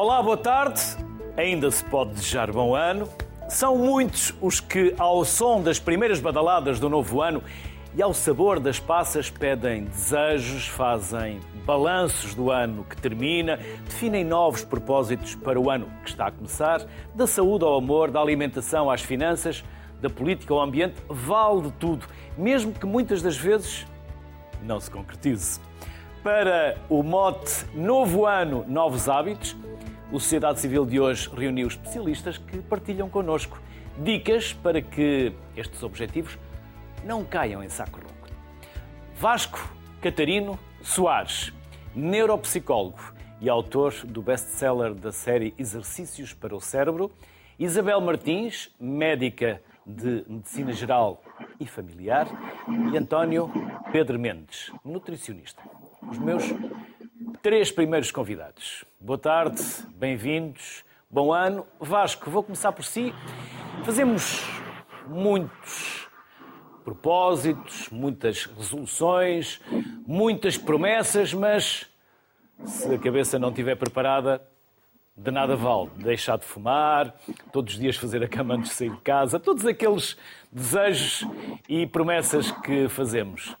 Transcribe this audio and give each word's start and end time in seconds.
Olá, 0.00 0.22
boa 0.22 0.36
tarde. 0.36 0.80
Ainda 1.36 1.68
se 1.72 1.84
pode 1.84 2.12
desejar 2.12 2.52
bom 2.52 2.72
ano. 2.72 3.08
São 3.48 3.76
muitos 3.76 4.32
os 4.40 4.60
que, 4.60 4.94
ao 4.96 5.24
som 5.24 5.60
das 5.60 5.80
primeiras 5.80 6.20
badaladas 6.20 6.78
do 6.78 6.88
novo 6.88 7.20
ano 7.20 7.42
e 7.96 8.00
ao 8.00 8.14
sabor 8.14 8.60
das 8.60 8.78
passas, 8.78 9.28
pedem 9.28 9.86
desejos, 9.86 10.68
fazem 10.68 11.40
balanços 11.66 12.32
do 12.32 12.48
ano 12.48 12.84
que 12.84 12.96
termina, 12.96 13.58
definem 13.86 14.22
novos 14.22 14.64
propósitos 14.64 15.34
para 15.34 15.58
o 15.58 15.68
ano 15.68 15.88
que 16.04 16.10
está 16.10 16.28
a 16.28 16.30
começar, 16.30 16.86
da 17.12 17.26
saúde 17.26 17.64
ao 17.64 17.76
amor, 17.76 18.08
da 18.08 18.20
alimentação 18.20 18.88
às 18.88 19.02
finanças, 19.02 19.64
da 20.00 20.08
política 20.08 20.54
ao 20.54 20.60
ambiente, 20.60 20.94
vale 21.08 21.72
tudo, 21.80 22.06
mesmo 22.36 22.72
que 22.72 22.86
muitas 22.86 23.20
das 23.20 23.36
vezes 23.36 23.84
não 24.62 24.78
se 24.78 24.92
concretize. 24.92 25.60
Para 26.22 26.76
o 26.88 27.02
mote 27.02 27.66
Novo 27.74 28.26
Ano, 28.26 28.64
Novos 28.68 29.08
Hábitos, 29.08 29.56
o 30.10 30.18
Sociedade 30.18 30.60
Civil 30.60 30.86
de 30.86 30.98
hoje 30.98 31.28
reuniu 31.34 31.68
especialistas 31.68 32.38
que 32.38 32.58
partilham 32.58 33.10
connosco 33.10 33.60
dicas 33.98 34.52
para 34.52 34.80
que 34.80 35.32
estes 35.56 35.82
objetivos 35.82 36.38
não 37.04 37.24
caiam 37.24 37.62
em 37.62 37.68
saco 37.68 38.00
roto. 38.00 38.32
Vasco 39.16 39.58
Catarino 40.00 40.58
Soares, 40.82 41.52
neuropsicólogo 41.94 43.00
e 43.40 43.48
autor 43.48 43.92
do 44.04 44.22
best-seller 44.22 44.94
da 44.94 45.12
série 45.12 45.54
Exercícios 45.58 46.32
para 46.32 46.56
o 46.56 46.60
Cérebro. 46.60 47.10
Isabel 47.58 48.00
Martins, 48.00 48.74
médica 48.80 49.60
de 49.84 50.24
Medicina 50.28 50.72
Geral 50.72 51.22
e 51.58 51.66
Familiar. 51.66 52.28
E 52.92 52.96
António 52.96 53.50
Pedro 53.90 54.18
Mendes, 54.18 54.70
nutricionista. 54.84 55.62
Os 56.08 56.18
meus 56.18 56.44
três 57.42 57.70
primeiros 57.70 58.10
convidados. 58.10 58.84
Boa 59.00 59.18
tarde, 59.18 59.62
bem-vindos, 59.94 60.84
bom 61.10 61.32
ano. 61.32 61.66
Vasco, 61.80 62.30
vou 62.30 62.42
começar 62.42 62.72
por 62.72 62.84
si. 62.84 63.14
Fazemos 63.84 64.44
muitos 65.06 66.08
propósitos, 66.84 67.88
muitas 67.90 68.44
resoluções, 68.46 69.60
muitas 70.06 70.56
promessas, 70.56 71.34
mas 71.34 71.86
se 72.64 72.94
a 72.94 72.98
cabeça 72.98 73.38
não 73.38 73.50
estiver 73.50 73.76
preparada, 73.76 74.42
de 75.16 75.30
nada 75.30 75.56
vale 75.56 75.90
deixar 75.96 76.38
de 76.38 76.44
fumar, 76.44 77.14
todos 77.52 77.74
os 77.74 77.80
dias 77.80 77.96
fazer 77.96 78.22
a 78.22 78.28
cama 78.28 78.54
antes 78.54 78.70
de 78.70 78.76
sair 78.76 78.90
de 78.90 79.00
casa, 79.00 79.38
todos 79.40 79.66
aqueles 79.66 80.16
desejos 80.50 81.26
e 81.68 81.86
promessas 81.86 82.50
que 82.50 82.88
fazemos 82.88 83.56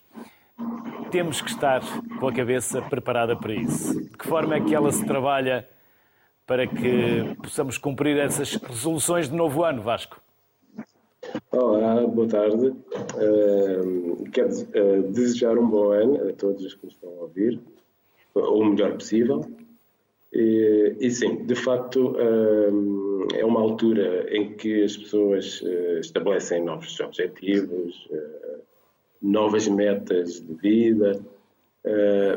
temos 1.10 1.40
que 1.40 1.50
estar 1.50 1.80
com 2.18 2.28
a 2.28 2.32
cabeça 2.32 2.82
preparada 2.82 3.36
para 3.36 3.54
isso. 3.54 4.02
De 4.02 4.10
que 4.10 4.26
forma 4.26 4.56
é 4.56 4.60
que 4.60 4.74
ela 4.74 4.90
se 4.90 5.04
trabalha 5.06 5.68
para 6.46 6.66
que 6.66 7.36
possamos 7.42 7.78
cumprir 7.78 8.16
essas 8.18 8.54
resoluções 8.56 9.28
de 9.28 9.36
novo 9.36 9.62
ano, 9.62 9.82
Vasco? 9.82 10.20
Olá, 11.52 12.06
boa 12.06 12.26
tarde. 12.26 12.68
Uh, 12.68 14.24
quero 14.32 14.48
uh, 14.48 15.02
desejar 15.12 15.58
um 15.58 15.68
bom 15.68 15.92
ano 15.92 16.28
a 16.28 16.32
todos 16.32 16.64
os 16.64 16.74
que 16.74 16.86
nos 16.86 16.94
estão 16.94 17.10
a 17.10 17.22
ouvir, 17.22 17.60
o 18.34 18.64
melhor 18.64 18.94
possível. 18.94 19.44
E, 20.32 20.96
e 21.00 21.10
sim, 21.10 21.44
de 21.44 21.54
facto, 21.54 22.12
uh, 22.12 23.28
é 23.34 23.44
uma 23.44 23.60
altura 23.60 24.26
em 24.34 24.54
que 24.54 24.82
as 24.82 24.96
pessoas 24.96 25.62
estabelecem 26.00 26.64
novos 26.64 26.98
objetivos, 27.00 28.08
novas 29.20 29.68
metas 29.68 30.40
de 30.40 30.54
vida, 30.54 31.20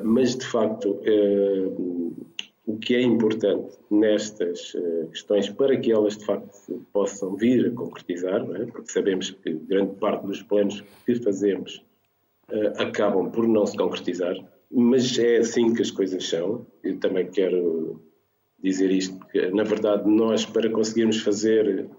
mas 0.03 0.35
de 0.35 0.45
facto 0.45 0.91
uh, 0.91 2.27
o 2.65 2.77
que 2.77 2.95
é 2.95 3.01
importante 3.01 3.77
nestas 3.89 4.73
uh, 4.73 5.07
questões 5.07 5.49
para 5.49 5.77
que 5.77 5.91
elas 5.91 6.17
de 6.17 6.25
facto 6.25 6.85
possam 6.93 7.35
vir 7.35 7.67
a 7.67 7.71
concretizar, 7.71 8.41
é? 8.55 8.65
porque 8.65 8.91
sabemos 8.91 9.31
que 9.31 9.53
grande 9.53 9.95
parte 9.95 10.25
dos 10.25 10.41
planos 10.43 10.83
que 11.05 11.15
fazemos 11.15 11.83
acabam 12.77 13.31
por 13.31 13.47
não 13.47 13.65
se 13.65 13.77
concretizar, 13.77 14.35
mas 14.69 15.17
é 15.17 15.37
assim 15.37 15.73
que 15.73 15.81
as 15.81 15.89
coisas 15.89 16.27
são. 16.27 16.65
Eu 16.83 16.99
também 16.99 17.25
quero 17.27 18.01
dizer 18.61 18.91
isto, 18.91 19.17
que 19.27 19.49
na 19.51 19.63
verdade 19.63 20.09
nós 20.09 20.45
para 20.45 20.69
conseguirmos 20.69 21.21
fazer 21.21 21.89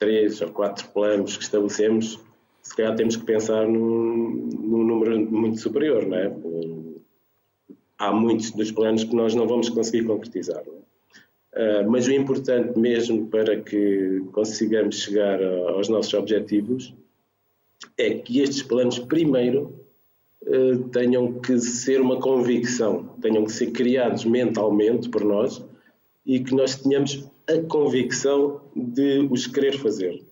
três 0.00 0.40
ou 0.40 0.50
quatro 0.50 0.88
planos 0.88 1.36
que 1.36 1.44
estabelecemos 1.44 2.18
se 2.62 2.76
calhar 2.76 2.94
temos 2.94 3.16
que 3.16 3.24
pensar 3.24 3.66
num, 3.66 4.48
num 4.60 4.84
número 4.84 5.18
muito 5.30 5.58
superior, 5.58 6.06
não 6.06 6.16
é? 6.16 6.28
Há 8.00 8.10
muitos 8.10 8.50
dos 8.52 8.72
planos 8.72 9.04
que 9.04 9.14
nós 9.14 9.34
não 9.34 9.46
vamos 9.46 9.68
conseguir 9.68 10.06
concretizar. 10.06 10.62
É? 11.54 11.82
Uh, 11.82 11.90
mas 11.90 12.06
o 12.06 12.12
importante 12.12 12.78
mesmo 12.78 13.26
para 13.26 13.60
que 13.60 14.22
consigamos 14.32 15.02
chegar 15.02 15.42
a, 15.42 15.72
aos 15.72 15.90
nossos 15.90 16.14
objetivos 16.14 16.94
é 17.98 18.14
que 18.14 18.40
estes 18.40 18.62
planos, 18.62 18.98
primeiro, 18.98 19.74
uh, 20.46 20.78
tenham 20.88 21.40
que 21.40 21.58
ser 21.60 22.00
uma 22.00 22.18
convicção, 22.18 23.16
tenham 23.20 23.44
que 23.44 23.52
ser 23.52 23.70
criados 23.70 24.24
mentalmente 24.24 25.10
por 25.10 25.22
nós 25.22 25.62
e 26.24 26.40
que 26.40 26.54
nós 26.54 26.76
tenhamos 26.76 27.28
a 27.46 27.60
convicção 27.68 28.62
de 28.74 29.28
os 29.30 29.46
querer 29.46 29.76
fazer. 29.76 30.24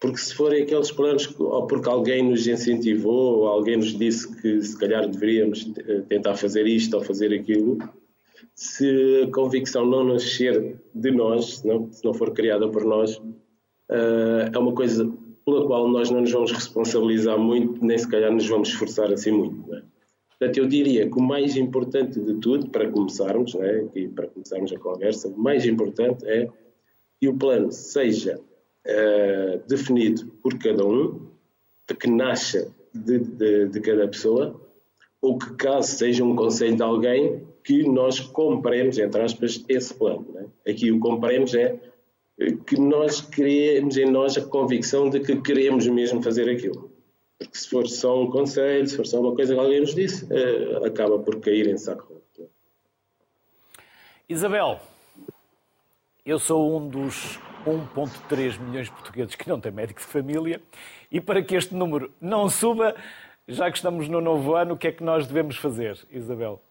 Porque 0.00 0.18
se 0.18 0.34
forem 0.34 0.62
aqueles 0.62 0.90
planos, 0.90 1.34
ou 1.38 1.66
porque 1.66 1.88
alguém 1.88 2.22
nos 2.22 2.46
incentivou, 2.46 3.38
ou 3.38 3.46
alguém 3.48 3.76
nos 3.76 3.96
disse 3.96 4.34
que 4.40 4.60
se 4.60 4.78
calhar 4.78 5.08
deveríamos 5.08 5.72
eh, 5.78 6.02
tentar 6.08 6.34
fazer 6.36 6.66
isto 6.66 6.94
ou 6.94 7.02
fazer 7.02 7.32
aquilo, 7.32 7.78
se 8.54 9.22
a 9.22 9.32
convicção 9.32 9.86
não 9.86 10.04
nascer 10.04 10.76
de 10.94 11.10
nós, 11.10 11.56
se 11.56 11.66
não, 11.66 11.90
se 11.90 12.04
não 12.04 12.14
for 12.14 12.32
criada 12.32 12.68
por 12.68 12.84
nós, 12.84 13.16
uh, 13.16 14.50
é 14.52 14.58
uma 14.58 14.72
coisa 14.72 15.10
pela 15.44 15.66
qual 15.66 15.88
nós 15.88 16.10
não 16.10 16.20
nos 16.20 16.32
vamos 16.32 16.52
responsabilizar 16.52 17.38
muito, 17.38 17.84
nem 17.84 17.98
se 17.98 18.08
calhar 18.08 18.32
nos 18.32 18.46
vamos 18.46 18.68
esforçar 18.68 19.12
assim 19.12 19.32
muito. 19.32 19.74
É? 19.74 19.82
Portanto, 20.38 20.58
eu 20.58 20.66
diria 20.66 21.08
que 21.08 21.18
o 21.18 21.22
mais 21.22 21.56
importante 21.56 22.20
de 22.20 22.34
tudo, 22.34 22.68
para 22.70 22.90
começarmos, 22.90 23.54
é? 23.56 23.86
e 23.94 24.08
para 24.08 24.28
começarmos 24.28 24.72
a 24.72 24.78
conversa, 24.78 25.28
o 25.28 25.38
mais 25.38 25.66
importante 25.66 26.24
é 26.26 26.48
que 27.20 27.28
o 27.28 27.36
plano 27.36 27.70
seja 27.70 28.40
uh, 28.86 29.62
definido 29.66 30.26
por 30.42 30.58
cada 30.58 30.84
um, 30.84 31.28
que 31.98 32.08
nasça 32.08 32.72
de, 32.92 33.18
de, 33.18 33.68
de, 33.68 33.80
cada 33.80 34.08
pessoa, 34.08 34.60
ou 35.20 35.38
que 35.38 35.54
caso 35.54 35.96
seja 35.96 36.24
um 36.24 36.36
conselho 36.36 36.76
de 36.76 36.82
alguém, 36.82 37.46
que 37.62 37.82
nós 37.88 38.20
compremos, 38.20 38.98
entre 38.98 39.22
aspas, 39.22 39.64
esse 39.68 39.94
plano. 39.94 40.26
Né? 40.32 40.46
Aqui 40.68 40.92
o 40.92 40.98
compremos 40.98 41.54
é 41.54 41.78
que 42.66 42.78
nós 42.78 43.20
criemos 43.20 43.96
em 43.96 44.10
nós 44.10 44.36
a 44.36 44.44
convicção 44.44 45.08
de 45.08 45.20
que 45.20 45.40
queremos 45.40 45.86
mesmo 45.86 46.22
fazer 46.22 46.48
aquilo. 46.48 46.90
Porque 47.38 47.56
se 47.56 47.68
for 47.68 47.86
só 47.86 48.22
um 48.22 48.30
conselho, 48.30 48.86
se 48.86 48.96
for 48.96 49.06
só 49.06 49.20
uma 49.20 49.34
coisa 49.34 49.54
que 49.54 49.60
alguém 49.60 49.80
nos 49.80 49.94
disse, 49.94 50.24
uh, 50.26 50.84
acaba 50.84 51.18
por 51.18 51.40
cair 51.40 51.68
em 51.68 51.76
saco. 51.76 52.14
Isabel, 54.28 54.80
eu 56.24 56.38
sou 56.38 56.78
um 56.78 56.88
dos 56.88 57.38
1,3 57.66 58.58
milhões 58.58 58.86
de 58.86 58.92
portugueses 58.92 59.34
que 59.34 59.46
não 59.46 59.60
têm 59.60 59.70
médico 59.70 60.00
de 60.00 60.06
família. 60.06 60.60
E 61.10 61.20
para 61.20 61.42
que 61.42 61.54
este 61.54 61.74
número 61.74 62.10
não 62.18 62.48
suba, 62.48 62.94
já 63.46 63.70
que 63.70 63.76
estamos 63.76 64.08
no 64.08 64.22
novo 64.22 64.54
ano, 64.54 64.74
o 64.74 64.76
que 64.76 64.88
é 64.88 64.92
que 64.92 65.04
nós 65.04 65.26
devemos 65.26 65.56
fazer, 65.56 65.98
Isabel? 66.10 66.62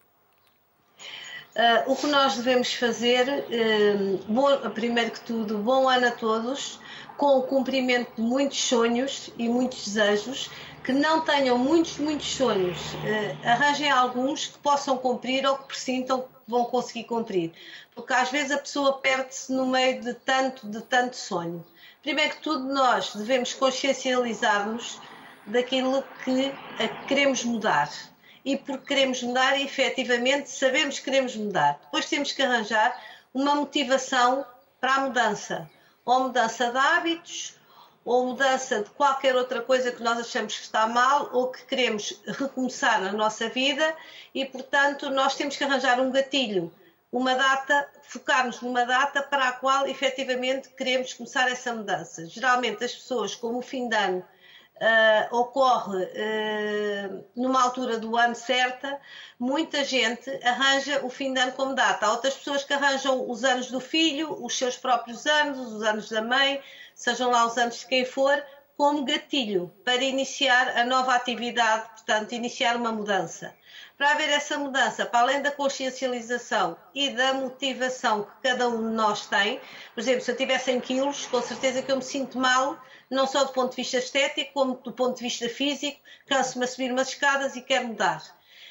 Uh, 1.55 1.91
o 1.91 1.95
que 1.95 2.07
nós 2.07 2.35
devemos 2.35 2.73
fazer, 2.73 3.27
uh, 3.27 4.17
bom, 4.27 4.69
primeiro 4.71 5.11
que 5.11 5.21
tudo, 5.21 5.59
bom 5.59 5.87
ano 5.87 6.07
a 6.07 6.11
todos, 6.11 6.79
com 7.15 7.37
o 7.37 7.43
cumprimento 7.43 8.15
de 8.15 8.21
muitos 8.21 8.59
sonhos 8.59 9.29
e 9.37 9.47
muitos 9.47 9.85
desejos, 9.85 10.49
que 10.83 10.91
não 10.91 11.21
tenham 11.21 11.57
muitos, 11.57 11.99
muitos 11.99 12.35
sonhos, 12.35 12.79
uh, 12.93 13.47
arranjem 13.47 13.91
alguns 13.91 14.47
que 14.47 14.57
possam 14.57 14.97
cumprir 14.97 15.45
ou 15.45 15.55
que 15.57 15.67
presintam 15.67 16.21
que 16.21 16.27
vão 16.47 16.65
conseguir 16.65 17.03
cumprir 17.03 17.53
porque 17.95 18.13
às 18.13 18.29
vezes 18.29 18.51
a 18.51 18.57
pessoa 18.57 18.99
perde-se 18.99 19.51
no 19.51 19.67
meio 19.67 20.01
de 20.01 20.13
tanto, 20.13 20.67
de 20.67 20.81
tanto 20.81 21.15
sonho. 21.15 21.63
Primeiro 22.01 22.35
que 22.35 22.41
tudo, 22.41 22.65
nós 22.73 23.15
devemos 23.15 23.53
consciencializar-nos 23.53 24.99
daquilo 25.45 26.03
que 26.23 26.53
queremos 27.07 27.43
mudar. 27.43 27.89
E 28.45 28.57
porque 28.57 28.87
queremos 28.87 29.23
mudar, 29.23 29.59
efetivamente 29.59 30.49
sabemos 30.49 30.99
que 30.99 31.05
queremos 31.05 31.35
mudar. 31.35 31.79
Depois 31.83 32.05
temos 32.05 32.31
que 32.31 32.41
arranjar 32.41 33.01
uma 33.33 33.55
motivação 33.55 34.45
para 34.79 34.95
a 34.95 34.99
mudança. 35.01 35.69
Ou 36.05 36.23
mudança 36.25 36.69
de 36.69 36.77
hábitos, 36.77 37.55
ou 38.03 38.27
mudança 38.27 38.83
de 38.83 38.89
qualquer 38.89 39.35
outra 39.35 39.61
coisa 39.61 39.91
que 39.91 40.03
nós 40.03 40.19
achamos 40.19 40.57
que 40.57 40.63
está 40.63 40.85
mal 40.87 41.29
ou 41.31 41.49
que 41.49 41.63
queremos 41.63 42.21
recomeçar 42.27 43.01
na 43.01 43.13
nossa 43.13 43.47
vida 43.47 43.95
e, 44.35 44.45
portanto, 44.45 45.09
nós 45.09 45.35
temos 45.35 45.55
que 45.55 45.63
arranjar 45.63 46.01
um 46.01 46.11
gatilho 46.11 46.71
uma 47.13 47.35
data, 47.35 47.87
focarmos 48.01 48.59
numa 48.59 48.83
data 48.85 49.21
para 49.21 49.49
a 49.49 49.51
qual 49.51 49.85
efetivamente 49.85 50.69
queremos 50.69 51.13
começar 51.13 51.47
essa 51.47 51.71
mudança. 51.71 52.25
Geralmente 52.25 52.83
as 52.83 52.95
pessoas, 52.95 53.35
como 53.35 53.59
o 53.59 53.61
fim 53.61 53.87
de 53.87 53.95
ano, 53.95 54.25
uh, 54.83 55.35
ocorre 55.35 56.03
uh, 56.03 57.25
numa 57.35 57.63
altura 57.63 57.97
do 57.97 58.17
ano 58.17 58.35
certa, 58.35 58.99
muita 59.39 59.83
gente 59.83 60.29
arranja 60.45 61.05
o 61.05 61.09
fim 61.09 61.33
de 61.33 61.39
ano 61.39 61.53
como 61.53 61.73
data. 61.73 62.05
Há 62.05 62.11
outras 62.11 62.35
pessoas 62.35 62.63
que 62.63 62.73
arranjam 62.73 63.29
os 63.29 63.43
anos 63.43 63.71
do 63.71 63.79
filho, 63.79 64.43
os 64.43 64.57
seus 64.57 64.75
próprios 64.75 65.25
anos, 65.25 65.71
os 65.71 65.83
anos 65.83 66.09
da 66.09 66.21
mãe, 66.21 66.61
sejam 66.93 67.31
lá 67.31 67.45
os 67.45 67.57
anos 67.57 67.79
de 67.79 67.87
quem 67.87 68.05
for, 68.05 68.43
como 68.75 69.05
gatilho 69.05 69.71
para 69.85 70.03
iniciar 70.03 70.77
a 70.77 70.83
nova 70.83 71.15
atividade, 71.15 71.87
portanto, 71.89 72.33
iniciar 72.33 72.75
uma 72.75 72.91
mudança. 72.91 73.53
Para 73.97 74.11
haver 74.11 74.29
essa 74.29 74.57
mudança, 74.57 75.05
para 75.05 75.21
além 75.21 75.41
da 75.41 75.51
consciencialização 75.51 76.75
e 76.93 77.11
da 77.11 77.33
motivação 77.33 78.23
que 78.23 78.49
cada 78.49 78.67
um 78.67 78.89
de 78.89 78.95
nós 78.95 79.27
tem, 79.27 79.61
por 79.93 80.01
exemplo, 80.01 80.21
se 80.21 80.31
eu 80.31 80.35
tiver 80.35 80.57
100 80.57 80.81
quilos, 80.81 81.25
com 81.27 81.41
certeza 81.41 81.81
que 81.81 81.91
eu 81.91 81.97
me 81.97 82.03
sinto 82.03 82.37
mal, 82.37 82.77
não 83.09 83.27
só 83.27 83.43
do 83.43 83.53
ponto 83.53 83.71
de 83.71 83.77
vista 83.77 83.97
estético, 83.97 84.53
como 84.53 84.75
do 84.75 84.91
ponto 84.91 85.17
de 85.17 85.23
vista 85.23 85.49
físico, 85.49 85.99
canso-me 86.25 86.65
a 86.65 86.67
subir 86.67 86.91
umas 86.91 87.09
escadas 87.09 87.55
e 87.55 87.61
quero 87.61 87.87
mudar. 87.87 88.21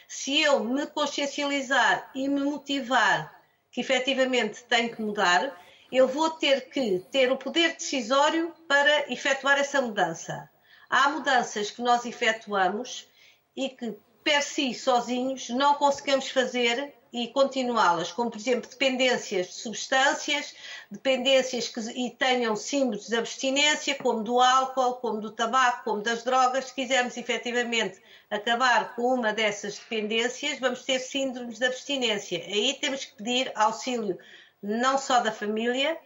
Se 0.08 0.40
eu 0.40 0.62
me 0.62 0.86
consciencializar 0.86 2.10
e 2.14 2.28
me 2.28 2.40
motivar 2.42 3.40
que 3.70 3.80
efetivamente 3.80 4.62
tenho 4.64 4.94
que 4.94 5.00
mudar, 5.00 5.58
eu 5.90 6.08
vou 6.08 6.30
ter 6.30 6.68
que 6.70 7.00
ter 7.10 7.30
o 7.30 7.36
poder 7.36 7.74
decisório 7.74 8.54
para 8.68 9.12
efetuar 9.12 9.58
essa 9.58 9.80
mudança. 9.80 10.48
Há 10.88 11.08
mudanças 11.08 11.70
que 11.70 11.82
nós 11.82 12.04
efetuamos 12.04 13.08
e 13.56 13.68
que 13.68 13.96
per 14.22 14.42
si 14.42 14.74
sozinhos 14.74 15.48
não 15.50 15.74
conseguimos 15.74 16.30
fazer 16.30 16.94
e 17.12 17.28
continuá-las, 17.28 18.10
como 18.10 18.30
por 18.30 18.38
exemplo 18.38 18.70
dependências 18.70 19.48
de 19.48 19.52
substâncias, 19.52 20.54
dependências 20.90 21.68
que 21.68 21.80
e 21.80 22.10
tenham 22.10 22.56
símbolos 22.56 23.08
de 23.08 23.16
abstinência, 23.16 23.94
como 23.96 24.22
do 24.22 24.40
álcool, 24.40 24.94
como 24.94 25.20
do 25.20 25.30
tabaco, 25.30 25.84
como 25.84 26.02
das 26.02 26.24
drogas. 26.24 26.66
Se 26.66 26.74
quisermos 26.74 27.16
efetivamente 27.16 28.00
acabar 28.30 28.96
com 28.96 29.14
uma 29.14 29.32
dessas 29.32 29.78
dependências, 29.78 30.58
vamos 30.58 30.84
ter 30.84 30.98
síndromes 30.98 31.58
de 31.58 31.66
abstinência. 31.66 32.38
Aí 32.46 32.78
temos 32.80 33.04
que 33.04 33.16
pedir 33.16 33.52
auxílio 33.54 34.18
não 34.62 34.96
só 34.96 35.20
da 35.20 35.32
família, 35.32 35.98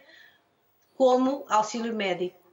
como 0.97 1.45
auxílio 1.47 1.95
médico. 1.95 2.46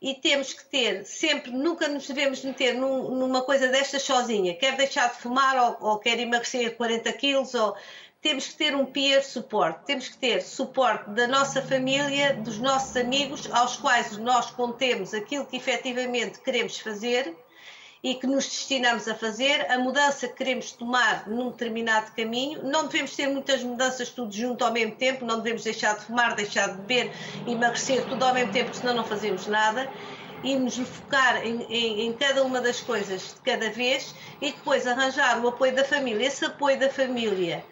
E 0.00 0.14
temos 0.14 0.52
que 0.52 0.64
ter, 0.64 1.04
sempre, 1.04 1.50
nunca 1.50 1.88
nos 1.88 2.06
devemos 2.06 2.44
meter 2.44 2.74
num, 2.74 3.16
numa 3.16 3.42
coisa 3.42 3.68
destas 3.68 4.02
sozinha. 4.02 4.54
Quer 4.54 4.76
deixar 4.76 5.12
de 5.12 5.20
fumar 5.20 5.56
ou, 5.56 5.90
ou 5.90 5.98
quer 5.98 6.20
emagrecer 6.20 6.76
40 6.76 7.12
quilos, 7.14 7.54
ou 7.54 7.76
temos 8.20 8.46
que 8.46 8.54
ter 8.54 8.76
um 8.76 8.86
peer 8.86 9.24
suporte. 9.24 9.86
Temos 9.86 10.08
que 10.08 10.16
ter 10.16 10.42
suporte 10.42 11.10
da 11.10 11.26
nossa 11.26 11.60
família, 11.60 12.34
dos 12.34 12.58
nossos 12.58 12.96
amigos, 12.96 13.48
aos 13.52 13.76
quais 13.76 14.16
nós 14.18 14.50
contemos 14.50 15.12
aquilo 15.12 15.46
que 15.46 15.56
efetivamente 15.56 16.40
queremos 16.40 16.78
fazer 16.78 17.34
e 18.02 18.14
que 18.14 18.26
nos 18.26 18.44
destinamos 18.44 19.08
a 19.08 19.14
fazer, 19.14 19.70
a 19.70 19.78
mudança 19.78 20.28
que 20.28 20.34
queremos 20.34 20.72
tomar 20.72 21.28
num 21.28 21.50
determinado 21.50 22.12
caminho. 22.12 22.62
Não 22.62 22.86
devemos 22.86 23.14
ter 23.16 23.26
muitas 23.26 23.62
mudanças 23.62 24.10
tudo 24.10 24.32
junto 24.32 24.64
ao 24.64 24.72
mesmo 24.72 24.94
tempo, 24.94 25.24
não 25.24 25.38
devemos 25.38 25.64
deixar 25.64 25.96
de 25.96 26.04
fumar, 26.04 26.34
deixar 26.34 26.68
de 26.68 26.76
beber, 26.78 27.12
emagrecer 27.46 28.04
tudo 28.06 28.24
ao 28.24 28.34
mesmo 28.34 28.52
tempo, 28.52 28.74
senão 28.74 28.94
não 28.94 29.04
fazemos 29.04 29.46
nada. 29.46 29.90
E 30.44 30.54
nos 30.54 30.76
focar 30.76 31.44
em, 31.44 31.62
em, 31.64 32.06
em 32.06 32.12
cada 32.12 32.44
uma 32.44 32.60
das 32.60 32.80
coisas 32.80 33.34
de 33.34 33.40
cada 33.40 33.70
vez 33.70 34.14
e 34.40 34.52
depois 34.52 34.86
arranjar 34.86 35.42
o 35.42 35.48
apoio 35.48 35.74
da 35.74 35.84
família. 35.84 36.26
Esse 36.26 36.44
apoio 36.44 36.78
da 36.78 36.88
família. 36.88 37.64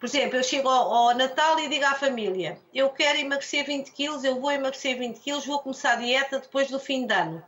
Por 0.00 0.06
exemplo, 0.06 0.36
eu 0.36 0.42
chego 0.42 0.68
ao, 0.68 0.92
ao, 0.92 1.14
Natal 1.14 1.60
e 1.60 1.68
digo 1.68 1.84
à 1.84 1.94
família: 1.94 2.58
eu 2.74 2.90
quero 2.90 3.20
emagrecer 3.20 3.64
20 3.64 3.92
quilos, 3.92 4.24
eu 4.24 4.40
vou 4.40 4.50
emagrecer 4.50 4.98
20 4.98 5.20
quilos, 5.20 5.46
vou 5.46 5.60
começar 5.60 5.92
a 5.92 5.94
dieta 5.94 6.40
depois 6.40 6.68
do 6.68 6.80
fim 6.80 7.06
de 7.06 7.14
ano. 7.14 7.40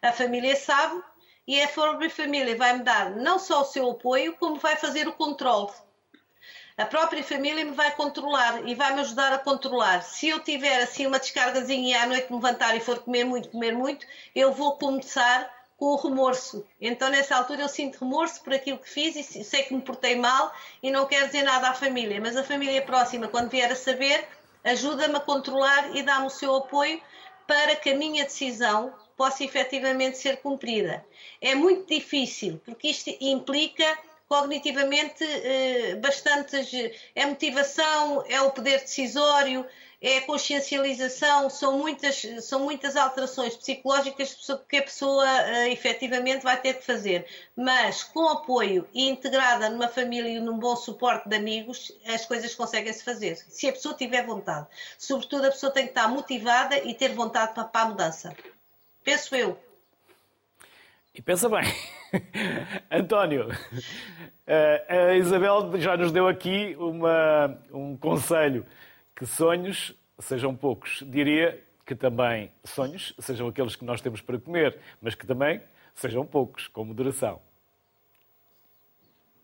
A 0.00 0.10
família 0.10 0.56
sabe, 0.56 1.02
e 1.50 1.60
a 1.60 1.66
Forbe 1.66 2.08
Família 2.08 2.56
vai-me 2.56 2.84
dar 2.84 3.10
não 3.10 3.36
só 3.36 3.62
o 3.62 3.64
seu 3.64 3.90
apoio, 3.90 4.36
como 4.38 4.54
vai 4.54 4.76
fazer 4.76 5.08
o 5.08 5.12
controle. 5.12 5.72
A 6.78 6.86
própria 6.86 7.24
família 7.24 7.64
me 7.64 7.72
vai 7.72 7.90
controlar 7.90 8.68
e 8.68 8.74
vai 8.76 8.94
me 8.94 9.00
ajudar 9.00 9.32
a 9.32 9.38
controlar. 9.38 10.00
Se 10.04 10.28
eu 10.28 10.38
tiver 10.38 10.80
assim 10.80 11.08
uma 11.08 11.18
descargazinha 11.18 11.90
e 11.90 11.94
à 12.00 12.06
noite 12.06 12.30
me 12.30 12.36
levantar 12.36 12.76
e 12.76 12.80
for 12.80 13.00
comer 13.00 13.24
muito, 13.24 13.48
comer 13.48 13.74
muito, 13.74 14.06
eu 14.32 14.52
vou 14.52 14.76
começar 14.78 15.52
com 15.76 15.86
o 15.86 15.96
remorso. 15.96 16.64
Então, 16.80 17.08
nessa 17.08 17.34
altura, 17.34 17.62
eu 17.62 17.68
sinto 17.68 17.98
remorso 17.98 18.40
por 18.44 18.54
aquilo 18.54 18.78
que 18.78 18.88
fiz 18.88 19.16
e 19.16 19.42
sei 19.42 19.64
que 19.64 19.74
me 19.74 19.82
portei 19.82 20.14
mal 20.14 20.54
e 20.80 20.88
não 20.88 21.04
quero 21.04 21.26
dizer 21.26 21.42
nada 21.42 21.70
à 21.70 21.74
família. 21.74 22.20
Mas 22.20 22.36
a 22.36 22.44
família 22.44 22.80
próxima, 22.82 23.26
quando 23.26 23.50
vier 23.50 23.72
a 23.72 23.74
saber, 23.74 24.24
ajuda-me 24.62 25.16
a 25.16 25.20
controlar 25.20 25.96
e 25.96 26.02
dá-me 26.04 26.26
o 26.26 26.30
seu 26.30 26.54
apoio 26.54 27.02
para 27.44 27.74
que 27.74 27.90
a 27.90 27.96
minha 27.96 28.22
decisão 28.22 28.94
possa 29.20 29.44
efetivamente 29.44 30.16
ser 30.16 30.38
cumprida. 30.38 31.04
É 31.42 31.54
muito 31.54 31.86
difícil, 31.86 32.58
porque 32.64 32.88
isto 32.88 33.14
implica 33.20 33.84
cognitivamente 34.26 35.22
eh, 35.22 35.96
bastantes. 35.96 36.72
É 37.14 37.26
motivação, 37.26 38.24
é 38.26 38.40
o 38.40 38.50
poder 38.50 38.80
decisório, 38.80 39.66
é 40.00 40.16
a 40.16 40.22
consciencialização, 40.22 41.50
são 41.50 41.76
muitas, 41.76 42.22
são 42.40 42.60
muitas 42.60 42.96
alterações 42.96 43.54
psicológicas 43.54 44.34
que 44.66 44.78
a 44.78 44.82
pessoa 44.82 45.26
uh, 45.26 45.68
efetivamente 45.68 46.42
vai 46.42 46.58
ter 46.58 46.78
que 46.78 46.86
fazer. 46.86 47.26
Mas 47.54 48.02
com 48.02 48.26
apoio 48.26 48.88
e 48.94 49.06
integrada 49.06 49.68
numa 49.68 49.88
família 49.88 50.30
e 50.30 50.40
num 50.40 50.58
bom 50.58 50.74
suporte 50.76 51.28
de 51.28 51.36
amigos, 51.36 51.92
as 52.06 52.24
coisas 52.24 52.54
conseguem-se 52.54 53.04
fazer. 53.04 53.36
Se 53.36 53.68
a 53.68 53.72
pessoa 53.72 53.94
tiver 53.94 54.24
vontade. 54.24 54.66
Sobretudo, 54.98 55.48
a 55.48 55.50
pessoa 55.50 55.70
tem 55.70 55.84
que 55.84 55.90
estar 55.90 56.08
motivada 56.08 56.78
e 56.78 56.94
ter 56.94 57.12
vontade 57.12 57.52
para, 57.52 57.64
para 57.64 57.82
a 57.82 57.88
mudança. 57.90 58.34
Penso 59.10 59.34
eu. 59.34 59.58
E 61.12 61.20
pensa 61.20 61.48
bem. 61.48 61.64
António, 62.88 63.48
eh, 64.46 64.84
a 64.88 65.16
Isabel 65.16 65.80
já 65.80 65.96
nos 65.96 66.12
deu 66.12 66.28
aqui 66.28 66.76
uma, 66.78 67.60
um 67.72 67.96
conselho: 67.96 68.64
que 69.16 69.26
sonhos 69.26 69.92
sejam 70.20 70.54
poucos. 70.54 71.02
Diria 71.08 71.60
que 71.84 71.96
também 71.96 72.52
sonhos 72.62 73.12
sejam 73.18 73.48
aqueles 73.48 73.74
que 73.74 73.84
nós 73.84 74.00
temos 74.00 74.20
para 74.20 74.38
comer, 74.38 74.78
mas 75.02 75.16
que 75.16 75.26
também 75.26 75.60
sejam 75.92 76.24
poucos, 76.24 76.68
com 76.68 76.84
moderação. 76.84 77.40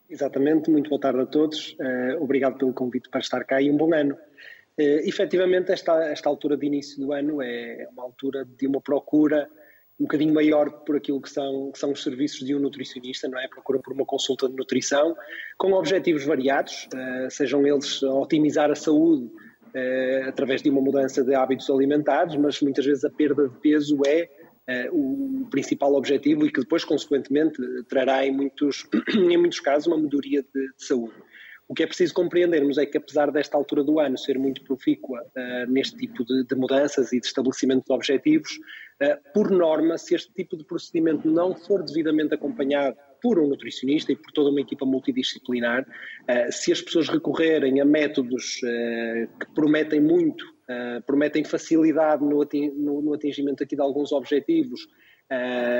Exatamente, 0.08 0.70
muito 0.70 0.90
boa 0.90 1.00
tarde 1.00 1.22
a 1.22 1.26
todos. 1.26 1.72
Uh, 1.72 2.22
obrigado 2.22 2.56
pelo 2.56 2.72
convite 2.72 3.08
para 3.08 3.18
estar 3.18 3.42
cá 3.42 3.60
e 3.60 3.68
um 3.68 3.76
bom 3.76 3.92
ano. 3.92 4.14
Uh, 4.78 5.02
efetivamente, 5.02 5.72
esta, 5.72 6.04
esta 6.04 6.28
altura 6.28 6.56
de 6.56 6.66
início 6.66 7.04
do 7.04 7.12
ano 7.12 7.42
é 7.42 7.88
uma 7.90 8.04
altura 8.04 8.44
de 8.44 8.68
uma 8.68 8.80
procura 8.80 9.50
um 9.98 10.04
bocadinho 10.04 10.34
maior 10.34 10.70
por 10.70 10.96
aquilo 10.96 11.20
que 11.20 11.30
são, 11.30 11.70
que 11.72 11.78
são 11.78 11.92
os 11.92 12.02
serviços 12.02 12.40
de 12.40 12.54
um 12.54 12.58
nutricionista, 12.58 13.28
não 13.28 13.38
é? 13.38 13.48
Procura 13.48 13.78
por 13.78 13.92
uma 13.92 14.04
consulta 14.04 14.48
de 14.48 14.54
nutrição, 14.54 15.16
com 15.56 15.72
objetivos 15.72 16.24
variados, 16.24 16.86
uh, 16.94 17.30
sejam 17.30 17.66
eles 17.66 18.02
otimizar 18.02 18.70
a 18.70 18.74
saúde 18.74 19.24
uh, 19.24 20.28
através 20.28 20.62
de 20.62 20.68
uma 20.68 20.82
mudança 20.82 21.24
de 21.24 21.34
hábitos 21.34 21.70
alimentares, 21.70 22.36
mas 22.36 22.60
muitas 22.60 22.84
vezes 22.84 23.04
a 23.04 23.10
perda 23.10 23.48
de 23.48 23.56
peso 23.58 23.98
é 24.06 24.28
uh, 24.90 25.42
o 25.42 25.46
principal 25.50 25.94
objetivo 25.94 26.44
e 26.44 26.52
que 26.52 26.60
depois, 26.60 26.84
consequentemente, 26.84 27.56
trará 27.88 28.26
em 28.26 28.32
muitos, 28.32 28.86
em 29.16 29.38
muitos 29.38 29.60
casos 29.60 29.86
uma 29.86 29.96
melhoria 29.96 30.42
de, 30.42 30.72
de 30.76 30.84
saúde. 30.84 31.14
O 31.68 31.74
que 31.74 31.82
é 31.82 31.86
preciso 31.86 32.14
compreendermos 32.14 32.78
é 32.78 32.86
que, 32.86 32.96
apesar 32.96 33.30
desta 33.32 33.56
altura 33.56 33.82
do 33.82 33.98
ano 33.98 34.16
ser 34.16 34.38
muito 34.38 34.62
profícua 34.62 35.20
uh, 35.22 35.70
neste 35.70 35.96
tipo 35.96 36.24
de, 36.24 36.44
de, 36.44 36.54
mudanças 36.54 37.12
e 37.12 37.20
de 37.20 37.26
estabelecimento 37.26 37.84
de 37.86 37.92
objetivos, 37.92 38.60
por 39.34 39.50
norma, 39.50 39.98
se 39.98 40.14
este 40.14 40.32
tipo 40.32 40.56
de 40.56 40.64
procedimento 40.64 41.30
não 41.30 41.54
for 41.54 41.82
devidamente 41.82 42.34
acompanhado 42.34 42.96
por 43.22 43.38
um 43.38 43.48
nutricionista 43.48 44.12
e 44.12 44.16
por 44.16 44.32
toda 44.32 44.50
uma 44.50 44.60
equipa 44.60 44.86
multidisciplinar, 44.86 45.82
uh, 45.82 46.52
se 46.52 46.72
as 46.72 46.80
pessoas 46.80 47.08
recorrerem 47.08 47.80
a 47.80 47.84
métodos 47.84 48.60
que 48.60 49.54
prometem 49.54 50.00
muito, 50.00 50.44
prometem 51.06 51.44
facilidade 51.44 52.24
no, 52.24 53.12
atingimento 53.12 53.62
aqui 53.62 53.76
de 53.76 53.82
alguns 53.82 54.10
objetivos, 54.12 54.88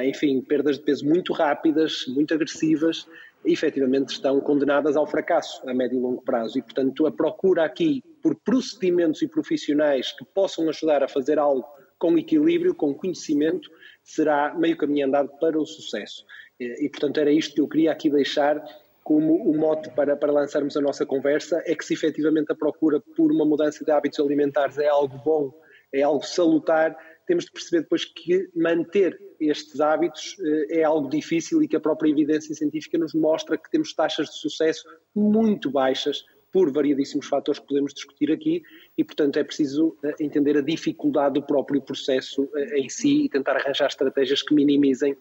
enfim, 0.04 0.40
perdas 0.40 0.78
de 0.78 0.84
peso 0.84 1.04
muito 1.04 1.32
rápidas, 1.32 2.04
muito 2.06 2.32
agressivas, 2.32 3.06
efetivamente 3.46 4.10
estão 4.10 4.40
condenadas 4.40 4.96
ao 4.96 5.06
fracasso 5.06 5.68
a 5.68 5.74
médio 5.74 5.98
e 5.98 6.00
longo 6.00 6.22
prazo. 6.22 6.58
E, 6.58 6.62
portanto, 6.62 7.06
a 7.06 7.12
procura 7.12 7.64
aqui 7.64 8.02
por 8.22 8.34
procedimentos 8.36 9.22
e 9.22 9.28
profissionais 9.28 10.12
que 10.12 10.24
possam 10.24 10.68
ajudar 10.68 11.02
a 11.02 11.08
fazer 11.08 11.38
algo 11.38 11.66
com 11.98 12.16
equilíbrio, 12.18 12.74
com 12.74 12.94
conhecimento, 12.94 13.70
será 14.02 14.54
meio 14.54 14.76
caminho 14.76 15.06
andado 15.06 15.30
para 15.40 15.58
o 15.58 15.66
sucesso. 15.66 16.24
E, 16.58 16.88
portanto, 16.88 17.18
era 17.18 17.30
isto 17.30 17.54
que 17.54 17.60
eu 17.60 17.68
queria 17.68 17.92
aqui 17.92 18.08
deixar 18.08 18.62
como 19.04 19.36
o 19.36 19.56
mote 19.56 19.88
para, 19.90 20.16
para 20.16 20.32
lançarmos 20.32 20.76
a 20.76 20.80
nossa 20.80 21.06
conversa, 21.06 21.62
é 21.64 21.76
que 21.76 21.84
se 21.84 21.94
efetivamente 21.94 22.50
a 22.50 22.56
procura 22.56 23.00
por 23.16 23.30
uma 23.30 23.44
mudança 23.44 23.84
de 23.84 23.90
hábitos 23.92 24.18
alimentares 24.18 24.78
é 24.78 24.88
algo 24.88 25.16
bom, 25.24 25.52
é 25.92 26.02
algo 26.02 26.26
salutar, 26.26 26.96
temos 27.24 27.44
de 27.44 27.52
perceber 27.52 27.82
depois 27.82 28.04
que 28.04 28.48
manter 28.54 29.16
estes 29.38 29.80
hábitos 29.80 30.36
eh, 30.40 30.80
é 30.80 30.82
algo 30.82 31.08
difícil 31.08 31.62
e 31.62 31.68
que 31.68 31.76
a 31.76 31.80
própria 31.80 32.10
evidência 32.10 32.54
científica 32.54 32.98
nos 32.98 33.14
mostra 33.14 33.56
que 33.56 33.70
temos 33.70 33.92
taxas 33.94 34.28
de 34.28 34.38
sucesso 34.38 34.84
muito 35.14 35.70
baixas 35.70 36.24
por 36.56 36.72
variadíssimos 36.72 37.26
fatores 37.26 37.60
que 37.60 37.66
podemos 37.66 37.92
discutir 37.92 38.32
aqui 38.32 38.62
e, 38.96 39.04
portanto, 39.04 39.36
é 39.36 39.44
preciso 39.44 39.94
eh, 40.02 40.14
entender 40.20 40.56
a 40.56 40.62
dificuldade 40.62 41.34
do 41.34 41.42
próprio 41.42 41.82
processo 41.82 42.48
eh, 42.56 42.78
em 42.80 42.88
si 42.88 43.26
e 43.26 43.28
tentar 43.28 43.56
arranjar 43.56 43.88
estratégias 43.88 44.40
que 44.40 44.54
minimizem 44.54 45.14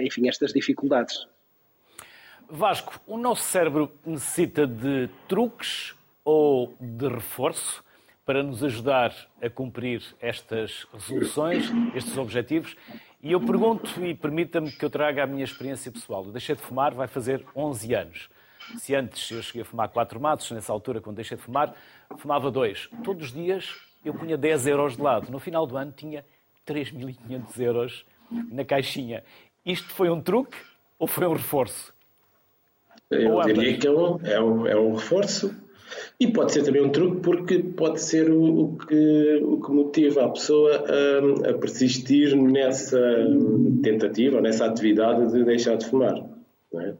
enfim, 0.00 0.26
estas 0.26 0.54
dificuldades. 0.54 1.26
Vasco, 2.48 2.98
o 3.06 3.18
nosso 3.18 3.42
cérebro 3.42 3.90
necessita 4.06 4.66
de 4.66 5.08
truques 5.28 5.94
ou 6.24 6.74
de 6.78 7.08
reforço 7.08 7.82
para 8.26 8.42
nos 8.42 8.62
ajudar 8.62 9.14
a 9.40 9.48
cumprir 9.48 10.02
estas 10.20 10.86
resoluções, 10.92 11.70
estes 11.94 12.18
objetivos? 12.18 12.76
E 13.22 13.32
eu 13.32 13.40
pergunto, 13.40 14.04
e 14.04 14.14
permita-me 14.14 14.70
que 14.70 14.84
eu 14.84 14.90
traga 14.90 15.24
a 15.24 15.26
minha 15.26 15.44
experiência 15.44 15.90
pessoal. 15.90 16.24
Eu 16.24 16.32
deixei 16.32 16.54
de 16.54 16.60
fumar, 16.60 16.92
vai 16.92 17.06
fazer 17.06 17.44
11 17.54 17.94
anos. 17.94 18.35
Se 18.78 18.94
antes 18.94 19.30
eu 19.30 19.42
cheguei 19.42 19.62
a 19.62 19.64
fumar 19.64 19.88
4 19.88 20.20
matos, 20.20 20.50
nessa 20.50 20.72
altura, 20.72 21.00
quando 21.00 21.16
deixei 21.16 21.36
de 21.36 21.42
fumar, 21.42 21.74
fumava 22.18 22.50
2. 22.50 22.90
Todos 23.04 23.26
os 23.26 23.32
dias 23.32 23.74
eu 24.04 24.14
punha 24.14 24.36
10 24.36 24.66
euros 24.66 24.96
de 24.96 25.02
lado. 25.02 25.30
No 25.30 25.38
final 25.38 25.66
do 25.66 25.76
ano 25.76 25.92
tinha 25.96 26.24
3.500 26.66 27.60
euros 27.60 28.06
na 28.50 28.64
caixinha. 28.64 29.22
Isto 29.64 29.88
foi 29.90 30.10
um 30.10 30.20
truque 30.20 30.56
ou 30.98 31.06
foi 31.06 31.26
um 31.26 31.32
reforço? 31.32 31.94
Eu 33.10 33.40
diria 33.42 33.78
que 33.78 33.86
é 33.86 33.90
um, 33.90 34.18
é, 34.24 34.40
um, 34.40 34.66
é 34.66 34.76
um 34.76 34.94
reforço 34.94 35.54
e 36.18 36.26
pode 36.26 36.52
ser 36.52 36.64
também 36.64 36.82
um 36.82 36.90
truque 36.90 37.20
porque 37.20 37.58
pode 37.60 38.00
ser 38.00 38.30
o, 38.30 38.64
o 38.64 38.78
que, 38.78 39.40
o 39.44 39.60
que 39.60 39.70
motiva 39.70 40.24
a 40.24 40.28
pessoa 40.30 40.72
a, 40.76 41.50
a, 41.50 41.54
persistir 41.54 42.36
nessa 42.36 42.98
tentativa, 43.82 44.40
nessa 44.40 44.66
atividade 44.66 45.32
de 45.32 45.44
deixar 45.44 45.76
de 45.76 45.86
fumar. 45.86 46.16
É? 46.74 46.94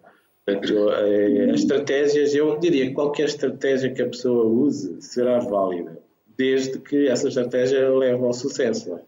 Eh, 0.47 1.50
as 1.50 1.61
estratégias, 1.61 2.35
eu 2.35 2.59
diria 2.59 2.87
que 2.87 2.93
qualquer 2.93 3.26
estratégia 3.26 3.93
que 3.93 4.03
a 4.03 4.07
pessoa 4.07 4.47
use 4.47 4.97
será 5.00 5.38
válida, 5.41 5.99
desde 6.37 6.79
que 6.79 7.09
essa 7.09 7.29
estratégia 7.29 7.88
leve 7.91 8.25
ao 8.25 8.33
sucesso. 8.33 8.95
É? 8.95 9.00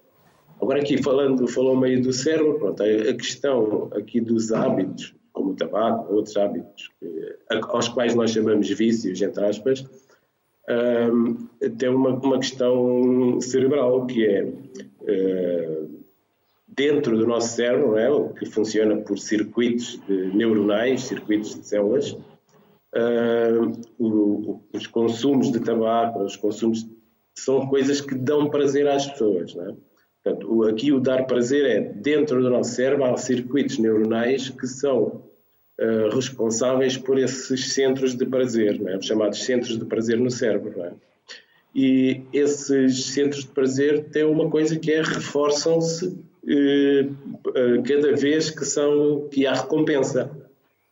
Agora 0.60 0.80
aqui 0.80 1.00
falando, 1.00 1.46
falou 1.46 1.76
meio 1.76 2.02
do 2.02 2.12
cérebro, 2.12 2.58
pronto, 2.58 2.82
a 2.82 3.14
questão 3.14 3.88
aqui 3.92 4.20
dos 4.20 4.52
hábitos, 4.52 5.14
como 5.32 5.50
o 5.50 5.54
tabaco, 5.54 6.12
outros 6.12 6.36
hábitos 6.36 6.90
aos 7.50 7.88
quais 7.88 8.14
nós 8.14 8.32
chamamos 8.32 8.68
vícios, 8.70 9.22
entre 9.22 9.44
aspas, 9.44 9.84
um, 10.68 11.46
tem 11.78 11.88
uma, 11.88 12.10
uma 12.10 12.38
questão 12.38 13.40
cerebral 13.40 14.06
que 14.06 14.26
é 14.26 14.44
uh, 14.44 15.97
dentro 16.78 17.18
do 17.18 17.26
nosso 17.26 17.56
cérebro, 17.56 17.98
é, 17.98 18.38
que 18.38 18.46
funciona 18.46 18.96
por 18.98 19.18
circuitos 19.18 20.00
neuronais, 20.08 21.02
circuitos 21.02 21.56
de 21.56 21.66
células, 21.66 22.12
uh, 22.94 23.72
o, 23.98 24.60
os 24.72 24.86
consumos 24.86 25.50
de 25.50 25.58
tabaco, 25.58 26.22
os 26.22 26.36
consumos 26.36 26.86
são 27.34 27.66
coisas 27.66 28.00
que 28.00 28.14
dão 28.14 28.48
prazer 28.48 28.86
às 28.86 29.06
pessoas. 29.06 29.54
Não 29.56 29.70
é? 29.70 29.74
Portanto, 30.22 30.64
aqui 30.64 30.92
o 30.92 31.00
dar 31.00 31.26
prazer 31.26 31.66
é 31.66 31.80
dentro 31.80 32.40
do 32.40 32.48
nosso 32.48 32.74
cérebro 32.74 33.06
há 33.06 33.16
circuitos 33.16 33.78
neuronais 33.78 34.48
que 34.48 34.66
são 34.68 35.24
uh, 35.80 36.14
responsáveis 36.14 36.96
por 36.96 37.18
esses 37.18 37.72
centros 37.72 38.14
de 38.14 38.24
prazer, 38.24 38.80
é? 38.86 39.00
chamados 39.00 39.44
centros 39.44 39.76
de 39.76 39.84
prazer 39.84 40.18
no 40.20 40.30
cérebro. 40.30 40.80
É? 40.80 40.92
E 41.74 42.22
esses 42.32 43.06
centros 43.06 43.42
de 43.42 43.50
prazer 43.50 44.10
têm 44.10 44.24
uma 44.24 44.48
coisa 44.48 44.78
que 44.78 44.92
é 44.92 45.02
reforçam-se 45.02 46.27
cada 47.86 48.16
vez 48.16 48.50
que, 48.50 48.64
são, 48.64 49.28
que 49.30 49.46
há 49.46 49.54
recompensa. 49.54 50.30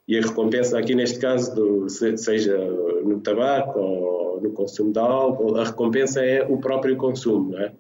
E 0.08 0.16
a 0.16 0.20
recompensa 0.20 0.78
aqui 0.78 0.94
neste 0.94 1.18
caso, 1.18 1.54
do, 1.54 1.88
seja 1.88 2.56
no 3.02 3.20
tabaco 3.20 3.78
ou 3.78 4.40
no 4.40 4.52
consumo 4.52 4.92
de 4.92 4.98
álcool, 4.98 5.56
a 5.56 5.64
recompensa 5.64 6.25
é 6.25 6.42
o 6.44 6.58
próprio 6.58 6.96
consumo. 6.96 7.56
É? 7.56 7.72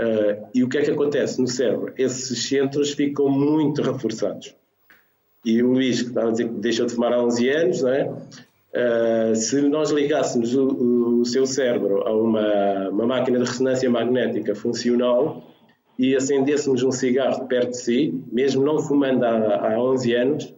Uh, 0.00 0.46
e 0.54 0.64
o 0.64 0.68
que 0.68 0.78
é 0.78 0.82
que 0.82 0.90
acontece 0.90 1.40
no 1.40 1.46
cérebro? 1.46 1.92
Esses 1.96 2.48
centros 2.48 2.92
ficam 2.92 3.28
muito 3.28 3.82
reforçados. 3.82 4.54
E 5.44 5.62
o 5.62 5.72
Luís, 5.72 6.02
que 6.02 6.08
estava 6.08 6.28
a 6.28 6.30
dizer 6.32 6.48
que 6.48 6.54
deixou 6.54 6.86
de 6.86 6.94
fumar 6.94 7.12
há 7.12 7.22
11 7.22 7.48
anos, 7.48 7.82
não 7.82 7.90
é? 7.90 8.10
Uh, 8.72 9.34
se 9.34 9.60
nós 9.62 9.90
ligássemos 9.90 10.54
o, 10.54 11.20
o, 11.20 11.24
seu 11.24 11.44
cérebro 11.44 12.06
a 12.06 12.14
uma, 12.14 12.88
uma 12.88 13.06
máquina 13.06 13.38
de 13.38 13.44
ressonância 13.44 13.90
magnética 13.90 14.54
funcional 14.54 15.49
e 16.00 16.16
acendêssemos 16.16 16.82
um 16.82 16.90
cigarro 16.90 17.46
perto 17.46 17.72
de 17.72 17.76
si, 17.76 18.24
mesmo 18.32 18.64
não 18.64 18.78
fumando 18.78 19.22
há, 19.22 19.74
há 19.74 19.82
11 19.82 20.14
anos, 20.14 20.54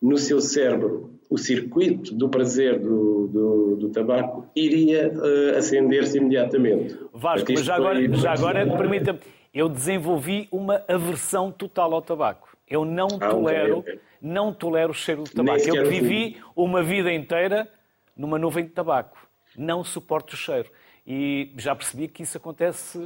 no 0.00 0.18
seu 0.18 0.40
cérebro 0.40 1.12
o 1.30 1.38
circuito 1.38 2.14
do 2.14 2.28
prazer 2.28 2.78
do, 2.78 3.26
do, 3.26 3.76
do 3.76 3.88
tabaco 3.88 4.46
iria 4.54 5.10
uh, 5.14 5.56
acender-se 5.56 6.18
imediatamente. 6.18 6.94
Vasco, 7.14 7.50
mas 7.50 7.64
já 7.64 7.76
agora, 7.76 8.14
já 8.16 8.32
agora 8.34 8.66
permita-me, 8.66 9.18
eu 9.54 9.66
desenvolvi 9.66 10.46
uma 10.52 10.82
aversão 10.86 11.50
total 11.50 11.94
ao 11.94 12.02
tabaco. 12.02 12.54
Eu 12.68 12.84
não 12.84 13.08
ah, 13.18 13.30
tolero, 13.30 13.78
okay, 13.78 13.94
okay. 13.94 14.04
não 14.20 14.52
tolero 14.52 14.90
o 14.90 14.94
cheiro 14.94 15.22
do 15.22 15.30
tabaco. 15.30 15.62
Eu 15.74 15.88
vivi 15.88 16.36
uma 16.54 16.82
vida 16.82 17.10
inteira 17.10 17.66
numa 18.14 18.38
nuvem 18.38 18.64
de 18.64 18.70
tabaco. 18.70 19.16
Não 19.56 19.82
suporto 19.82 20.34
o 20.34 20.36
cheiro. 20.36 20.68
E 21.06 21.50
já 21.56 21.74
percebi 21.74 22.08
que 22.08 22.24
isso 22.24 22.36
acontece 22.36 22.98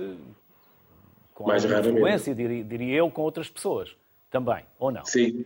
com 1.36 1.44
mais 1.46 1.62
frequência, 1.64 2.34
diria, 2.34 2.64
diria 2.64 2.96
eu, 2.96 3.10
com 3.10 3.20
outras 3.20 3.48
pessoas 3.48 3.90
também, 4.30 4.64
ou 4.78 4.90
não? 4.90 5.04
Sim. 5.04 5.44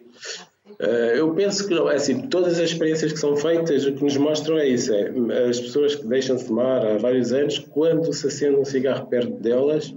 Uh, 0.78 0.84
eu 1.16 1.34
penso 1.34 1.66
que 1.66 1.74
é 1.74 1.94
assim, 1.96 2.28
todas 2.28 2.60
as 2.60 2.70
experiências 2.70 3.12
que 3.12 3.18
são 3.18 3.36
feitas, 3.36 3.84
o 3.84 3.92
que 3.92 4.04
nos 4.04 4.16
mostram 4.16 4.56
é 4.56 4.68
isso: 4.68 4.94
é, 4.94 5.48
as 5.48 5.58
pessoas 5.58 5.96
que 5.96 6.06
deixam 6.06 6.36
de 6.36 6.44
fumar 6.44 6.86
há 6.86 6.96
vários 6.96 7.32
anos, 7.32 7.58
quando 7.58 8.12
se 8.12 8.28
acende 8.28 8.56
um 8.56 8.64
cigarro 8.64 9.08
perto 9.08 9.32
delas, 9.32 9.92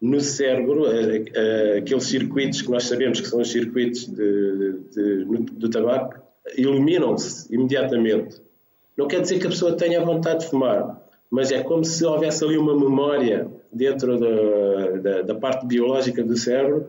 no 0.00 0.20
cérebro, 0.20 0.84
aqueles 1.76 2.04
circuitos 2.04 2.60
que 2.60 2.70
nós 2.70 2.84
sabemos 2.84 3.20
que 3.20 3.26
são 3.26 3.40
os 3.40 3.50
circuitos 3.50 4.06
de, 4.06 4.72
de, 4.94 5.24
do 5.24 5.68
tabaco, 5.70 6.20
iluminam-se 6.56 7.52
imediatamente. 7.52 8.36
Não 8.96 9.08
quer 9.08 9.22
dizer 9.22 9.38
que 9.40 9.46
a 9.46 9.50
pessoa 9.50 9.76
tenha 9.76 10.04
vontade 10.04 10.40
de 10.40 10.50
fumar, 10.50 11.02
mas 11.30 11.50
é 11.50 11.62
como 11.62 11.84
se 11.84 12.04
houvesse 12.04 12.44
ali 12.44 12.58
uma 12.58 12.78
memória 12.78 13.50
dentro 13.72 14.18
da, 14.18 14.90
da, 14.98 15.22
da 15.22 15.34
parte 15.34 15.66
biológica 15.66 16.22
do 16.22 16.36
cérebro 16.36 16.86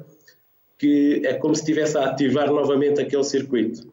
que 0.79 1.21
é 1.25 1.33
como 1.33 1.53
se 1.53 1.61
estivesse 1.61 1.97
a 1.97 2.05
ativar 2.05 2.47
novamente 2.47 3.01
aquele 3.01 3.23
circuito. 3.25 3.91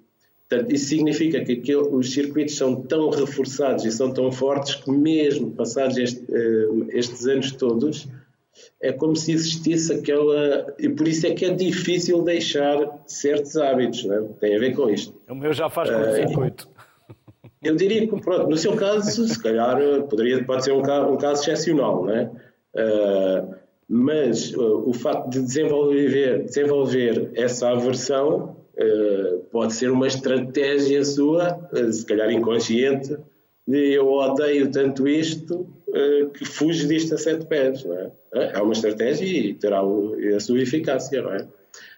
Portanto, 0.48 0.72
isso 0.72 0.86
significa 0.86 1.44
que 1.44 1.54
aquele, 1.54 1.78
os 1.78 2.12
circuitos 2.12 2.56
são 2.56 2.76
tão 2.76 3.10
reforçados 3.10 3.84
e 3.84 3.90
são 3.90 4.12
tão 4.12 4.30
fortes 4.30 4.76
que, 4.76 4.90
mesmo 4.92 5.50
passados 5.50 5.98
este, 5.98 6.20
uh, 6.30 6.86
estes 6.90 7.26
anos 7.26 7.50
todos, 7.50 8.06
é 8.80 8.92
como 8.92 9.16
se 9.16 9.32
existisse 9.32 9.92
aquela. 9.92 10.72
E 10.78 10.88
por 10.88 11.08
isso 11.08 11.26
é 11.26 11.34
que 11.34 11.44
é 11.44 11.50
difícil 11.50 12.22
deixar 12.22 13.02
certos 13.08 13.56
hábitos, 13.56 14.08
é? 14.08 14.22
tem 14.38 14.54
a 14.54 14.60
ver 14.60 14.76
com 14.76 14.88
isto. 14.88 15.12
O 15.28 15.34
meu 15.34 15.52
já 15.52 15.68
faz 15.68 15.90
curto-circuito. 15.90 16.68
Uh, 16.68 16.76
eu 17.64 17.74
diria 17.74 18.06
que, 18.06 18.20
pronto, 18.20 18.48
no 18.48 18.56
seu 18.56 18.76
caso, 18.76 19.26
se 19.26 19.42
calhar 19.42 19.76
poderia, 20.04 20.44
pode 20.44 20.62
ser 20.62 20.72
um 20.72 20.82
caso, 20.82 21.12
um 21.12 21.16
caso 21.16 21.42
excepcional, 21.42 22.04
não 22.04 22.14
é? 22.14 22.30
Uh, 22.76 23.56
mas 23.88 24.52
uh, 24.54 24.88
o 24.88 24.92
facto 24.92 25.30
de 25.30 25.40
desenvolver, 25.40 26.44
desenvolver 26.44 27.30
essa 27.34 27.70
aversão 27.70 28.56
uh, 28.76 29.38
pode 29.50 29.72
ser 29.74 29.90
uma 29.90 30.06
estratégia 30.06 31.02
sua, 31.04 31.58
se 31.90 32.04
calhar 32.04 32.30
inconsciente, 32.30 33.16
de 33.66 33.94
eu 33.94 34.08
odeio 34.08 34.70
tanto 34.70 35.08
isto 35.08 35.66
que 36.34 36.44
fujo 36.44 36.86
disto 36.86 37.14
a 37.14 37.18
sete 37.18 37.46
pés. 37.46 37.82
Não 37.82 37.96
é? 37.96 38.12
é 38.34 38.60
uma 38.60 38.74
estratégia 38.74 39.24
e 39.26 39.54
terá 39.54 39.80
a 39.80 40.40
sua 40.40 40.60
eficácia, 40.60 41.22
não 41.22 41.32
é? 41.32 41.48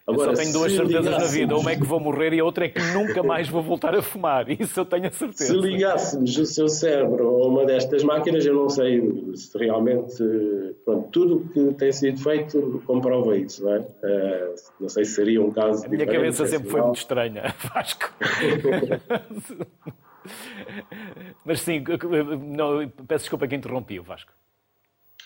Agora, 0.08 0.30
eu 0.30 0.36
só 0.36 0.42
tenho 0.42 0.52
duas 0.54 0.72
certezas 0.72 1.18
na 1.18 1.26
vida. 1.26 1.54
Uma 1.56 1.72
é 1.72 1.76
que 1.76 1.84
vou 1.84 2.00
morrer 2.00 2.32
e 2.32 2.40
a 2.40 2.44
outra 2.44 2.64
é 2.64 2.68
que 2.70 2.80
nunca 2.94 3.22
mais 3.22 3.46
vou 3.46 3.62
voltar 3.62 3.94
a 3.94 4.00
fumar. 4.00 4.48
Isso 4.58 4.80
eu 4.80 4.86
tenho 4.86 5.06
a 5.06 5.10
certeza. 5.10 5.52
Se 5.52 5.60
ligássemos 5.60 6.38
o 6.38 6.46
seu 6.46 6.66
cérebro 6.68 7.28
a 7.28 7.46
uma 7.46 7.66
destas 7.66 8.02
máquinas, 8.02 8.46
eu 8.46 8.54
não 8.54 8.70
sei 8.70 9.02
se 9.34 9.58
realmente. 9.58 10.16
Pronto, 10.84 11.08
tudo 11.10 11.36
o 11.36 11.48
que 11.48 11.74
tem 11.74 11.92
sido 11.92 12.18
feito 12.20 12.82
comprova 12.86 13.36
isso, 13.36 13.62
não 13.64 13.74
é? 13.74 13.80
Uh, 13.80 14.54
não 14.80 14.88
sei 14.88 15.04
se 15.04 15.14
seria 15.14 15.42
um 15.42 15.50
caso. 15.50 15.84
A 15.84 15.88
minha 15.88 16.06
cabeça 16.06 16.46
sempre 16.46 16.70
foi 16.70 16.80
muito 16.80 16.96
estranha, 16.96 17.54
Vasco. 17.74 18.10
Mas 21.44 21.60
sim, 21.60 21.84
não, 22.42 22.88
peço 23.06 23.24
desculpa 23.24 23.46
que 23.46 23.54
interrompi 23.54 24.00
o 24.00 24.02
Vasco. 24.02 24.32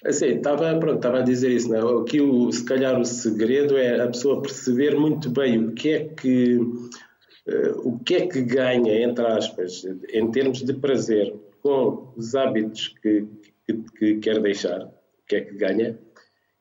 Assim, 0.05 0.37
estava, 0.37 0.77
pronto, 0.79 0.97
estava 0.97 1.21
a 1.21 1.23
dizer 1.23 1.51
isso, 1.53 1.69
não 1.69 1.77
é? 1.77 2.03
Aqui, 2.03 2.21
o, 2.21 2.51
se 2.51 2.65
calhar, 2.65 3.01
o 3.01 3.05
segredo 3.05 3.77
é 3.77 4.01
a 4.03 4.09
pessoa 4.09 4.43
perceber 4.43 4.97
muito 4.99 5.31
bem 5.31 5.59
o 5.65 5.73
que 5.73 5.91
é 5.91 6.05
que, 6.05 6.57
uh, 6.57 7.89
o 7.89 7.99
que, 8.01 8.17
é 8.17 8.27
que 8.27 8.43
ganha, 8.43 9.03
entre 9.03 9.25
aspas, 9.25 9.85
em 10.13 10.31
termos 10.33 10.63
de 10.63 10.75
prazer 10.75 11.33
com 11.63 12.13
os 12.17 12.35
hábitos 12.35 12.89
que, 13.01 13.27
que, 13.65 13.75
que 13.97 14.17
quer 14.17 14.41
deixar, 14.41 14.87
o 14.87 14.93
que 15.29 15.37
é 15.37 15.41
que 15.41 15.55
ganha, 15.55 15.97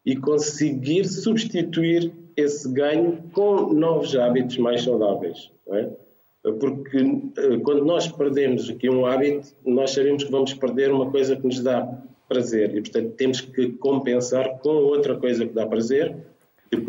e 0.06 0.16
conseguir 0.16 1.06
substituir 1.06 2.14
esse 2.38 2.72
ganho 2.72 3.24
com 3.34 3.74
novos 3.74 4.16
hábitos 4.16 4.58
mais 4.60 4.84
saudáveis, 4.84 5.52
é? 5.70 5.90
Porque 6.44 7.02
uh, 7.02 7.60
quando 7.64 7.86
nós 7.86 8.08
perdemos 8.08 8.70
aqui 8.70 8.90
um 8.90 9.06
hábito, 9.06 9.50
nós 9.66 9.92
sabemos 9.92 10.24
que 10.24 10.32
vamos 10.32 10.54
perder 10.54 10.92
uma 10.92 11.10
coisa 11.10 11.36
que 11.36 11.46
nos 11.46 11.60
dá 11.62 11.88
prazer 12.32 12.74
e, 12.76 12.82
portanto, 12.82 13.12
temos 13.18 13.42
que 13.42 13.74
compensar 13.74 14.58
com 14.60 14.70
outra 14.70 15.18
coisa 15.18 15.46
que 15.46 15.54
dá 15.54 15.66
prazer 15.66 16.16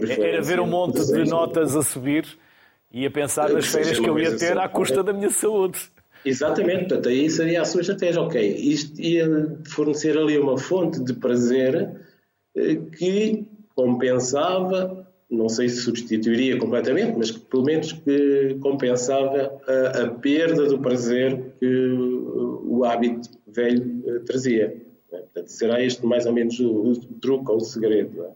Era 0.09 0.41
ver 0.41 0.61
um 0.61 0.67
monte 0.67 1.05
de 1.05 1.25
notas 1.29 1.75
a 1.75 1.83
subir 1.83 2.25
e 2.93 3.05
a 3.05 3.11
pensar 3.11 3.51
nas 3.53 3.67
férias 3.67 3.99
que 3.99 4.09
eu 4.09 4.17
ia 4.19 4.37
ter 4.37 4.57
à 4.57 4.69
custa 4.69 5.03
da 5.03 5.13
minha 5.13 5.31
saúde. 5.31 5.81
Exatamente, 6.25 6.87
portanto, 6.87 7.09
aí 7.09 7.29
seria 7.29 7.63
a 7.63 7.65
sua 7.65 7.81
estratégia. 7.81 8.21
Ok, 8.21 8.41
isto 8.41 9.01
ia 9.01 9.27
fornecer 9.69 10.17
ali 10.17 10.39
uma 10.39 10.57
fonte 10.57 11.03
de 11.03 11.15
prazer 11.15 11.91
eh, 12.57 12.77
que 12.97 13.45
compensava, 13.75 15.05
não 15.29 15.49
sei 15.49 15.69
se 15.69 15.81
substituiria 15.81 16.57
completamente, 16.59 17.19
mas 17.19 17.33
que, 17.33 17.41
pelo 17.41 17.65
menos 17.65 17.91
que 17.93 18.57
compensava 18.61 19.51
a, 19.67 20.03
a 20.03 20.11
perda 20.11 20.67
do 20.67 20.79
prazer 20.79 21.55
que 21.59 21.67
o 21.67 22.85
hábito 22.85 23.29
velho 23.49 24.03
eh, 24.07 24.21
trazia. 25.13 25.27
Portanto, 25.27 25.49
será 25.49 25.81
este 25.83 26.07
mais 26.07 26.27
ou 26.27 26.33
menos 26.33 26.59
o, 26.59 26.91
o 26.91 26.97
truque 27.21 27.51
ou 27.51 27.57
o 27.57 27.61
segredo. 27.61 28.25
É? 28.25 28.31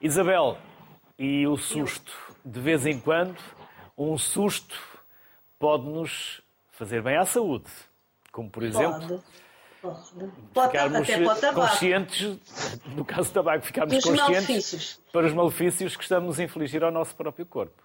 Isabel, 0.00 0.58
e 1.18 1.46
o 1.46 1.56
susto? 1.56 2.12
De 2.44 2.60
vez 2.60 2.86
em 2.86 2.98
quando, 2.98 3.38
um 3.96 4.18
susto 4.18 4.76
pode-nos 5.58 6.42
fazer 6.70 7.02
bem 7.02 7.16
à 7.16 7.24
saúde. 7.24 7.70
Como, 8.32 8.50
por 8.50 8.62
exemplo, 8.62 9.22
pode. 10.52 10.72
ficarmos 10.72 11.08
conscientes, 11.54 12.38
no 12.96 13.04
caso 13.04 13.28
do 13.30 13.34
tabaco, 13.34 13.64
ficarmos 13.64 13.94
Dos 13.94 14.04
conscientes 14.04 14.48
malefícios. 14.48 15.00
para 15.12 15.26
os 15.26 15.32
malefícios 15.34 15.96
que 15.96 16.02
estamos 16.02 16.40
a 16.40 16.44
infligir 16.44 16.82
ao 16.82 16.90
nosso 16.90 17.14
próprio 17.14 17.46
corpo. 17.46 17.82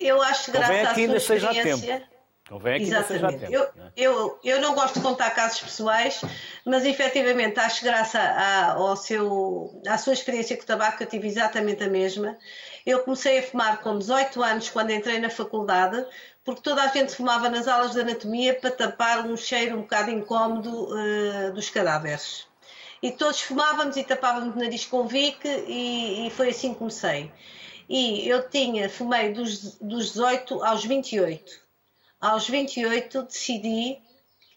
Eu 0.00 0.20
acho 0.22 0.46
que 0.46 0.52
graças 0.52 1.10
à 1.10 1.20
sua 1.20 1.36
experiência... 1.36 2.15
Convém 2.48 2.78
que 2.78 2.84
Exatamente. 2.84 3.40
Tempo, 3.40 3.52
eu, 3.52 3.62
é? 3.64 3.68
eu, 3.96 4.38
eu 4.44 4.60
não 4.60 4.74
gosto 4.74 4.94
de 4.94 5.00
contar 5.00 5.30
casos 5.30 5.60
pessoais, 5.60 6.20
mas 6.64 6.84
efetivamente 6.84 7.58
acho 7.58 7.80
que 7.80 7.86
graças 7.86 8.14
à, 8.14 8.72
ao 8.72 8.96
seu, 8.96 9.80
à 9.86 9.98
sua 9.98 10.12
experiência 10.12 10.56
com 10.56 10.62
o 10.62 10.66
tabaco 10.66 11.02
eu 11.02 11.08
tive 11.08 11.26
exatamente 11.26 11.82
a 11.82 11.88
mesma. 11.88 12.36
Eu 12.84 13.00
comecei 13.00 13.40
a 13.40 13.42
fumar 13.42 13.80
com 13.80 13.98
18 13.98 14.40
anos 14.42 14.70
quando 14.70 14.92
entrei 14.92 15.18
na 15.18 15.28
faculdade, 15.28 16.06
porque 16.44 16.62
toda 16.62 16.84
a 16.84 16.86
gente 16.86 17.16
fumava 17.16 17.48
nas 17.48 17.66
aulas 17.66 17.92
de 17.92 18.00
anatomia 18.00 18.54
para 18.54 18.70
tapar 18.70 19.26
um 19.26 19.36
cheiro 19.36 19.76
um 19.76 19.82
bocado 19.82 20.12
incómodo 20.12 20.88
uh, 20.94 21.52
dos 21.52 21.68
cadáveres. 21.68 22.46
E 23.02 23.10
todos 23.10 23.40
fumávamos 23.40 23.96
e 23.96 24.04
tapávamos 24.04 24.54
o 24.54 24.58
nariz 24.58 24.86
com 24.86 25.06
Vic 25.06 25.40
e, 25.44 26.26
e, 26.26 26.30
foi 26.30 26.50
assim 26.50 26.72
que 26.72 26.78
comecei. 26.78 27.30
E 27.88 28.28
eu 28.28 28.48
tinha, 28.48 28.88
fumei 28.88 29.32
dos, 29.32 29.74
dos 29.78 30.12
18 30.12 30.62
aos 30.62 30.84
28 30.84 31.65
aos 32.20 32.48
28 32.48 33.22
decidi 33.22 33.98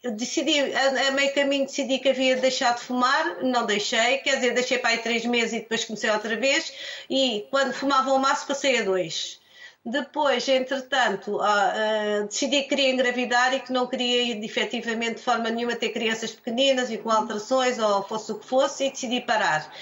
decidi, 0.03 0.59
a, 0.59 1.11
meio 1.11 1.33
caminho 1.33 1.65
decidi 1.65 1.99
que 1.99 2.09
havia 2.09 2.35
de 2.35 2.41
deixar 2.41 2.73
de 2.73 2.81
fumar, 2.81 3.43
não 3.43 3.65
deixei, 3.65 4.19
quer 4.19 4.35
dizer, 4.35 4.53
deixei 4.53 4.77
para 4.77 4.91
aí 4.91 4.99
três 4.99 5.25
meses 5.25 5.53
e 5.53 5.59
depois 5.59 5.83
comecei 5.83 6.09
outra 6.09 6.35
vez 6.37 6.71
e 7.09 7.45
quando 7.49 7.73
fumava 7.73 8.11
o 8.13 8.19
maço 8.19 8.47
passei 8.47 8.79
a 8.79 8.83
dois. 8.83 9.39
Depois, 9.85 10.47
entretanto, 10.47 11.37
uh, 11.37 11.41
uh, 11.41 12.27
decidi 12.27 12.63
que 12.63 12.69
queria 12.69 12.89
engravidar 12.89 13.53
e 13.53 13.61
que 13.61 13.71
não 13.71 13.87
queria 13.87 14.37
efetivamente 14.45 15.15
de 15.15 15.21
forma 15.21 15.49
nenhuma 15.49 15.75
ter 15.75 15.89
crianças 15.89 16.31
pequeninas 16.31 16.91
e 16.91 16.97
com 16.97 17.09
alterações 17.09 17.79
ou 17.79 18.03
fosse 18.03 18.31
o 18.31 18.35
que 18.39 18.45
fosse 18.45 18.85
e 18.85 18.91
decidi 18.91 19.21
parar. 19.21 19.73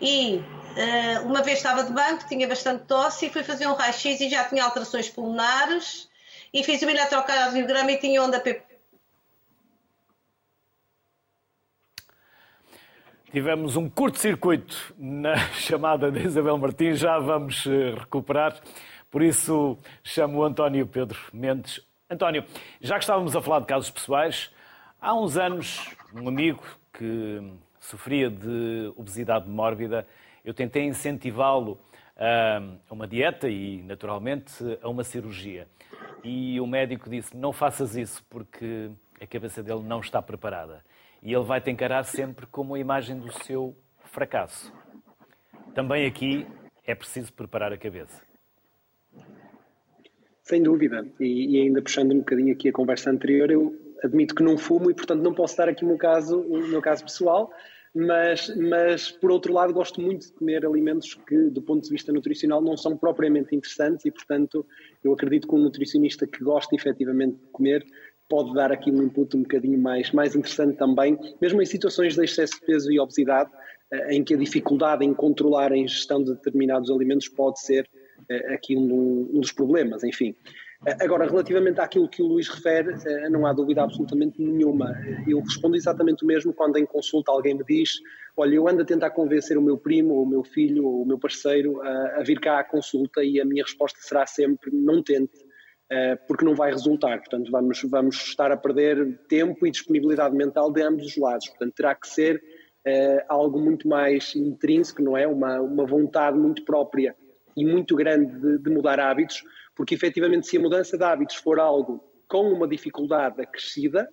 E 0.00 0.36
uh, 0.36 1.26
uma 1.26 1.40
vez 1.40 1.58
estava 1.58 1.84
de 1.84 1.92
banco, 1.92 2.26
tinha 2.28 2.48
bastante 2.48 2.84
tosse 2.84 3.26
e 3.26 3.30
fui 3.30 3.44
fazer 3.44 3.66
um 3.68 3.74
raio-x 3.74 4.20
e 4.20 4.28
já 4.28 4.44
tinha 4.44 4.64
alterações 4.64 5.08
pulmonares 5.08 6.08
fiz 6.62 6.80
o 6.82 6.88
eletrocardiograma 6.88 7.90
e 7.90 7.98
tinha 7.98 8.22
onda 8.22 8.38
P. 8.38 8.62
Tivemos 13.32 13.74
um 13.74 13.90
curto-circuito 13.90 14.94
na 14.96 15.36
chamada 15.58 16.12
de 16.12 16.20
Isabel 16.20 16.56
Martins, 16.56 17.00
já 17.00 17.18
vamos 17.18 17.66
eh, 17.66 17.92
recuperar. 17.98 18.60
Por 19.10 19.20
isso 19.20 19.76
chamo 20.04 20.38
o 20.38 20.44
António 20.44 20.86
Pedro 20.86 21.18
Mendes. 21.32 21.80
António, 22.08 22.44
já 22.80 22.94
que 22.94 23.02
estávamos 23.02 23.34
a 23.34 23.42
falar 23.42 23.58
de 23.58 23.66
casos 23.66 23.90
pessoais, 23.90 24.52
há 25.00 25.12
uns 25.12 25.36
anos 25.36 25.90
um 26.14 26.28
amigo 26.28 26.62
que 26.92 27.42
sofria 27.80 28.30
de 28.30 28.92
obesidade 28.94 29.48
mórbida, 29.48 30.06
eu 30.44 30.54
tentei 30.54 30.84
incentivá-lo 30.84 31.80
a 32.16 32.94
uma 32.94 33.08
dieta 33.08 33.48
e, 33.48 33.82
naturalmente, 33.82 34.78
a 34.80 34.88
uma 34.88 35.02
cirurgia 35.02 35.66
e 36.24 36.58
o 36.58 36.66
médico 36.66 37.08
disse: 37.10 37.36
Não 37.36 37.52
faças 37.52 37.94
isso 37.94 38.24
porque 38.30 38.90
a 39.20 39.26
cabeça 39.26 39.62
dele 39.62 39.82
não 39.82 40.00
está 40.00 40.22
preparada. 40.22 40.82
E 41.22 41.32
ele 41.32 41.44
vai 41.44 41.60
te 41.60 41.70
encarar 41.70 42.04
sempre 42.04 42.46
como 42.46 42.74
a 42.74 42.78
imagem 42.78 43.18
do 43.18 43.30
seu 43.44 43.76
fracasso. 44.04 44.72
Também 45.74 46.06
aqui 46.06 46.46
é 46.86 46.94
preciso 46.94 47.32
preparar 47.32 47.72
a 47.72 47.78
cabeça. 47.78 48.22
Sem 50.42 50.62
dúvida. 50.62 51.06
E, 51.18 51.56
e, 51.56 51.62
ainda 51.62 51.80
puxando 51.80 52.12
um 52.12 52.18
bocadinho 52.18 52.52
aqui 52.52 52.68
a 52.68 52.72
conversa 52.72 53.10
anterior, 53.10 53.50
eu 53.50 53.74
admito 54.02 54.34
que 54.34 54.42
não 54.42 54.58
fumo 54.58 54.90
e, 54.90 54.94
portanto, 54.94 55.22
não 55.22 55.32
posso 55.32 55.56
dar 55.56 55.68
aqui 55.68 55.84
o 55.84 55.88
meu 55.88 55.96
caso, 55.96 56.40
o 56.40 56.68
meu 56.68 56.82
caso 56.82 57.02
pessoal, 57.02 57.50
mas, 57.94 58.52
mas 58.56 59.10
por 59.10 59.30
outro 59.30 59.52
lado 59.52 59.72
gosto 59.72 60.00
muito 60.00 60.26
de 60.26 60.32
comer 60.32 60.66
alimentos 60.66 61.14
que 61.14 61.48
do 61.50 61.62
ponto 61.62 61.84
de 61.84 61.90
vista 61.90 62.12
nutricional 62.12 62.60
não 62.60 62.76
são 62.76 62.96
propriamente 62.96 63.54
interessantes 63.54 64.04
e 64.04 64.10
portanto 64.10 64.66
eu 65.02 65.12
acredito 65.12 65.46
que 65.46 65.54
um 65.54 65.58
nutricionista 65.58 66.26
que 66.26 66.42
gosta 66.42 66.74
efetivamente 66.74 67.36
de 67.36 67.46
comer 67.52 67.86
pode 68.28 68.52
dar 68.54 68.72
aqui 68.72 68.90
um 68.90 69.02
input 69.02 69.36
um 69.36 69.42
bocadinho 69.42 69.78
mais, 69.78 70.10
mais 70.10 70.34
interessante 70.34 70.76
também, 70.76 71.18
mesmo 71.40 71.60
em 71.62 71.66
situações 71.66 72.14
de 72.14 72.24
excesso 72.24 72.54
de 72.54 72.66
peso 72.66 72.90
e 72.90 72.98
obesidade, 72.98 73.50
eh, 73.90 74.14
em 74.14 74.24
que 74.24 74.34
a 74.34 74.36
dificuldade 74.36 75.04
em 75.04 75.12
controlar 75.12 75.72
a 75.72 75.76
ingestão 75.76 76.22
de 76.22 76.32
determinados 76.34 76.90
alimentos 76.90 77.28
pode 77.28 77.60
ser 77.60 77.88
eh, 78.28 78.54
aqui 78.54 78.76
um, 78.76 79.30
um 79.32 79.40
dos 79.40 79.52
problemas, 79.52 80.02
enfim. 80.02 80.34
Agora, 81.00 81.26
relativamente 81.26 81.80
àquilo 81.80 82.08
que 82.08 82.22
o 82.22 82.26
Luís 82.26 82.48
refere, 82.48 82.94
eh, 83.06 83.28
não 83.30 83.46
há 83.46 83.52
dúvida 83.52 83.82
absolutamente 83.82 84.40
nenhuma. 84.40 84.92
Eu 85.26 85.40
respondo 85.40 85.76
exatamente 85.76 86.24
o 86.24 86.26
mesmo 86.26 86.52
quando 86.52 86.76
em 86.76 86.84
consulta 86.84 87.32
alguém 87.32 87.54
me 87.54 87.64
diz: 87.64 88.00
Olha, 88.36 88.54
eu 88.54 88.68
ando 88.68 88.82
a 88.82 88.84
tentar 88.84 89.10
convencer 89.10 89.56
o 89.56 89.62
meu 89.62 89.78
primo, 89.78 90.14
ou 90.14 90.24
o 90.24 90.28
meu 90.28 90.44
filho, 90.44 90.84
ou 90.84 91.02
o 91.02 91.06
meu 91.06 91.18
parceiro 91.18 91.80
a, 91.82 92.20
a 92.20 92.22
vir 92.22 92.38
cá 92.38 92.58
à 92.58 92.64
consulta, 92.64 93.24
e 93.24 93.40
a 93.40 93.44
minha 93.44 93.62
resposta 93.62 93.98
será 94.02 94.26
sempre: 94.26 94.70
não 94.72 95.02
tente, 95.02 95.32
eh, 95.90 96.16
porque 96.28 96.44
não 96.44 96.54
vai 96.54 96.70
resultar. 96.70 97.18
Portanto, 97.18 97.50
vamos, 97.50 97.80
vamos 97.84 98.16
estar 98.16 98.52
a 98.52 98.56
perder 98.56 99.18
tempo 99.28 99.66
e 99.66 99.70
disponibilidade 99.70 100.36
mental 100.36 100.70
de 100.70 100.82
ambos 100.82 101.06
os 101.06 101.16
lados. 101.16 101.48
Portanto, 101.48 101.74
terá 101.74 101.94
que 101.94 102.08
ser 102.08 102.36
uh, 102.86 103.24
algo 103.28 103.58
muito 103.58 103.88
mais 103.88 104.34
intrínseco, 104.34 105.02
não 105.02 105.16
é? 105.16 105.26
Uma, 105.26 105.60
uma 105.60 105.86
vontade 105.86 106.38
muito 106.38 106.64
própria 106.64 107.16
e 107.56 107.64
muito 107.64 107.94
grande 107.96 108.38
de, 108.38 108.58
de 108.58 108.70
mudar 108.70 108.98
hábitos 109.00 109.42
porque 109.74 109.94
efetivamente, 109.94 110.46
se 110.46 110.56
a 110.56 110.60
mudança 110.60 110.96
de 110.96 111.04
hábitos 111.04 111.36
for 111.36 111.58
algo 111.58 112.02
com 112.28 112.52
uma 112.52 112.66
dificuldade 112.66 113.40
acrescida, 113.40 114.08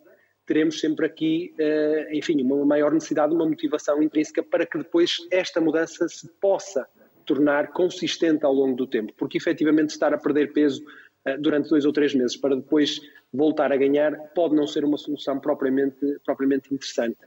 teremos 0.46 0.80
sempre 0.80 1.06
aqui, 1.06 1.54
eh, 1.58 2.10
enfim, 2.14 2.42
uma 2.42 2.66
maior 2.66 2.92
necessidade, 2.92 3.34
uma 3.34 3.46
motivação 3.46 4.02
intrínseca 4.02 4.44
para 4.44 4.66
que 4.66 4.78
depois 4.78 5.18
esta 5.32 5.62
mudança 5.62 6.08
se 6.08 6.28
possa 6.40 6.88
tornar 7.26 7.72
consistente 7.72 8.44
ao 8.44 8.54
longo 8.54 8.76
do 8.76 8.88
tempo, 8.88 9.14
porque 9.16 9.38
efetivamente 9.38 9.92
estar 9.92 10.14
a 10.14 10.18
perder 10.18 10.52
peso 10.52 10.84
eh, 11.26 11.38
durante 11.38 11.70
dois 11.70 11.86
ou 11.86 11.94
três 11.94 12.14
meses 12.14 12.36
para 12.36 12.56
depois 12.56 13.00
voltar 13.32 13.72
a 13.72 13.78
ganhar 13.78 14.18
pode 14.34 14.56
não 14.56 14.68
ser 14.68 14.84
uma 14.84 14.98
solução 14.98 15.40
propriamente, 15.40 16.20
propriamente 16.26 16.74
interessante. 16.74 17.18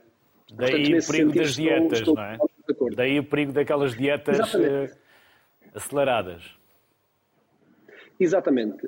Daí 0.53 0.91
Portanto, 0.91 1.03
o 1.03 1.07
perigo 1.11 1.33
das 1.33 1.55
dietas, 1.55 1.99
estou, 1.99 2.15
estou 2.69 2.87
não 2.87 2.93
é? 2.93 2.95
Daí 2.95 3.19
o 3.19 3.23
perigo 3.23 3.53
daquelas 3.53 3.95
dietas. 3.95 4.53
Eh, 4.53 4.91
aceleradas. 5.73 6.55
Exatamente. 8.19 8.87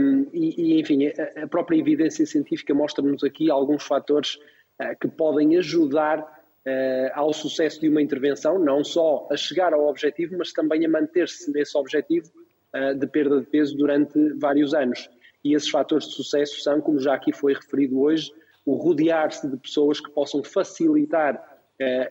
Um, 0.00 0.26
e, 0.32 0.74
e, 0.74 0.80
enfim, 0.80 1.06
a, 1.06 1.46
própria 1.46 1.78
evidência 1.78 2.26
científica 2.26 2.74
mostra-nos 2.74 3.24
aqui 3.24 3.50
alguns 3.50 3.82
fatores 3.82 4.36
uh, 4.80 4.96
que 5.00 5.08
podem 5.08 5.56
ajudar 5.56 6.20
uh, 6.20 7.10
ao 7.14 7.32
sucesso 7.32 7.80
de 7.80 7.88
uma 7.88 8.02
intervenção, 8.02 8.58
não 8.58 8.84
só 8.84 9.26
a 9.30 9.36
chegar 9.36 9.72
ao 9.72 9.88
objetivo, 9.88 10.36
mas 10.36 10.52
também 10.52 10.84
a 10.84 10.88
manter-se 10.88 11.50
nesse 11.52 11.76
objetivo 11.76 12.30
uh, 12.74 12.94
de 12.94 13.06
perda 13.06 13.40
de 13.40 13.46
peso 13.46 13.76
durante 13.76 14.18
vários 14.34 14.74
anos. 14.74 15.08
E 15.42 15.54
esses 15.54 15.70
fatores 15.70 16.08
de 16.08 16.14
sucesso 16.14 16.60
são, 16.60 16.80
como 16.80 16.98
já 16.98 17.14
aqui 17.14 17.32
foi 17.32 17.54
referido 17.54 18.00
hoje, 18.00 18.30
o 18.64 18.74
rodear-se 18.74 19.48
de 19.48 19.56
pessoas 19.56 20.00
que 20.00 20.10
possam 20.10 20.42
facilitar 20.42 21.54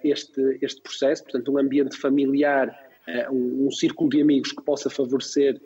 este, 0.04 0.60
este 0.62 0.80
processo, 0.80 1.23
portanto, 1.23 1.51
um 1.51 1.58
ambiente 1.58 1.97
familiar, 1.97 2.69
um, 3.30 3.65
um 3.65 3.71
círculo 3.71 4.10
de 4.10 4.21
amigos 4.21 4.54
que 4.54 4.63
possa 4.63 4.89
favorecer 4.89 5.60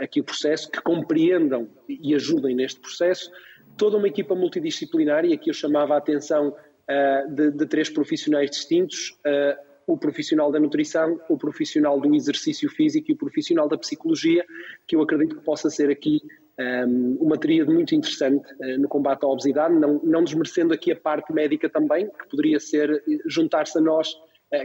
aqui 0.00 0.20
o 0.20 0.24
processo, 0.24 0.70
que 0.70 0.80
compreendam 0.80 1.68
e 1.88 2.14
ajudem 2.14 2.54
neste 2.54 2.80
processo. 2.80 3.30
Toda 3.76 3.96
uma 3.96 4.08
equipa 4.08 4.34
multidisciplinar, 4.34 5.24
e 5.24 5.32
aqui 5.32 5.50
eu 5.50 5.54
chamava 5.54 5.94
a 5.94 5.98
atenção 5.98 6.48
uh, 6.48 7.34
de, 7.34 7.50
de, 7.50 7.66
três 7.66 7.90
profissionais 7.90 8.50
distintos: 8.50 9.10
uh, 9.26 9.56
o 9.86 9.98
profissional 9.98 10.50
da 10.50 10.58
nutrição, 10.58 11.20
o 11.28 11.36
profissional 11.36 12.00
do 12.00 12.14
exercício 12.14 12.70
físico 12.70 13.10
e 13.10 13.14
o 13.14 13.16
profissional 13.16 13.68
da 13.68 13.76
psicologia, 13.76 14.44
que 14.86 14.96
eu 14.96 15.02
acredito 15.02 15.36
que 15.36 15.44
possa 15.44 15.68
ser 15.68 15.90
aqui 15.90 16.20
um, 16.58 17.18
uma 17.20 17.36
tríade 17.36 17.70
muito 17.70 17.94
interessante 17.94 18.50
uh, 18.54 18.80
no 18.80 18.88
combate 18.88 19.24
à 19.24 19.28
obesidade, 19.28 19.74
não, 19.74 20.00
não 20.02 20.24
desmerecendo 20.24 20.72
aqui 20.72 20.90
a 20.90 20.96
parte 20.96 21.32
médica 21.32 21.68
também, 21.68 22.08
que 22.08 22.28
poderia 22.30 22.58
ser 22.58 23.02
juntar-se 23.26 23.78
a 23.78 23.80
nós 23.80 24.08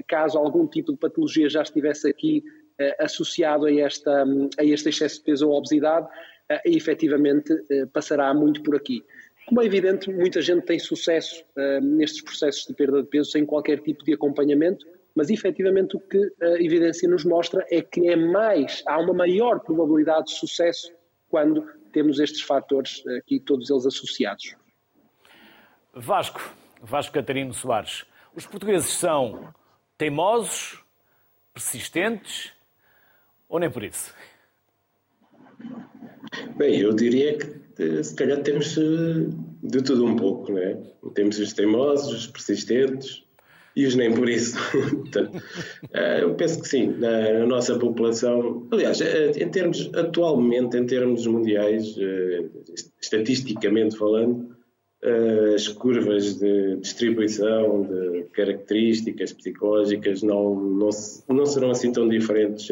caso 0.07 0.37
algum 0.37 0.67
tipo 0.67 0.91
de 0.91 0.97
patologia 0.99 1.49
já 1.49 1.63
estivesse 1.63 2.07
aqui 2.07 2.43
associado 2.99 3.65
a, 3.65 3.73
esta, 3.73 4.23
a 4.57 4.63
este 4.63 4.89
excesso 4.89 5.17
de 5.17 5.23
peso 5.23 5.47
ou 5.47 5.57
obesidade, 5.57 6.07
e 6.65 6.75
efetivamente 6.75 7.53
passará 7.93 8.33
muito 8.33 8.61
por 8.61 8.75
aqui. 8.75 9.03
Como 9.45 9.61
é 9.61 9.65
evidente, 9.65 10.11
muita 10.11 10.41
gente 10.41 10.65
tem 10.65 10.77
sucesso 10.79 11.43
nestes 11.81 12.21
processos 12.21 12.65
de 12.65 12.73
perda 12.73 13.01
de 13.01 13.07
peso 13.07 13.31
sem 13.31 13.45
qualquer 13.45 13.79
tipo 13.79 14.03
de 14.03 14.13
acompanhamento, 14.13 14.85
mas 15.15 15.29
efetivamente 15.29 15.95
o 15.95 15.99
que 15.99 16.17
a 16.41 16.61
evidência 16.61 17.07
nos 17.09 17.25
mostra 17.25 17.65
é 17.69 17.81
que 17.81 18.07
é 18.07 18.15
mais, 18.15 18.83
há 18.85 18.97
uma 18.99 19.13
maior 19.13 19.59
probabilidade 19.59 20.27
de 20.27 20.35
sucesso 20.35 20.91
quando 21.29 21.65
temos 21.91 22.19
estes 22.19 22.41
fatores 22.41 23.03
aqui, 23.17 23.39
todos 23.39 23.69
eles 23.69 23.85
associados. 23.85 24.55
Vasco, 25.93 26.41
Vasco 26.81 27.13
Catarino 27.13 27.53
Soares, 27.53 28.05
os 28.35 28.45
portugueses 28.45 28.89
são 28.89 29.53
teimosos, 29.97 30.81
persistentes 31.53 32.53
ou 33.51 33.59
nem 33.59 33.69
por 33.69 33.83
isso? 33.83 34.13
Bem, 36.57 36.79
eu 36.79 36.93
diria 36.93 37.37
que 37.37 37.47
eh, 37.83 38.01
se 38.01 38.15
calhar 38.15 38.41
temos 38.41 38.77
eh, 38.77 39.27
de 39.61 39.83
tudo 39.83 40.05
um 40.05 40.15
pouco, 40.15 40.53
não 40.53 40.57
é? 40.57 40.77
Temos 41.13 41.37
os 41.37 41.51
teimosos, 41.51 42.13
os 42.13 42.27
persistentes, 42.27 43.23
e 43.75 43.85
os 43.85 43.95
nem 43.95 44.13
por 44.13 44.29
isso. 44.29 44.57
Eh, 45.93 46.23
eu 46.23 46.33
penso 46.35 46.61
que 46.61 46.69
sim, 46.69 46.95
na, 46.97 47.45
nossa 47.45 47.77
população, 47.77 48.65
aliás, 48.71 49.01
em 49.01 49.49
termos, 49.49 49.89
atualmente, 49.93 50.77
em 50.77 50.85
termos 50.85 51.27
mundiais, 51.27 51.95
estatisticamente 53.01 53.97
falando, 53.97 54.55
as 55.55 55.67
curvas 55.67 56.39
de 56.39 56.75
distribuição 56.77 57.83
de 57.83 58.23
características 58.33 59.33
psicológicas 59.33 60.21
não, 60.21 60.55
não, 60.55 60.89
não 61.27 61.45
serão 61.45 61.71
assim 61.71 61.91
tão 61.91 62.07
diferentes 62.07 62.69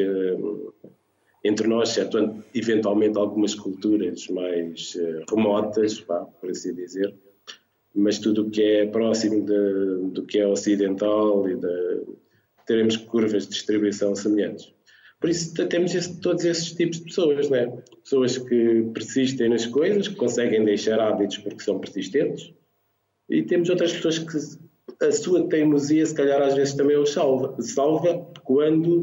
entre 1.44 1.68
nós, 1.68 1.90
exceto 1.90 2.44
eventualmente 2.54 3.18
algumas 3.18 3.56
culturas 3.56 4.28
mais 4.28 4.96
remotas, 5.28 6.00
por 6.02 6.52
assim 6.52 6.74
dizer 6.74 7.14
mas 7.94 8.20
tudo 8.20 8.44
o 8.44 8.50
que 8.50 8.62
é 8.62 8.86
próximo 8.86 9.46
de, 9.46 10.12
do 10.12 10.26
que 10.26 10.40
é 10.40 10.48
ocidental 10.48 11.48
e 11.50 11.56
de, 11.56 12.02
teremos 12.66 12.98
curvas 12.98 13.44
de 13.44 13.54
distribuição 13.54 14.16
semelhantes. 14.16 14.74
Por 15.20 15.30
isso 15.30 15.54
temos 15.68 15.94
esse, 15.94 16.20
todos 16.22 16.46
esses 16.46 16.72
tipos 16.74 17.00
de 17.00 17.06
pessoas, 17.06 17.50
né? 17.50 17.68
pessoas 18.04 18.38
que 18.38 18.90
persistem 18.94 19.50
nas 19.50 19.66
coisas, 19.66 20.08
que 20.08 20.16
conseguem 20.16 20.64
deixar 20.64 21.00
hábitos 21.00 21.38
porque 21.40 21.62
são 21.62 21.78
persistentes, 21.78 22.54
e 23.30 23.44
temos 23.44 23.70
outras 23.70 23.92
pessoas 23.92 24.20
que 24.20 25.06
a 25.06 25.12
sua 25.12 25.48
teimosia, 25.48 26.06
se 26.06 26.16
calhar 26.16 26.42
às 26.42 26.56
vezes 26.56 26.74
também 26.74 26.98
os 26.98 27.12
salva, 27.12 27.56
salva 27.62 28.28
quando 28.44 29.02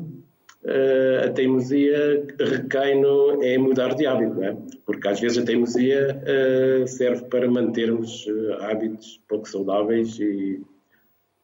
uh, 0.64 1.26
a 1.26 1.31
teimosia 1.31 2.26
recai 2.38 2.98
no, 2.98 3.42
em 3.42 3.59
mudar 3.59 3.94
de 3.94 4.07
hábito, 4.07 4.42
é? 4.42 4.57
porque 4.85 5.09
às 5.09 5.20
vezes 5.20 5.38
a 5.38 5.44
teimosia 5.44 6.22
uh, 6.22 6.87
serve 6.88 7.24
para 7.26 7.50
mantermos 7.50 8.26
uh, 8.26 8.55
hábitos 8.62 9.20
pouco 9.29 9.48
saudáveis 9.48 10.18
e, 10.18 10.61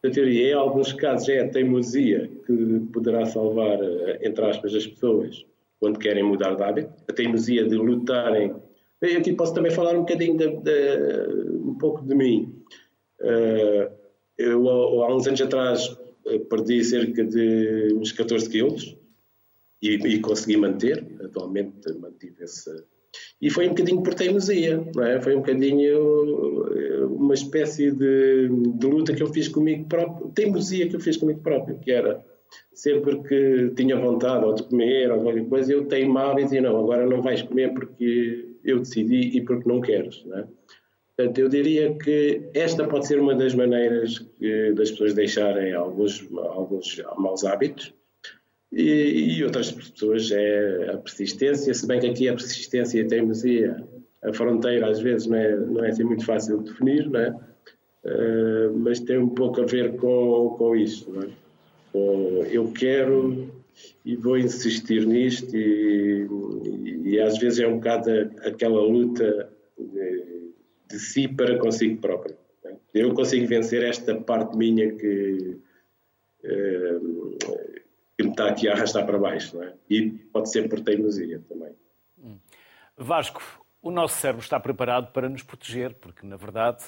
na 0.02 0.10
teoria, 0.10 0.50
em 0.50 0.54
alguns 0.54 0.92
casos 0.92 1.28
é 1.28 1.40
a 1.40 1.48
teimosia 1.48 2.28
que 2.44 2.80
poderá 2.92 3.24
salvar, 3.26 3.78
entre 4.20 4.44
aspas, 4.44 4.74
as 4.74 4.86
pessoas 4.86 5.46
quando 5.78 5.98
querem 5.98 6.22
mudar 6.22 6.54
de 6.54 6.62
hábito, 6.62 6.92
a 7.08 7.12
teimosia 7.12 7.68
de 7.68 7.74
lutarem. 7.74 8.54
Eu 9.00 9.18
aqui 9.18 9.32
posso 9.32 9.52
também 9.52 9.72
falar 9.72 9.96
um 9.96 10.00
bocadinho 10.00 10.36
de, 10.36 10.48
de, 10.48 11.56
um 11.56 11.74
pouco 11.74 12.04
de 12.04 12.14
mim. 12.14 12.62
eu, 14.38 15.02
há 15.02 15.14
uns 15.14 15.26
anos 15.26 15.40
atrás, 15.40 15.96
perdi 16.48 16.84
cerca 16.84 17.24
de 17.24 17.92
uns 17.94 18.12
14 18.12 18.48
quilos 18.48 18.96
e, 19.82 19.94
e 19.94 20.20
consegui 20.20 20.56
manter, 20.56 21.04
atualmente 21.20 21.92
mantive 21.94 22.44
esse. 22.44 22.70
E 23.40 23.50
foi 23.50 23.66
um 23.66 23.70
bocadinho 23.70 24.02
por 24.02 24.14
teimosia, 24.14 24.82
não 24.94 25.04
é? 25.04 25.20
Foi 25.20 25.34
um 25.34 25.40
bocadinho 25.40 26.66
eh, 26.74 27.04
uma 27.04 27.34
espécie 27.34 27.90
de, 27.90 28.48
de 28.48 28.86
luta 28.86 29.14
que 29.14 29.22
eu 29.22 29.26
fiz 29.26 29.48
comigo 29.48 29.86
próprio, 29.88 30.30
teimosia 30.30 30.88
que 30.88 30.96
eu 30.96 31.00
fiz 31.00 31.16
comigo 31.16 31.40
próprio, 31.40 31.78
que 31.78 31.90
era 31.90 32.24
sempre 32.72 33.22
que 33.22 33.72
tinha 33.76 33.96
vontade 33.96 34.44
ou 34.44 34.54
de 34.54 34.62
comer 34.64 35.10
ou 35.10 35.22
qualquer 35.22 35.48
coisa, 35.48 35.72
eu 35.72 35.86
teimava 35.86 36.40
e 36.40 36.44
dizia, 36.44 36.60
não, 36.62 36.78
agora 36.78 37.06
não 37.06 37.22
vais 37.22 37.42
comer 37.42 37.72
porque 37.72 38.56
eu 38.64 38.78
decidi 38.78 39.36
e 39.36 39.40
porque 39.42 39.68
não 39.68 39.80
queres, 39.80 40.24
não 40.24 40.38
é? 40.38 40.46
Portanto, 41.16 41.38
eu 41.38 41.48
diria 41.48 41.94
que 41.94 42.48
esta 42.54 42.86
pode 42.88 43.06
ser 43.06 43.20
uma 43.20 43.34
das 43.34 43.54
maneiras 43.54 44.26
das 44.74 44.90
pessoas 44.90 45.12
deixarem 45.12 45.74
alguns, 45.74 46.26
alguns 46.32 47.02
maus 47.18 47.44
hábitos, 47.44 47.92
e, 48.72 49.36
e, 49.36 49.44
outras 49.44 49.70
pessoas 49.70 50.30
é 50.30 50.90
a 50.92 50.96
persistência, 50.96 51.74
se 51.74 51.86
bem 51.86 52.00
que 52.00 52.06
aqui 52.06 52.28
a 52.28 52.34
persistência 52.34 52.98
e 52.98 53.02
a 53.02 53.08
teimosia, 53.08 53.84
a 54.22 54.32
fronteira 54.32 54.88
às 54.88 54.98
vezes 55.00 55.26
não 55.26 55.36
é, 55.36 55.56
não 55.56 55.84
é 55.84 55.90
assim 55.90 56.04
muito 56.04 56.24
fácil 56.24 56.58
de 56.58 56.70
definir, 56.70 57.10
não 57.10 57.20
é? 57.20 57.36
Uh, 58.04 58.76
mas 58.78 58.98
tem 58.98 59.18
um 59.18 59.28
pouco 59.28 59.60
a 59.60 59.66
ver 59.66 59.96
com, 59.96 60.54
com 60.56 60.74
isso. 60.74 61.10
Não 61.10 61.22
é? 61.22 61.28
Com, 61.92 62.44
eu 62.50 62.72
quero 62.72 63.52
e 64.04 64.16
vou 64.16 64.38
insistir 64.38 65.06
nisto, 65.06 65.56
e, 65.56 66.26
e, 66.64 67.10
e, 67.10 67.20
às 67.20 67.38
vezes 67.38 67.60
é 67.60 67.66
um 67.66 67.76
bocado 67.76 68.10
aquela 68.44 68.80
luta 68.80 69.50
de, 69.78 70.52
de 70.90 70.98
si 70.98 71.28
para 71.28 71.58
consigo 71.58 72.00
próprio. 72.00 72.36
É? 72.64 72.74
Eu 72.94 73.12
consigo 73.14 73.46
vencer 73.46 73.82
esta 73.82 74.14
parte 74.14 74.56
minha 74.56 74.92
que. 74.92 75.58
Uh, 76.44 77.32
que 78.16 78.24
me 78.24 78.30
está 78.30 78.48
aqui 78.48 78.68
a 78.68 78.72
arrastar 78.72 79.06
para 79.06 79.18
baixo, 79.18 79.56
não 79.56 79.64
é? 79.64 79.74
E 79.88 80.10
pode 80.10 80.50
ser 80.50 80.68
por 80.68 80.80
teimosia 80.80 81.40
também. 81.48 81.74
Hum. 82.18 82.38
Vasco, 82.96 83.42
o 83.80 83.90
nosso 83.90 84.20
cérebro 84.20 84.42
está 84.42 84.60
preparado 84.60 85.12
para 85.12 85.28
nos 85.28 85.42
proteger, 85.42 85.94
porque 85.94 86.26
na 86.26 86.36
verdade 86.36 86.84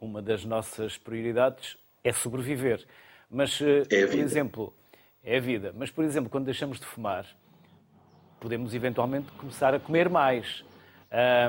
uma 0.00 0.20
das 0.20 0.44
nossas 0.44 0.98
prioridades 0.98 1.76
é 2.02 2.12
sobreviver. 2.12 2.84
Mas, 3.30 3.60
eh, 3.62 3.84
é 3.88 4.06
por 4.06 4.18
exemplo, 4.18 4.74
é 5.22 5.36
a 5.36 5.40
vida. 5.40 5.72
Mas, 5.76 5.90
por 5.90 6.04
exemplo, 6.04 6.28
quando 6.28 6.44
deixamos 6.44 6.80
de 6.80 6.86
fumar, 6.86 7.24
podemos 8.40 8.74
eventualmente 8.74 9.30
começar 9.32 9.72
a 9.72 9.78
comer 9.78 10.08
mais. 10.08 10.64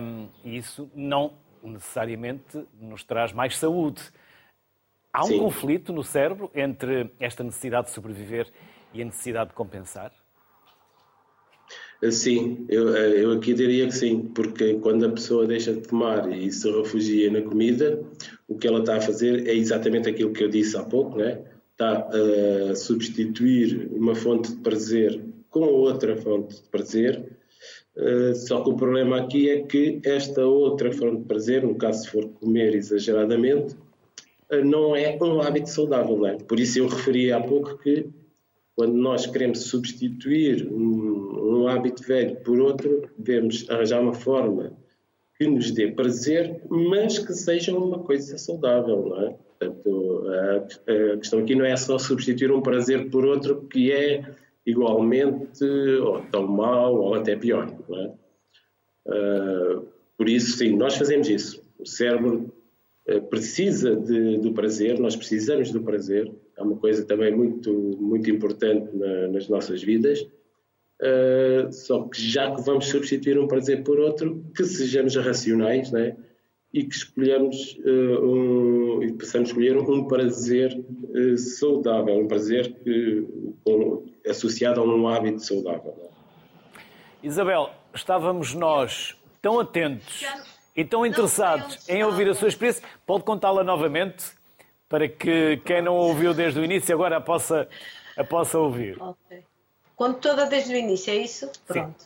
Um, 0.01 0.27
e 0.43 0.57
isso 0.57 0.89
não 0.93 1.33
necessariamente 1.63 2.65
nos 2.79 3.03
traz 3.03 3.33
mais 3.33 3.57
saúde. 3.57 4.01
Há 5.11 5.23
um 5.23 5.29
Sim. 5.29 5.39
conflito 5.39 5.91
no 5.91 6.03
cérebro 6.03 6.51
entre 6.53 7.09
esta 7.19 7.43
necessidade 7.43 7.87
de 7.87 7.93
sobreviver 7.93 8.51
e 8.93 9.01
a 9.01 9.05
necessidade 9.05 9.49
de 9.49 9.55
compensar? 9.55 10.11
Sim, 12.11 12.65
eu, 12.67 12.89
eu 12.89 13.31
aqui 13.31 13.53
diria 13.53 13.85
que 13.85 13.93
sim, 13.93 14.23
porque 14.35 14.73
quando 14.75 15.05
a 15.05 15.09
pessoa 15.09 15.47
deixa 15.47 15.73
de 15.73 15.87
fumar 15.87 16.29
e 16.31 16.51
se 16.51 16.69
refugia 16.69 17.31
na 17.31 17.41
comida, 17.41 18.03
o 18.47 18.57
que 18.57 18.67
ela 18.67 18.79
está 18.79 18.97
a 18.97 19.01
fazer 19.01 19.47
é 19.47 19.53
exatamente 19.53 20.09
aquilo 20.09 20.33
que 20.33 20.43
eu 20.43 20.49
disse 20.49 20.75
há 20.75 20.83
pouco, 20.83 21.17
né? 21.17 21.41
está 21.71 22.07
a 22.09 22.75
substituir 22.75 23.87
uma 23.91 24.13
fonte 24.13 24.51
de 24.51 24.61
prazer 24.61 25.23
com 25.49 25.61
outra 25.61 26.17
fonte 26.17 26.55
de 26.55 26.69
prazer, 26.69 27.25
eh, 27.95 28.33
só 28.33 28.63
que 28.63 28.69
o 28.69 28.75
problema 28.75 29.21
aqui 29.21 29.49
é 29.49 29.61
que 29.61 30.01
esta 30.03 30.45
outra 30.45 30.91
fonte 30.91 31.21
de 31.21 31.27
prazer, 31.27 31.63
no 31.63 31.75
caso 31.75 32.03
se 32.03 32.09
for 32.09 32.27
comer 32.29 32.73
exageradamente, 32.75 33.75
eh, 34.49 34.63
não 34.63 34.95
é 34.95 35.17
um 35.21 35.41
hábito 35.41 35.69
saudável. 35.69 36.17
Não 36.17 36.27
é? 36.27 36.37
Por 36.37 36.59
isso 36.59 36.79
eu 36.79 36.87
referi 36.87 37.31
há 37.31 37.39
pouco 37.39 37.77
que 37.77 38.07
quando 38.75 38.93
nós 38.93 39.25
queremos 39.27 39.63
substituir 39.63 40.67
um, 40.71 41.61
um 41.61 41.67
hábito 41.67 42.03
velho 42.03 42.35
por 42.37 42.59
outro, 42.59 43.09
devemos 43.17 43.69
arranjar 43.69 44.01
uma 44.01 44.13
forma 44.13 44.75
que 45.37 45.47
nos 45.47 45.71
dê 45.71 45.91
prazer, 45.91 46.61
mas 46.69 47.19
que 47.19 47.33
seja 47.33 47.75
uma 47.75 47.99
coisa 47.99 48.37
saudável, 48.37 49.07
não 49.07 49.21
é? 49.21 49.35
Portanto, 49.59 50.23
a, 50.27 51.13
a, 51.13 51.17
questão 51.17 51.39
aqui 51.39 51.55
não 51.55 51.65
é 51.65 51.75
só 51.75 51.97
substituir 51.97 52.51
um 52.51 52.61
prazer 52.61 53.09
por 53.09 53.25
outro 53.25 53.67
que 53.67 53.91
é 53.91 54.23
igualmente 54.65 55.63
ou 56.01 56.21
tão 56.31 56.47
mau 56.47 56.95
ou 56.95 57.15
até 57.15 57.35
pior, 57.35 57.73
não 57.87 57.99
é? 57.99 58.13
Uh, 59.05 59.87
por 60.17 60.29
isso, 60.29 60.57
sim, 60.57 60.75
nós 60.75 60.95
fazemos 60.95 61.27
isso. 61.27 61.61
O 61.77 61.85
cérebro 61.85 62.53
uh, 63.09 63.21
precisa 63.23 63.95
de, 63.95 64.37
do 64.37 64.53
prazer, 64.53 64.99
nós 64.99 65.15
precisamos 65.15 65.71
do 65.71 65.81
prazer, 65.81 66.31
é 66.57 66.61
uma 66.61 66.77
coisa 66.77 67.05
também 67.05 67.35
muito, 67.35 67.71
muito 67.99 68.29
importante 68.29 68.95
na, 68.95 69.27
nas 69.29 69.47
nossas 69.47 69.81
vidas. 69.81 70.21
Uh, 71.01 71.71
só 71.71 72.03
que 72.03 72.21
já 72.21 72.55
que 72.55 72.61
vamos 72.61 72.85
substituir 72.85 73.37
um 73.37 73.47
prazer 73.47 73.83
por 73.83 73.99
outro, 73.99 74.43
que 74.55 74.63
sejamos 74.63 75.15
racionais 75.15 75.91
né? 75.91 76.15
e 76.71 76.83
que 76.83 76.95
escolhamos 76.95 77.77
uh, 77.85 78.25
um, 78.25 79.03
e 79.03 79.11
possamos 79.13 79.49
escolher 79.49 79.77
um 79.77 80.07
prazer 80.07 80.73
uh, 80.73 81.37
saudável, 81.37 82.17
um 82.17 82.27
prazer 82.27 82.73
que, 82.83 83.27
um, 83.67 84.05
associado 84.27 84.79
a 84.79 84.83
um 84.83 85.07
hábito 85.07 85.39
saudável. 85.39 85.93
Né? 85.97 86.09
Isabel, 87.21 87.69
estávamos 87.93 88.53
nós 88.53 89.17
tão 89.41 89.59
atentos 89.59 90.25
e 90.75 90.85
tão 90.85 91.05
interessados 91.05 91.87
em 91.89 92.03
ouvir 92.03 92.29
a 92.29 92.33
sua 92.33 92.47
experiência, 92.47 92.83
pode 93.05 93.23
contá-la 93.23 93.63
novamente? 93.63 94.42
Para 94.93 95.07
que 95.07 95.57
quem 95.65 95.81
não 95.81 95.95
ouviu 95.95 96.35
desde 96.35 96.59
o 96.59 96.63
início 96.63 96.93
agora 96.93 97.17
a 97.17 97.19
possa, 97.19 97.67
a 98.15 98.23
possa 98.23 98.59
ouvir. 98.59 98.95
Ok. 99.01 99.43
Conto 99.95 100.19
toda 100.19 100.45
desde 100.45 100.71
o 100.71 100.77
início, 100.77 101.09
é 101.09 101.15
isso? 101.15 101.51
Pronto. 101.65 102.05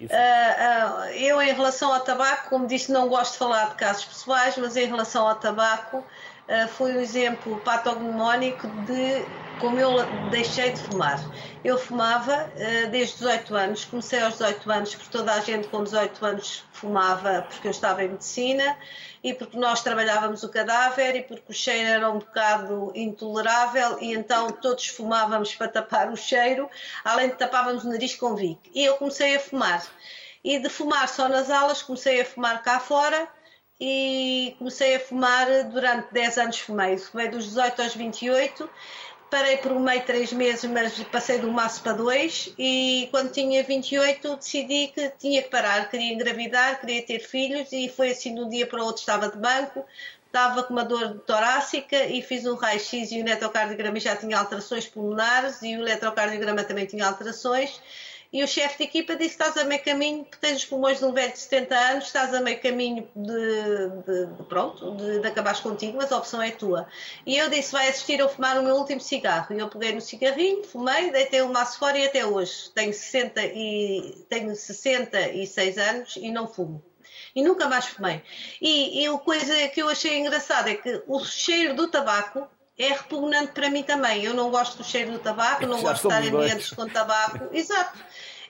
Uh, 0.00 0.04
uh, 0.06 1.04
eu, 1.10 1.42
em 1.42 1.52
relação 1.52 1.92
ao 1.92 2.00
tabaco, 2.00 2.48
como 2.48 2.66
disse, 2.66 2.90
não 2.90 3.08
gosto 3.10 3.32
de 3.32 3.38
falar 3.40 3.68
de 3.68 3.74
casos 3.74 4.06
pessoais, 4.06 4.56
mas 4.56 4.74
em 4.74 4.86
relação 4.86 5.28
ao 5.28 5.34
tabaco, 5.34 5.98
uh, 5.98 6.68
foi 6.68 6.96
um 6.96 7.00
exemplo 7.00 7.60
patognomónico 7.60 8.68
de 8.68 9.22
como 9.60 9.78
eu 9.78 9.96
deixei 10.30 10.72
de 10.72 10.80
fumar. 10.80 11.20
Eu 11.64 11.78
fumava 11.78 12.50
uh, 12.54 12.90
desde 12.90 13.14
18 13.14 13.54
anos, 13.54 13.84
comecei 13.84 14.20
aos 14.20 14.34
18 14.34 14.70
anos, 14.70 14.94
porque 14.94 15.10
toda 15.10 15.32
a 15.32 15.40
gente 15.40 15.68
com 15.68 15.82
18 15.82 16.24
anos 16.26 16.64
fumava 16.72 17.46
porque 17.48 17.66
eu 17.66 17.70
estava 17.70 18.04
em 18.04 18.08
medicina 18.08 18.76
e 19.22 19.32
porque 19.32 19.56
nós 19.56 19.82
trabalhávamos 19.82 20.42
o 20.42 20.48
cadáver 20.50 21.16
e 21.16 21.22
porque 21.22 21.50
o 21.50 21.54
cheiro 21.54 21.88
era 21.88 22.10
um 22.10 22.18
bocado 22.18 22.92
intolerável 22.94 23.98
e 24.00 24.12
então 24.12 24.50
todos 24.50 24.88
fumávamos 24.88 25.54
para 25.54 25.68
tapar 25.68 26.12
o 26.12 26.16
cheiro, 26.16 26.68
além 27.02 27.30
de 27.30 27.36
tapávamos 27.36 27.84
o 27.84 27.88
nariz 27.88 28.14
com 28.14 28.34
Vic. 28.34 28.58
E 28.74 28.84
eu 28.84 28.96
comecei 28.96 29.36
a 29.36 29.40
fumar. 29.40 29.82
E 30.44 30.58
de 30.58 30.68
fumar 30.68 31.08
só 31.08 31.26
nas 31.26 31.50
aulas, 31.50 31.80
comecei 31.80 32.20
a 32.20 32.24
fumar 32.26 32.62
cá 32.62 32.78
fora 32.78 33.26
e 33.80 34.54
comecei 34.58 34.96
a 34.96 35.00
fumar 35.00 35.46
durante 35.70 36.12
10 36.12 36.38
anos 36.38 36.60
fumei. 36.60 36.98
Fumei 36.98 37.28
dos 37.28 37.44
18 37.46 37.82
aos 37.82 37.94
28 37.94 38.70
parei 39.34 39.56
por 39.56 39.72
meio, 39.80 40.00
três 40.04 40.32
meses, 40.32 40.64
mas 40.70 40.96
passei 41.10 41.44
um 41.44 41.50
maço 41.50 41.82
para 41.82 41.94
dois 41.94 42.54
e 42.56 43.08
quando 43.10 43.32
tinha 43.32 43.64
28 43.64 44.36
decidi 44.36 44.92
que 44.94 45.10
tinha 45.18 45.42
que 45.42 45.48
parar, 45.48 45.90
queria 45.90 46.12
engravidar, 46.12 46.80
queria 46.80 47.02
ter 47.02 47.18
filhos 47.18 47.72
e 47.72 47.88
foi 47.88 48.12
assim 48.12 48.32
de 48.32 48.40
um 48.40 48.48
dia 48.48 48.64
para 48.64 48.80
o 48.80 48.84
outro 48.84 49.00
estava 49.00 49.28
de 49.28 49.36
banco, 49.36 49.84
estava 50.28 50.62
com 50.62 50.72
uma 50.72 50.84
dor 50.84 51.18
torácica 51.26 52.06
e 52.06 52.22
fiz 52.22 52.46
um 52.46 52.54
raio-x 52.54 53.10
e 53.10 53.16
o 53.16 53.20
eletrocardiograma 53.22 53.98
já 53.98 54.14
tinha 54.14 54.38
alterações 54.38 54.86
pulmonares 54.86 55.60
e 55.62 55.76
o 55.76 55.80
eletrocardiograma 55.80 56.62
também 56.62 56.86
tinha 56.86 57.04
alterações 57.04 57.80
e 58.34 58.42
o 58.42 58.48
chefe 58.48 58.78
de 58.78 58.84
equipa 58.84 59.14
disse: 59.14 59.30
Estás 59.30 59.56
a 59.56 59.62
meio 59.62 59.80
caminho, 59.84 60.26
tens 60.40 60.56
os 60.56 60.64
pulmões 60.64 60.98
de 60.98 61.04
um 61.04 61.12
velho 61.12 61.32
de 61.32 61.38
70 61.38 61.74
anos, 61.76 62.06
estás 62.06 62.34
a 62.34 62.40
meio 62.40 62.60
caminho 62.60 63.08
de, 63.14 63.88
de, 64.04 64.26
de 64.26 64.42
pronto, 64.48 64.96
de, 64.96 65.20
de 65.20 65.28
acabares 65.28 65.60
contigo, 65.60 65.96
mas 65.96 66.10
a 66.10 66.18
opção 66.18 66.42
é 66.42 66.50
tua. 66.50 66.88
E 67.24 67.36
eu 67.36 67.48
disse: 67.48 67.70
Vai 67.70 67.88
assistir 67.88 68.20
a 68.20 68.28
fumar 68.28 68.58
o 68.58 68.64
meu 68.64 68.74
último 68.74 69.00
cigarro. 69.00 69.54
E 69.54 69.60
eu 69.60 69.68
peguei 69.68 69.92
no 69.92 70.00
cigarrinho, 70.00 70.64
fumei, 70.64 71.12
deitei 71.12 71.42
o 71.42 71.48
maço 71.48 71.78
fora 71.78 71.96
e 71.96 72.06
até 72.06 72.26
hoje 72.26 72.70
tenho, 72.74 72.92
60 72.92 73.40
e, 73.40 74.26
tenho 74.28 74.56
66 74.56 75.78
anos 75.78 76.16
e 76.16 76.32
não 76.32 76.48
fumo 76.48 76.82
e 77.36 77.42
nunca 77.42 77.68
mais 77.68 77.86
fumei. 77.86 78.20
E, 78.60 79.02
e 79.02 79.06
a 79.06 79.16
coisa 79.18 79.68
que 79.68 79.80
eu 79.80 79.88
achei 79.88 80.18
engraçada 80.18 80.70
é 80.70 80.74
que 80.74 81.02
o 81.06 81.24
cheiro 81.24 81.74
do 81.74 81.88
tabaco 81.88 82.48
é 82.78 82.88
repugnante 82.88 83.52
para 83.52 83.70
mim 83.70 83.82
também. 83.82 84.24
Eu 84.24 84.34
não 84.34 84.50
gosto 84.50 84.78
do 84.78 84.84
cheiro 84.84 85.12
do 85.12 85.18
tabaco, 85.18 85.66
não 85.66 85.80
gosto 85.80 86.02
de 86.02 86.14
estar 86.14 86.24
em 86.24 86.28
ambientes 86.28 86.70
com 86.70 86.88
tabaco. 86.88 87.48
Exato. 87.52 87.98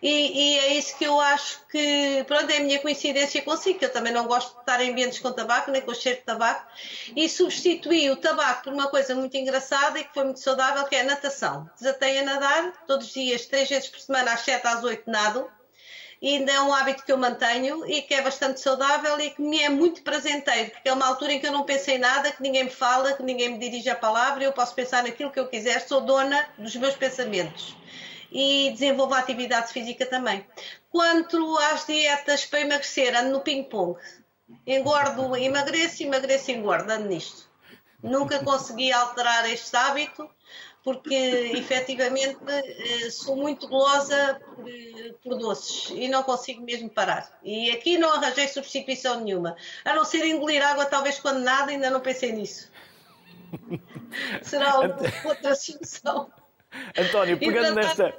E, 0.02 0.10
e, 0.10 0.58
é 0.58 0.74
isso 0.74 0.98
que 0.98 1.04
eu 1.04 1.18
acho 1.18 1.66
que, 1.66 2.22
pronto, 2.26 2.50
é 2.50 2.58
a 2.58 2.60
minha 2.60 2.78
coincidência 2.78 3.40
consigo, 3.40 3.78
que 3.78 3.87
eu 3.87 3.92
também 3.92 4.12
não 4.12 4.26
gosto 4.26 4.52
de 4.52 4.60
estar 4.60 4.78
em 4.82 4.90
ambientes 4.90 5.18
com 5.18 5.32
tabaco, 5.32 5.70
nem 5.70 5.80
com 5.80 5.94
cheiro 5.94 6.18
de 6.18 6.26
tabaco, 6.26 6.70
e 7.16 7.26
substituí 7.26 8.10
o 8.10 8.16
tabaco 8.16 8.64
por 8.64 8.72
uma 8.74 8.88
coisa 8.88 9.14
muito 9.14 9.34
engraçada 9.34 9.98
e 9.98 10.04
que 10.04 10.12
foi 10.12 10.24
muito 10.24 10.40
saudável, 10.40 10.84
que 10.84 10.94
é 10.94 11.00
a 11.00 11.04
natação. 11.04 11.70
Desatei 11.74 12.18
a 12.18 12.22
nadar, 12.22 12.84
todos 12.87 13.06
os 13.06 13.14
dias, 13.14 13.46
três 13.46 13.66
vezes 13.66 13.88
por 13.88 13.98
semana, 13.98 14.34
às 14.34 14.40
sete, 14.40 14.66
às 14.66 14.84
oito, 14.84 15.10
nado, 15.10 15.50
e 16.24 16.38
ainda 16.38 16.52
é 16.52 16.60
um 16.62 16.72
hábito 16.72 17.04
que 17.04 17.12
eu 17.12 17.18
mantenho 17.18 17.87
e 17.87 18.00
que 18.00 18.14
é 18.14 18.22
bastante 18.22 18.58
saudável 18.58 19.20
e 19.20 19.28
que 19.28 19.42
me 19.42 19.60
é 19.60 19.68
muito 19.68 20.00
prazenteiro, 20.02 20.70
porque 20.70 20.88
é 20.88 20.92
uma 20.94 21.06
altura 21.06 21.34
em 21.34 21.38
que 21.38 21.46
eu 21.46 21.52
não 21.52 21.64
penso 21.64 21.90
em 21.90 21.98
nada, 21.98 22.32
que 22.32 22.40
ninguém 22.40 22.64
me 22.64 22.70
fala, 22.70 23.12
que 23.12 23.22
ninguém 23.22 23.50
me 23.50 23.58
dirige 23.58 23.90
a 23.90 23.94
palavra, 23.94 24.42
eu 24.42 24.50
posso 24.50 24.74
pensar 24.74 25.02
naquilo 25.02 25.30
que 25.30 25.38
eu 25.38 25.48
quiser, 25.48 25.87
sou 25.87 26.00
dona 26.00 26.48
dos 26.56 26.74
meus 26.76 26.96
pensamentos. 26.96 27.76
E 28.32 28.70
desenvolvo 28.70 29.12
a 29.12 29.18
atividade 29.18 29.70
física 29.70 30.06
também. 30.06 30.46
Quanto 30.90 31.58
às 31.58 31.84
dietas 31.84 32.46
para 32.46 32.62
emagrecer, 32.62 33.14
ando 33.14 33.30
no 33.30 33.40
ping-pong. 33.40 34.00
Engordo, 34.66 35.37
emagreço, 35.37 36.04
emagreço, 36.04 36.50
engordo, 36.50 36.90
ando 36.90 37.06
nisto. 37.06 37.46
Nunca 38.02 38.42
consegui 38.42 38.90
alterar 38.90 39.46
este 39.50 39.76
hábito 39.76 40.30
porque 40.84 41.14
efetivamente 41.54 42.38
eh, 42.46 43.10
sou 43.10 43.34
muito 43.34 43.66
golosa 43.66 44.38
por, 44.54 44.64
por, 45.22 45.38
doces 45.38 45.90
e 45.96 46.08
não 46.08 46.22
consigo 46.22 46.62
mesmo 46.62 46.90
parar. 46.90 47.26
E 47.42 47.70
aqui 47.70 47.96
não 47.96 48.12
arranjei 48.12 48.46
substituição 48.46 49.24
nenhuma, 49.24 49.56
a 49.82 49.94
não 49.94 50.04
ser 50.04 50.26
engolir 50.26 50.62
água, 50.62 50.84
talvez 50.84 51.18
quando 51.18 51.40
nada, 51.42 51.70
ainda 51.70 51.88
não 51.88 52.00
pensei 52.00 52.32
nisso. 52.32 52.70
Será 54.42 54.78
outra 55.24 55.54
solução. 55.54 56.30
António, 56.98 57.38
pegando 57.38 57.76
nesta, 57.76 58.14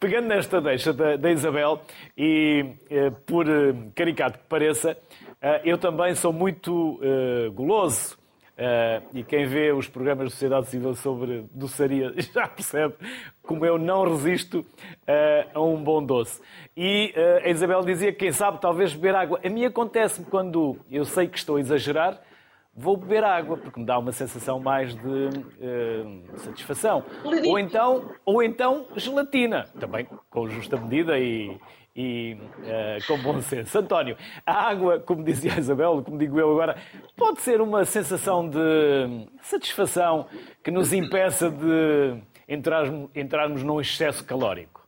pegando 0.00 0.26
nesta 0.26 0.60
deixa 0.60 0.92
da, 0.92 1.16
da 1.16 1.30
Isabel, 1.30 1.82
e 2.16 2.74
eh, 2.90 3.10
por 3.26 3.48
eh, 3.48 3.74
caricato 3.94 4.38
que 4.38 4.44
pareça, 4.46 4.98
eh, 5.40 5.60
eu 5.64 5.78
também 5.78 6.16
sou 6.16 6.32
muito 6.32 6.98
eh, 7.00 7.48
goloso 7.50 8.18
Uh, 8.58 9.06
e 9.14 9.22
quem 9.22 9.46
vê 9.46 9.70
os 9.70 9.86
programas 9.86 10.26
de 10.26 10.32
sociedade 10.32 10.66
civil 10.66 10.92
sobre 10.92 11.46
doçaria 11.54 12.12
já 12.34 12.48
percebe 12.48 12.94
como 13.40 13.64
eu 13.64 13.78
não 13.78 14.02
resisto 14.02 14.58
uh, 14.62 15.48
a 15.54 15.62
um 15.62 15.80
bom 15.80 16.04
doce. 16.04 16.42
E 16.76 17.14
uh, 17.16 17.46
a 17.46 17.50
Isabel 17.50 17.82
dizia 17.82 18.10
que 18.10 18.18
quem 18.18 18.32
sabe 18.32 18.60
talvez 18.60 18.92
beber 18.92 19.14
água. 19.14 19.38
A 19.44 19.48
mim 19.48 19.64
acontece-me 19.64 20.26
quando 20.26 20.76
eu 20.90 21.04
sei 21.04 21.28
que 21.28 21.38
estou 21.38 21.54
a 21.54 21.60
exagerar, 21.60 22.20
vou 22.74 22.96
beber 22.96 23.22
água, 23.22 23.56
porque 23.56 23.78
me 23.78 23.86
dá 23.86 23.96
uma 23.96 24.10
sensação 24.10 24.58
mais 24.58 24.92
de 24.92 25.30
satisfação. 26.36 27.04
Ou 27.46 27.58
então, 27.60 28.10
ou 28.24 28.42
então 28.42 28.88
gelatina, 28.96 29.66
também 29.78 30.08
com 30.28 30.48
justa 30.48 30.76
medida 30.76 31.16
e, 31.16 31.56
e 32.00 32.34
uh, 32.34 33.06
com 33.08 33.18
bom 33.18 33.40
senso. 33.40 33.76
António, 33.76 34.16
a 34.46 34.68
água, 34.68 35.00
como 35.00 35.24
dizia 35.24 35.54
a 35.54 35.58
Isabel, 35.58 36.00
como 36.04 36.16
digo 36.16 36.38
eu 36.38 36.52
agora, 36.52 36.76
pode 37.16 37.40
ser 37.40 37.60
uma 37.60 37.84
sensação 37.84 38.48
de 38.48 39.26
satisfação 39.42 40.26
que 40.62 40.70
nos 40.70 40.92
impeça 40.92 41.50
de 41.50 42.22
entrarmos, 42.48 43.10
entrarmos 43.16 43.64
num 43.64 43.80
excesso 43.80 44.24
calórico? 44.24 44.86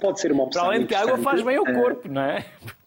Pode 0.00 0.18
ser 0.18 0.32
uma 0.32 0.44
opção. 0.44 0.62
Para 0.62 0.70
além 0.70 0.80
de 0.80 0.86
que 0.86 0.94
a 0.94 1.02
água 1.02 1.18
faz 1.18 1.42
bem 1.42 1.56
ao 1.56 1.66
eh, 1.66 1.74
corpo, 1.74 2.08
não 2.08 2.22
é? 2.22 2.46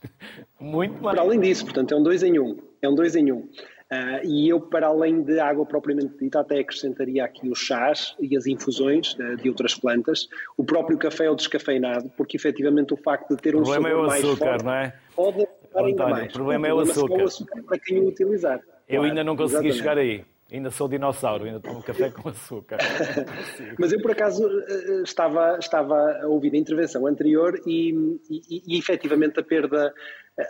Muito 0.60 1.04
mais. 1.04 1.16
Para 1.16 1.24
além 1.24 1.40
disso, 1.40 1.66
portanto, 1.66 1.94
é 1.94 1.98
um 1.98 2.02
dois 2.02 2.24
em 2.24 2.40
um. 2.40 2.58
É 2.82 2.90
um 2.90 2.96
dois 2.96 3.16
em 3.16 3.32
um. 3.32 3.48
Uh, 3.96 4.26
e 4.26 4.50
eu, 4.50 4.60
para 4.60 4.88
além 4.88 5.22
de 5.22 5.40
água 5.40 5.66
propriamente 5.66 6.18
dita, 6.20 6.42
até 6.42 6.60
acrescentaria 6.60 7.24
aqui 7.24 7.50
os 7.50 7.60
chás 7.60 8.16
e 8.20 8.36
as 8.36 8.46
infusões 8.46 9.14
uh, 9.14 9.38
de 9.38 9.48
outras 9.48 9.76
plantas, 9.76 10.28
o 10.58 10.66
próprio 10.66 10.98
café 10.98 11.30
ou 11.30 11.36
descafeinado, 11.36 12.12
porque 12.18 12.36
efetivamente 12.36 12.94
o 12.94 12.98
facto 12.98 13.36
de 13.36 13.42
ter 13.42 13.56
um 13.56 13.64
sabor 13.64 13.90
é 13.90 13.94
mais 13.94 14.24
açúcar, 14.24 14.46
forte 14.46 14.66
não 14.66 14.74
é? 14.74 14.94
pode 15.16 15.48
ajudar 15.76 15.86
ainda 15.86 16.08
mais. 16.08 16.30
O 16.30 16.34
problema 16.34 16.68
é 16.68 16.74
o 16.74 16.80
açúcar. 16.80 17.14
o 17.14 17.24
açúcar 17.24 17.64
para 17.64 17.80
quem 17.80 18.00
o 18.00 18.08
utilizar. 18.10 18.60
Eu 18.88 18.98
claro, 18.98 19.04
ainda 19.04 19.24
não 19.24 19.36
consegui 19.36 19.70
exatamente. 19.70 19.78
chegar 19.78 19.98
aí. 19.98 20.26
Ainda 20.52 20.70
sou 20.70 20.88
dinossauro, 20.88 21.46
ainda 21.46 21.60
tomo 21.60 21.82
café 21.82 22.12
com 22.12 22.30
açúcar. 22.30 22.78
Mas 23.80 23.92
eu, 23.92 24.00
por 24.00 24.12
acaso, 24.12 24.48
eh, 24.48 25.02
estava, 25.04 25.58
estava 25.58 25.96
a 26.22 26.28
ouvir 26.28 26.54
a 26.54 26.58
intervenção 26.58 27.08
anterior 27.08 27.60
e, 27.66 28.20
e, 28.30 28.62
e 28.68 28.78
efetivamente 28.78 29.40
a 29.40 29.44
perda, 29.44 29.92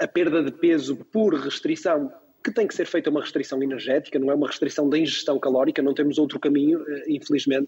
a 0.01 0.07
perda 0.07 0.43
de 0.43 0.51
peso 0.51 0.97
por 1.13 1.33
restrição 1.35 2.11
que 2.45 2.51
tem 2.51 2.67
que 2.67 2.75
ser 2.75 2.85
feita 2.85 3.09
uma 3.09 3.21
restrição 3.21 3.61
energética, 3.63 4.19
não 4.19 4.29
é 4.29 4.35
uma 4.35 4.45
restrição 4.45 4.87
da 4.87 4.99
ingestão 4.99 5.39
calórica, 5.39 5.81
não 5.81 5.95
temos 5.95 6.19
outro 6.19 6.39
caminho, 6.39 6.79
eh, 6.87 7.05
infelizmente. 7.09 7.67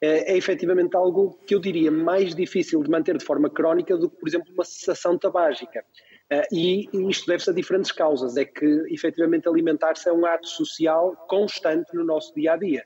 É, 0.00 0.32
é 0.32 0.36
efetivamente 0.36 0.96
algo 0.96 1.38
que 1.46 1.54
eu 1.54 1.60
diria 1.60 1.90
mais 1.90 2.34
difícil 2.34 2.82
de 2.82 2.90
manter 2.90 3.16
de 3.16 3.24
forma 3.24 3.48
crónica 3.48 3.96
do 3.96 4.10
que, 4.10 4.16
por 4.16 4.28
exemplo, 4.28 4.52
uma 4.52 4.64
cessação 4.64 5.16
tabágica. 5.16 5.84
Eh, 6.30 6.48
e 6.52 6.88
isto 7.08 7.28
deve-se 7.28 7.50
a 7.50 7.52
diferentes 7.52 7.92
causas. 7.92 8.36
É 8.36 8.44
que, 8.44 8.66
efetivamente, 8.90 9.48
alimentar-se 9.48 10.08
é 10.08 10.12
um 10.12 10.26
ato 10.26 10.48
social 10.48 11.14
constante 11.28 11.94
no 11.94 12.04
nosso 12.04 12.34
dia 12.34 12.54
a 12.54 12.56
dia. 12.56 12.84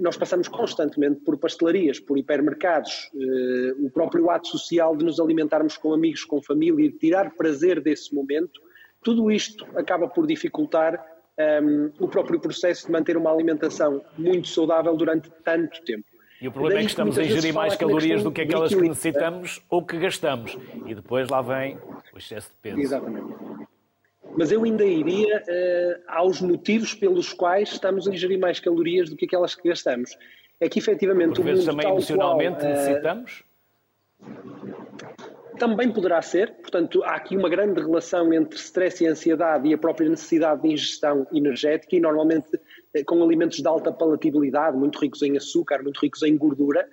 Nós 0.00 0.16
passamos 0.16 0.48
constantemente 0.48 1.20
por 1.20 1.38
pastelarias, 1.38 2.00
por 2.00 2.18
hipermercados, 2.18 3.08
o 3.78 3.88
próprio 3.90 4.28
ato 4.28 4.48
social 4.48 4.96
de 4.96 5.04
nos 5.04 5.20
alimentarmos 5.20 5.76
com 5.76 5.92
amigos, 5.92 6.24
com 6.24 6.42
família, 6.42 6.90
de 6.90 6.98
tirar 6.98 7.32
prazer 7.36 7.80
desse 7.80 8.12
momento 8.12 8.60
tudo 9.02 9.30
isto 9.30 9.66
acaba 9.76 10.08
por 10.08 10.26
dificultar 10.26 11.04
um, 11.62 11.90
o 11.98 12.08
próprio 12.08 12.40
processo 12.40 12.86
de 12.86 12.92
manter 12.92 13.16
uma 13.16 13.30
alimentação 13.30 14.02
muito 14.16 14.48
saudável 14.48 14.96
durante 14.96 15.30
tanto 15.44 15.82
tempo. 15.82 16.04
E 16.40 16.48
o 16.48 16.52
problema 16.52 16.80
é 16.80 16.84
que 16.84 16.90
estamos 16.90 17.18
a 17.18 17.24
ingerir 17.24 17.54
mais 17.54 17.76
calorias 17.76 18.22
do 18.22 18.30
que 18.30 18.42
aquelas 18.42 18.74
que 18.74 18.80
necessitamos 18.80 19.62
ou 19.70 19.82
que 19.82 19.98
gastamos. 19.98 20.56
E 20.84 20.94
depois 20.94 21.28
lá 21.30 21.40
vem 21.40 21.78
o 22.12 22.18
excesso 22.18 22.50
de 22.50 22.56
peso. 22.56 22.78
Exatamente. 22.78 23.26
Mas 24.36 24.52
eu 24.52 24.62
ainda 24.64 24.84
iria 24.84 25.38
uh, 25.38 26.02
aos 26.08 26.42
motivos 26.42 26.92
pelos 26.92 27.32
quais 27.32 27.72
estamos 27.72 28.06
a 28.06 28.12
ingerir 28.12 28.38
mais 28.38 28.60
calorias 28.60 29.08
do 29.08 29.16
que 29.16 29.24
aquelas 29.24 29.54
que 29.54 29.66
gastamos. 29.66 30.16
É 30.60 30.68
que 30.68 30.78
efetivamente 30.78 31.36
Por 31.36 31.46
o 31.46 31.48
mundo 31.48 31.64
também 31.64 31.86
tal 31.86 31.92
emocionalmente 31.92 32.58
qual, 32.58 32.70
uh, 32.70 32.74
necessitamos? 32.74 33.42
Também 35.58 35.90
poderá 35.90 36.20
ser, 36.20 36.52
portanto, 36.56 37.02
há 37.02 37.14
aqui 37.14 37.36
uma 37.36 37.48
grande 37.48 37.80
relação 37.80 38.32
entre 38.32 38.58
stress 38.58 39.02
e 39.02 39.06
ansiedade 39.06 39.68
e 39.68 39.74
a 39.74 39.78
própria 39.78 40.08
necessidade 40.08 40.62
de 40.62 40.68
ingestão 40.68 41.26
energética, 41.32 41.96
e 41.96 42.00
normalmente 42.00 42.60
com 43.06 43.22
alimentos 43.22 43.58
de 43.58 43.66
alta 43.66 43.92
palatabilidade, 43.92 44.76
muito 44.76 44.98
ricos 44.98 45.22
em 45.22 45.36
açúcar, 45.36 45.82
muito 45.82 45.98
ricos 46.00 46.22
em 46.22 46.36
gordura. 46.36 46.88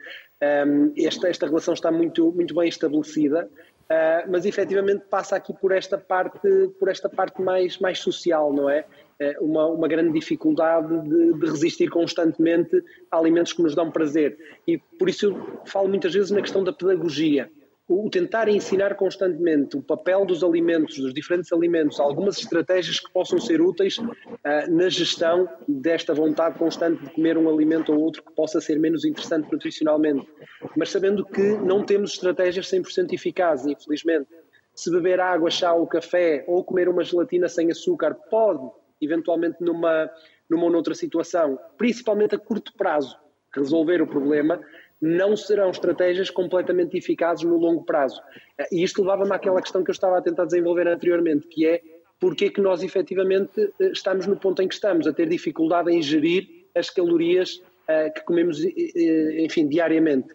Esta, 0.97 1.29
esta 1.29 1.45
relação 1.45 1.73
está 1.73 1.91
muito, 1.91 2.31
muito 2.31 2.53
bem 2.55 2.67
estabelecida. 2.67 3.49
Uh, 3.83 4.31
mas 4.31 4.45
efetivamente 4.45 5.03
passa 5.09 5.35
aqui 5.35 5.53
por 5.53 5.73
esta 5.73 5.97
parte, 5.97 6.47
por 6.79 6.87
esta 6.87 7.09
parte 7.09 7.41
mais, 7.41 7.77
mais 7.79 7.99
social, 7.99 8.53
não 8.53 8.69
é? 8.69 8.85
Uh, 9.21 9.45
uma, 9.45 9.67
uma 9.67 9.87
grande 9.89 10.13
dificuldade 10.13 11.01
de, 11.01 11.33
de, 11.33 11.45
resistir 11.45 11.89
constantemente 11.89 12.81
a 13.11 13.17
alimentos 13.17 13.51
que 13.51 13.61
nos 13.61 13.75
dão 13.75 13.91
prazer. 13.91 14.37
E 14.65 14.77
por 14.77 15.09
isso 15.09 15.25
eu 15.25 15.61
falo 15.65 15.89
muitas 15.89 16.13
vezes 16.13 16.31
na 16.31 16.41
questão 16.41 16.63
da 16.63 16.71
pedagogia 16.71 17.51
o 17.93 18.09
tentar 18.09 18.49
ensinar 18.49 18.95
constantemente 18.95 19.77
o 19.77 19.81
papel 19.81 20.25
dos 20.25 20.43
alimentos, 20.43 20.97
dos 20.97 21.13
diferentes 21.13 21.51
alimentos, 21.51 21.99
algumas 21.99 22.37
estratégias 22.37 22.99
que 22.99 23.11
possam 23.11 23.39
ser 23.39 23.61
úteis 23.61 23.97
uh, 23.97 24.11
na 24.69 24.89
gestão 24.89 25.47
desta 25.67 26.13
vontade 26.13 26.57
constante 26.57 27.03
de 27.03 27.09
comer 27.11 27.37
um 27.37 27.49
alimento 27.49 27.93
ou 27.93 27.99
outro 27.99 28.23
que 28.23 28.33
possa 28.33 28.59
ser 28.59 28.79
menos 28.79 29.05
interessante 29.05 29.51
nutricionalmente, 29.51 30.27
mas 30.75 30.89
sabendo 30.89 31.23
que 31.25 31.57
não 31.57 31.83
temos 31.83 32.13
estratégias 32.13 32.67
100% 32.67 33.13
eficazes, 33.13 33.67
infelizmente. 33.67 34.27
Se 34.73 34.89
beber 34.89 35.19
água, 35.19 35.51
chá 35.51 35.71
ou 35.73 35.85
café 35.85 36.43
ou 36.47 36.63
comer 36.63 36.89
uma 36.89 37.03
gelatina 37.03 37.47
sem 37.47 37.69
açúcar 37.69 38.15
pode, 38.29 38.67
eventualmente 38.99 39.57
numa, 39.59 40.09
numa 40.49 40.63
ou 40.63 40.71
noutra 40.71 40.95
situação, 40.95 41.59
principalmente 41.77 42.33
a 42.33 42.39
curto 42.39 42.73
prazo, 42.75 43.15
resolver 43.55 44.01
o 44.01 44.07
problema, 44.07 44.59
não 45.03 45.35
serão 45.35 45.69
estratégias 45.69 46.29
completamente 46.29 46.97
eficazes 46.97 47.43
no 47.43 47.57
longo 47.57 47.83
prazo. 47.83 48.21
E 48.71 48.81
isto 48.81 49.01
levava-me 49.01 49.33
àquela 49.33 49.61
questão 49.61 49.83
que 49.83 49.89
eu 49.89 49.93
estava 49.93 50.17
a 50.17 50.21
tentar 50.21 50.45
desenvolver 50.45 50.87
anteriormente, 50.87 51.45
que 51.47 51.67
é 51.67 51.81
porque 52.17 52.45
é 52.45 52.49
que 52.49 52.61
nós 52.61 52.81
efetivamente 52.81 53.59
eh, 53.81 53.91
estamos 53.91 54.25
no 54.27 54.37
ponto 54.37 54.61
em 54.61 54.67
que 54.67 54.73
estamos, 54.73 55.05
a 55.05 55.11
ter 55.11 55.27
dificuldade 55.27 55.91
em 55.91 56.01
gerir 56.01 56.47
as 56.73 56.89
calorias 56.89 57.55
uh, 57.89 58.13
que 58.15 58.23
comemos, 58.23 58.63
enfim, 58.63 59.67
diariamente. 59.67 60.29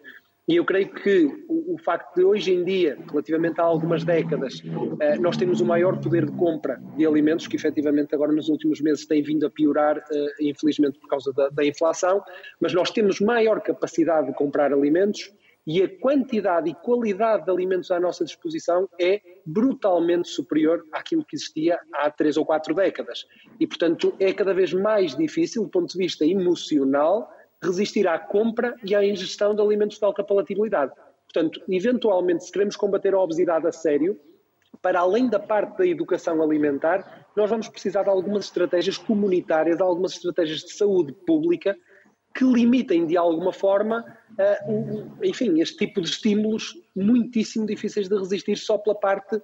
E 0.49 0.55
eu 0.55 0.65
creio 0.65 0.91
que 0.91 1.25
o, 1.47 1.75
o, 1.75 1.77
facto 1.77 2.15
de 2.15 2.23
hoje 2.23 2.51
em 2.51 2.63
dia, 2.63 2.97
relativamente 3.07 3.61
a 3.61 3.63
algumas 3.63 4.03
décadas, 4.03 4.63
eh, 4.99 5.15
nós 5.19 5.37
temos 5.37 5.61
o 5.61 5.65
maior 5.65 6.01
poder 6.01 6.25
de 6.25 6.31
compra 6.31 6.81
de 6.97 7.05
alimentos, 7.05 7.45
que 7.45 7.55
efetivamente 7.55 8.15
agora 8.15 8.31
nos 8.31 8.49
últimos 8.49 8.81
meses 8.81 9.05
tem 9.05 9.21
vindo 9.21 9.45
a 9.45 9.49
piorar, 9.51 9.97
eh, 10.11 10.27
infelizmente 10.41 10.97
por 10.97 11.07
causa 11.07 11.31
da, 11.33 11.49
da 11.49 11.63
inflação, 11.63 12.23
mas 12.59 12.73
nós 12.73 12.89
temos 12.89 13.21
maior 13.21 13.61
capacidade 13.61 14.25
de 14.25 14.33
comprar 14.33 14.73
alimentos 14.73 15.31
e 15.67 15.83
a 15.83 15.99
quantidade 15.99 16.67
e 16.67 16.73
qualidade 16.73 17.45
de 17.45 17.51
alimentos 17.51 17.91
à 17.91 17.99
nossa 17.99 18.25
disposição 18.25 18.89
é 18.99 19.21
brutalmente 19.45 20.29
superior 20.29 20.83
àquilo 20.91 21.23
que 21.23 21.35
existia 21.35 21.79
há 21.93 22.09
três 22.09 22.37
ou 22.37 22.43
quatro 22.43 22.73
décadas. 22.73 23.27
E, 23.59 23.67
portanto, 23.67 24.15
é 24.19 24.33
cada 24.33 24.51
vez 24.51 24.73
mais 24.73 25.15
difícil, 25.15 25.61
do 25.61 25.69
ponto 25.69 25.91
de 25.91 25.97
vista 25.99 26.25
emocional, 26.25 27.29
resistir 27.61 28.07
à 28.07 28.17
compra 28.17 28.75
e 28.83 28.95
à 28.95 29.03
ingestão 29.03 29.53
de 29.53 29.61
alimentos 29.61 29.97
de 29.97 30.05
alta 30.05 30.23
palatabilidade. 30.23 30.93
Portanto, 31.31 31.61
eventualmente, 31.69 32.45
se 32.45 32.51
queremos 32.51 32.75
combater 32.75 33.13
a 33.13 33.19
obesidade 33.19 33.67
a 33.67 33.71
sério, 33.71 34.19
para 34.81 34.99
além 34.99 35.29
da 35.29 35.39
parte 35.39 35.77
da 35.77 35.87
educação 35.87 36.41
alimentar, 36.41 37.27
nós 37.35 37.49
vamos 37.49 37.67
precisar 37.67 38.03
de 38.03 38.09
algumas 38.09 38.45
estratégias 38.45 38.97
comunitárias, 38.97 39.81
algumas 39.81 40.13
estratégias 40.13 40.59
de 40.59 40.71
saúde 40.73 41.13
pública 41.25 41.77
que 42.33 42.45
limitem 42.45 43.05
de 43.05 43.17
alguma 43.17 43.51
forma, 43.51 44.05
uh, 44.31 45.11
enfim, 45.23 45.59
este 45.59 45.77
tipo 45.77 45.99
de 45.99 46.07
estímulos 46.07 46.75
muitíssimo 46.95 47.65
difíceis 47.65 48.07
de 48.07 48.17
resistir 48.17 48.55
só 48.55 48.77
pela 48.77 48.95
parte 48.95 49.35
uh, 49.35 49.41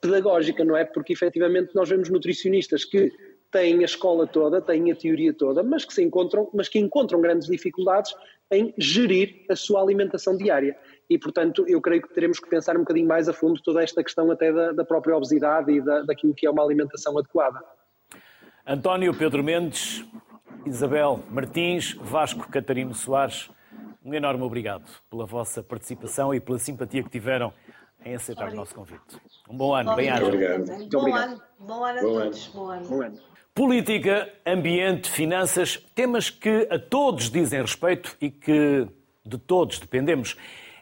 pedagógica, 0.00 0.64
não 0.64 0.76
é? 0.76 0.84
Porque 0.84 1.12
efetivamente 1.12 1.74
nós 1.74 1.88
vemos 1.88 2.10
nutricionistas 2.10 2.84
que 2.84 3.10
têm 3.54 3.82
a 3.82 3.84
escola 3.84 4.26
toda, 4.26 4.60
têm 4.60 4.90
a 4.90 4.96
teoria 4.96 5.32
toda, 5.32 5.62
mas 5.62 5.84
que 5.84 5.94
se 5.94 6.02
encontram, 6.02 6.50
mas 6.52 6.68
que 6.68 6.76
encontram 6.76 7.20
grandes 7.20 7.46
dificuldades 7.46 8.12
em 8.50 8.74
gerir 8.76 9.46
a 9.48 9.54
sua 9.54 9.80
alimentação 9.80 10.36
diária. 10.36 10.76
E, 11.08 11.16
portanto, 11.16 11.64
eu 11.68 11.80
creio 11.80 12.02
que 12.02 12.12
teremos 12.12 12.40
que 12.40 12.50
pensar 12.50 12.74
um 12.76 12.80
bocadinho 12.80 13.06
mais 13.06 13.28
a 13.28 13.32
fundo 13.32 13.62
toda 13.62 13.80
esta 13.80 14.02
questão 14.02 14.28
até 14.32 14.52
da, 14.52 14.72
da 14.72 14.84
própria 14.84 15.16
obesidade 15.16 15.70
e 15.70 15.80
da, 15.80 16.02
daquilo 16.02 16.34
que 16.34 16.44
é 16.44 16.50
uma 16.50 16.64
alimentação 16.64 17.16
adequada. 17.16 17.62
António 18.66 19.14
Pedro 19.14 19.44
Mendes, 19.44 20.04
Isabel 20.66 21.22
Martins, 21.30 21.94
Vasco 22.00 22.50
Catarino 22.50 22.92
Soares, 22.92 23.50
um 24.04 24.12
enorme 24.12 24.42
obrigado 24.42 24.90
pela 25.08 25.26
vossa 25.26 25.62
participação 25.62 26.34
e 26.34 26.40
pela 26.40 26.58
simpatia 26.58 27.04
que 27.04 27.10
tiveram 27.10 27.52
em 28.04 28.16
aceitar 28.16 28.50
o 28.50 28.54
nosso 28.54 28.74
convite. 28.74 29.00
Um 29.48 29.56
bom 29.56 29.74
ano, 29.74 29.94
bem 29.94 30.10
aja. 30.10 30.24
Bom 30.90 31.14
ano, 31.14 31.40
bom 31.60 31.84
ano 31.84 31.98
a 31.98 32.02
todos. 32.02 32.48
Bom 32.48 32.68
ano. 32.68 32.88
Bom 32.88 33.02
ano. 33.02 33.33
Política, 33.56 34.34
ambiente, 34.44 35.08
finanças, 35.08 35.76
temas 35.94 36.28
que 36.28 36.66
a 36.68 36.76
todos 36.76 37.30
dizem 37.30 37.62
respeito 37.62 38.16
e 38.20 38.28
que 38.28 38.84
de 39.24 39.38
todos 39.38 39.78
dependemos. 39.78 40.36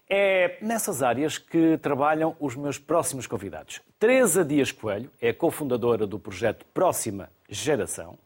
É 0.09 0.57
nessas 0.63 1.03
áreas 1.03 1.37
que 1.37 1.77
trabalham 1.83 2.35
os 2.41 2.57
meus 2.57 2.79
próximos 2.79 3.27
convidados. 3.27 3.83
Teresa 3.99 4.43
Dias 4.43 4.73
Coelho 4.73 5.11
é 5.21 5.35
cofundadora 5.35 6.07
do 6.07 6.19
projeto 6.19 6.65
Próxima 6.73 7.29
Geração. 7.47 8.19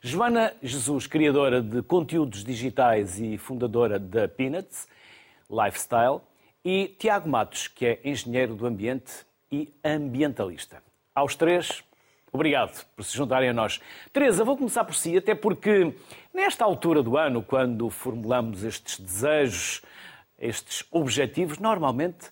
Joana 0.00 0.54
Jesus, 0.62 1.08
criadora 1.08 1.60
de 1.60 1.82
conteúdos 1.82 2.44
digitais 2.44 3.18
e 3.18 3.36
fundadora 3.36 3.98
da 3.98 4.28
Peanuts 4.28 4.86
Lifestyle. 5.50 6.20
E 6.64 6.94
Tiago 7.00 7.28
Matos, 7.28 7.66
que 7.66 7.84
é 7.84 8.00
engenheiro 8.04 8.54
do 8.54 8.64
ambiente 8.64 9.26
e 9.50 9.74
ambientalista. 9.84 10.80
Aos 11.12 11.34
três, 11.34 11.82
Obrigado 12.32 12.84
por 12.94 13.04
se 13.04 13.16
juntarem 13.16 13.48
a 13.48 13.52
nós. 13.52 13.80
Teresa, 14.12 14.44
vou 14.44 14.56
começar 14.56 14.84
por 14.84 14.94
si, 14.94 15.16
até 15.16 15.34
porque 15.34 15.94
nesta 16.32 16.64
altura 16.64 17.02
do 17.02 17.16
ano, 17.16 17.42
quando 17.42 17.88
formulamos 17.90 18.64
estes 18.64 19.00
desejos, 19.00 19.82
estes 20.38 20.84
objetivos, 20.90 21.58
normalmente 21.58 22.30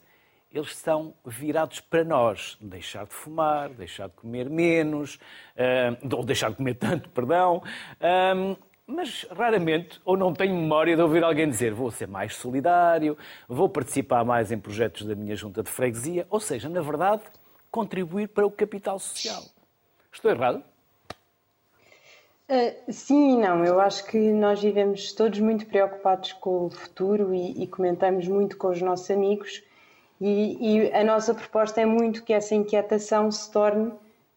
eles 0.50 0.70
estão 0.70 1.14
virados 1.24 1.80
para 1.80 2.04
nós. 2.04 2.56
Deixar 2.60 3.04
de 3.04 3.12
fumar, 3.12 3.70
deixar 3.70 4.08
de 4.08 4.14
comer 4.14 4.48
menos, 4.48 5.16
uh, 5.56 6.16
ou 6.16 6.24
deixar 6.24 6.50
de 6.50 6.56
comer 6.56 6.74
tanto, 6.74 7.08
perdão. 7.10 7.62
Uh, 8.00 8.56
mas 8.86 9.26
raramente, 9.30 10.00
ou 10.04 10.16
não 10.16 10.32
tenho 10.32 10.54
memória 10.54 10.94
de 10.94 11.02
ouvir 11.02 11.24
alguém 11.24 11.48
dizer 11.48 11.74
vou 11.74 11.90
ser 11.90 12.06
mais 12.06 12.36
solidário, 12.36 13.18
vou 13.48 13.68
participar 13.68 14.24
mais 14.24 14.52
em 14.52 14.58
projetos 14.58 15.04
da 15.04 15.14
minha 15.14 15.34
junta 15.34 15.62
de 15.62 15.70
freguesia, 15.70 16.24
ou 16.30 16.38
seja, 16.38 16.68
na 16.68 16.80
verdade, 16.80 17.22
contribuir 17.68 18.28
para 18.28 18.46
o 18.46 18.50
capital 18.50 18.98
social. 18.98 19.42
Estou 20.16 20.30
errado? 20.30 20.64
Uh, 22.48 22.90
sim 22.92 23.34
e 23.34 23.36
não. 23.36 23.64
Eu 23.64 23.78
acho 23.78 24.06
que 24.06 24.16
nós 24.32 24.62
vivemos 24.62 25.12
todos 25.12 25.38
muito 25.40 25.66
preocupados 25.66 26.32
com 26.32 26.66
o 26.66 26.70
futuro 26.70 27.34
e, 27.34 27.62
e 27.62 27.66
comentamos 27.66 28.26
muito 28.26 28.56
com 28.56 28.68
os 28.68 28.80
nossos 28.80 29.10
amigos. 29.10 29.62
E, 30.18 30.86
e, 30.86 30.92
a 30.94 31.04
nossa 31.04 31.34
proposta 31.34 31.82
é 31.82 31.84
muito 31.84 32.24
que 32.24 32.32
essa 32.32 32.54
inquietação 32.54 33.30
se 33.30 33.52
torne 33.52 33.92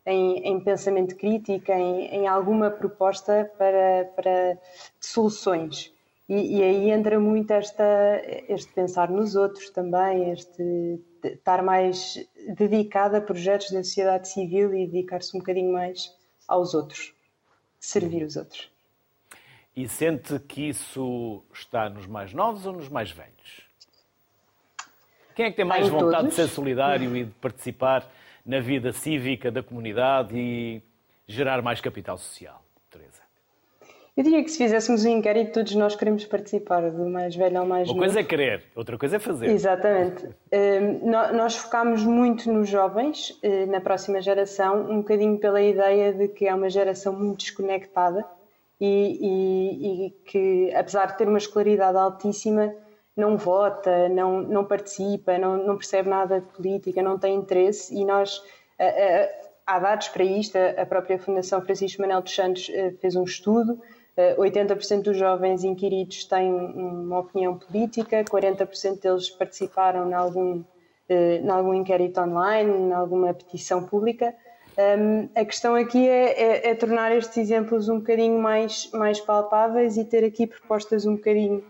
em, 0.06 0.40
em 0.40 0.60
pensamento 0.60 1.16
crítico, 1.16 1.72
em, 1.72 2.08
em, 2.08 2.28
alguma 2.28 2.70
proposta 2.70 3.50
para, 3.58 4.12
para 4.18 4.58
soluções. 5.00 5.94
E, 6.30 6.58
e, 6.60 6.64
aí 6.64 6.92
entra 6.92 7.20
muito 7.20 7.50
esta, 7.52 8.22
este 8.48 8.72
pensar 8.72 9.10
nos 9.10 9.36
outros 9.36 9.72
também, 9.72 10.32
este 10.32 11.02
estar 11.24 11.64
mais 11.64 12.24
dedicado 12.56 13.18
a 13.18 13.22
projetos 13.22 13.72
da 13.72 13.84
sociedade 13.84 14.28
civil 14.30 14.72
e 14.76 14.86
dedicar-se 14.86 15.36
um 15.36 15.40
bocadinho 15.40 15.74
mais 15.74 16.16
aos 16.48 16.76
outros, 16.76 17.16
servir 17.80 18.24
os 18.24 18.36
outros. 18.36 18.72
E 19.76 19.88
sente 19.88 20.38
que 20.40 20.70
isso 20.70 21.44
está 21.52 21.90
nos 21.90 22.06
mais 22.06 22.32
novos 22.32 22.64
ou 22.68 22.74
nos 22.74 22.90
mais 22.90 23.10
velhos? 23.10 23.68
Quem 25.36 25.48
é 25.48 25.50
que 25.50 25.56
tem 25.56 25.66
mais 25.66 25.90
vontade 25.90 26.12
todos? 26.12 26.30
de 26.30 26.36
ser 26.36 26.48
solidário 26.48 27.16
e 27.16 27.26
de 27.26 27.32
participar 27.42 28.08
na 28.46 28.60
vida 28.60 28.94
cívica 28.94 29.50
da 29.50 29.64
comunidade 29.64 30.38
e 30.38 30.84
gerar 31.28 31.62
mais 31.64 31.82
capital 31.82 32.20
social? 32.20 32.64
Eu 34.20 34.24
diria 34.24 34.44
que 34.44 34.52
se 34.52 34.58
fizéssemos 34.58 35.06
um 35.06 35.10
inquérito, 35.12 35.54
todos 35.54 35.74
nós 35.76 35.96
queremos 35.96 36.26
participar, 36.26 36.92
do 36.92 37.10
mais 37.10 37.34
velho 37.38 37.58
ao 37.58 37.66
mais 37.66 37.88
Uma 37.88 37.94
novo. 37.94 38.00
Uma 38.00 38.06
coisa 38.06 38.20
é 38.20 38.24
querer, 38.26 38.64
outra 38.76 38.98
coisa 38.98 39.16
é 39.16 39.20
fazer. 39.20 39.48
Exatamente. 39.48 40.26
Hum, 40.52 41.10
nós 41.38 41.56
focamos 41.56 42.04
muito 42.04 42.52
nos 42.52 42.68
jovens, 42.68 43.40
eh, 43.42 43.66
na 43.68 43.80
próxima 43.80 44.22
geração, 44.22 44.92
um 44.92 44.98
bocadinho 44.98 45.38
pela 45.38 45.62
ideia 45.62 46.12
de 46.12 46.28
que 46.28 46.46
é 46.46 46.54
uma 46.54 46.70
geração 46.70 47.14
muito 47.14 47.38
desconectada 47.46 48.26
e, 48.78 49.20
e, 49.22 50.08
e 50.08 50.12
que, 50.26 50.76
apesar 50.76 51.06
de 51.06 51.18
ter 51.18 51.26
uma 51.26 51.38
escolaridade 51.38 51.98
altíssima, 51.98 52.76
não 53.16 53.38
vota, 53.38 54.10
não, 54.10 54.42
não 54.42 54.66
participa, 54.66 55.38
não, 55.38 55.66
não 55.66 55.78
percebe 55.78 56.10
nada 56.10 56.42
de 56.42 56.48
política, 56.48 57.02
não 57.02 57.18
tem 57.18 57.36
interesse 57.36 57.96
e 57.96 58.04
nós. 58.04 58.44
Há 59.66 59.78
dados 59.78 60.10
para 60.10 60.24
isto, 60.24 60.58
a 60.58 60.86
própria 60.86 61.20
Fundação 61.20 61.62
Francisco 61.62 62.02
Manuel 62.02 62.24
dos 62.24 62.34
Santos 62.36 62.70
eh, 62.74 62.92
fez 63.00 63.16
um 63.16 63.24
estudo 63.24 63.80
80% 64.38 65.04
dos 65.04 65.18
jovens 65.18 65.64
inquiridos 65.64 66.26
têm 66.26 66.52
uma 66.52 67.20
opinião 67.20 67.58
política, 67.58 68.24
40% 68.24 69.02
deles 69.02 69.30
participaram 69.30 70.10
em 70.10 70.14
algum, 70.14 70.64
em 71.10 71.50
algum 71.50 71.74
inquérito 71.74 72.20
online, 72.20 72.72
em 72.72 72.94
alguma 72.94 73.34
petição 73.34 73.84
pública. 73.84 74.36
Um, 74.80 75.28
a 75.36 75.44
questão 75.44 75.76
aqui 75.76 76.08
é, 76.08 76.42
é, 76.42 76.70
é, 76.70 76.76
tornar 76.76 77.12
estes 77.12 77.38
exemplos 77.38 77.90
um 77.90 77.98
bocadinho 77.98 78.40
mais, 78.40 78.90
mais 78.94 79.20
palpáveis 79.20 79.98
e 79.98 80.06
ter 80.06 80.24
aqui 80.24 80.48
propostas 80.48 81.06
um 81.06 81.16
bocadinho, 81.18 81.62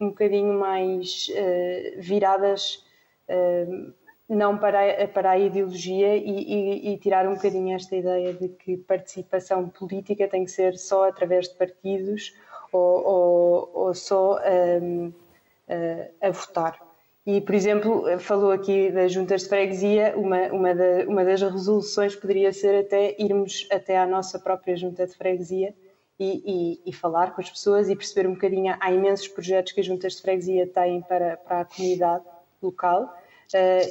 um 0.00 0.10
bocadinho 0.10 0.56
mais 0.60 1.26
uh, 1.30 2.00
viradas 2.00 2.84
uh, 3.28 3.92
não 4.28 4.56
para, 4.56 5.06
para 5.08 5.32
a 5.32 5.38
ideologia 5.38 6.16
e, 6.16 6.22
e, 6.22 6.92
e, 6.92 6.98
tirar 6.98 7.26
um 7.26 7.34
bocadinho 7.34 7.74
esta 7.74 7.96
ideia 7.96 8.32
de 8.32 8.48
que 8.48 8.76
participação 8.76 9.68
política 9.68 10.28
tem 10.28 10.44
que 10.44 10.50
ser 10.50 10.76
só 10.78 11.08
através 11.08 11.48
de 11.48 11.54
partidos 11.56 12.32
ou, 12.72 13.04
ou, 13.04 13.70
ou 13.74 13.94
só 13.94 14.38
um, 14.80 15.08
uh, 15.08 16.10
a 16.20 16.30
votar. 16.30 16.78
E, 17.24 17.40
por 17.40 17.54
exemplo, 17.54 18.18
falou 18.18 18.50
aqui 18.50 18.90
das 18.90 19.12
juntas 19.12 19.42
de 19.42 19.48
freguesia, 19.48 20.14
uma, 20.16 20.48
uma, 20.48 20.74
da, 20.74 21.04
uma 21.06 21.24
das 21.24 21.40
resoluções 21.40 22.16
poderia 22.16 22.52
ser 22.52 22.80
até 22.80 23.14
irmos 23.18 23.68
até 23.70 23.96
à 23.96 24.06
nossa 24.06 24.40
própria 24.40 24.76
junta 24.76 25.06
de 25.06 25.14
freguesia 25.14 25.72
e, 26.18 26.80
e, 26.84 26.90
e, 26.90 26.92
falar 26.92 27.32
com 27.32 27.40
as 27.40 27.48
pessoas 27.48 27.88
e 27.88 27.94
perceber 27.94 28.28
um 28.28 28.34
bocadinho. 28.34 28.76
Há 28.80 28.90
imensos 28.90 29.28
projetos 29.28 29.72
que 29.72 29.80
as 29.80 29.86
juntas 29.86 30.14
de 30.14 30.22
freguesia 30.22 30.66
têm 30.66 31.00
para, 31.02 31.36
para 31.36 31.60
a 31.60 31.64
comunidade 31.64 32.24
local 32.60 33.14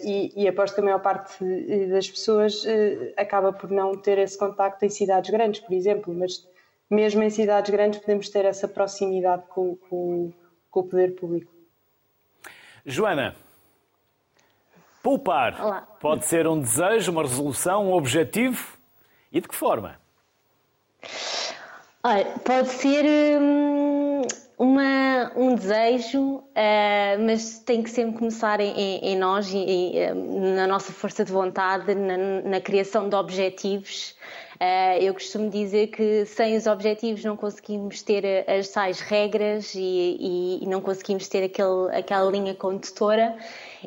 e, 0.03 0.33
e 0.35 0.47
aposto 0.47 0.75
que 0.75 0.81
a 0.81 0.83
maior 0.83 1.01
parte 1.01 1.43
das 1.89 2.09
pessoas 2.09 2.63
uh, 2.63 3.13
acaba 3.15 3.53
por 3.53 3.69
não 3.69 3.95
ter 3.95 4.17
esse 4.17 4.37
contacto 4.37 4.83
em 4.85 4.89
cidades 4.89 5.29
grandes, 5.29 5.61
por 5.61 5.73
exemplo, 5.73 6.13
mas 6.13 6.47
mesmo 6.89 7.23
em 7.23 7.29
cidades 7.29 7.69
grandes 7.71 7.99
podemos 7.99 8.29
ter 8.29 8.45
essa 8.45 8.67
proximidade 8.67 9.43
com, 9.49 9.75
com, 9.75 10.31
com 10.69 10.79
o 10.79 10.83
poder 10.83 11.15
público. 11.15 11.51
Joana, 12.85 13.35
poupar 15.03 15.59
Olá. 15.61 15.81
pode 15.99 16.25
ser 16.25 16.47
um 16.47 16.59
desejo, 16.59 17.11
uma 17.11 17.21
resolução, 17.21 17.87
um 17.87 17.93
objetivo? 17.93 18.77
E 19.31 19.39
de 19.39 19.47
que 19.47 19.55
forma? 19.55 19.99
Olha, 22.03 22.25
pode 22.43 22.67
ser 22.69 23.05
hum, 23.39 24.00
uma, 24.61 25.31
um 25.35 25.55
desejo, 25.55 26.35
uh, 26.35 27.25
mas 27.25 27.57
tem 27.57 27.81
que 27.81 27.89
sempre 27.89 28.19
começar 28.19 28.59
em, 28.59 28.99
em 28.99 29.17
nós, 29.17 29.51
em, 29.51 30.13
hum, 30.13 30.53
na 30.53 30.67
nossa 30.67 30.93
força 30.93 31.25
de 31.25 31.31
vontade, 31.31 31.95
na, 31.95 32.15
na 32.43 32.61
criação 32.61 33.09
de 33.09 33.15
objetivos. 33.15 34.15
Uh, 34.61 35.01
eu 35.01 35.15
costumo 35.15 35.49
dizer 35.49 35.87
que 35.87 36.27
sem 36.27 36.55
os 36.55 36.67
objetivos 36.67 37.25
não 37.25 37.35
conseguimos 37.35 38.03
ter 38.03 38.47
as 38.47 38.69
tais 38.69 38.99
regras 38.99 39.73
e, 39.73 39.79
e, 39.79 40.63
e 40.63 40.67
não 40.67 40.79
conseguimos 40.79 41.27
ter 41.27 41.43
aquele, 41.43 41.89
aquela 41.91 42.29
linha 42.29 42.53
condutora. 42.53 43.35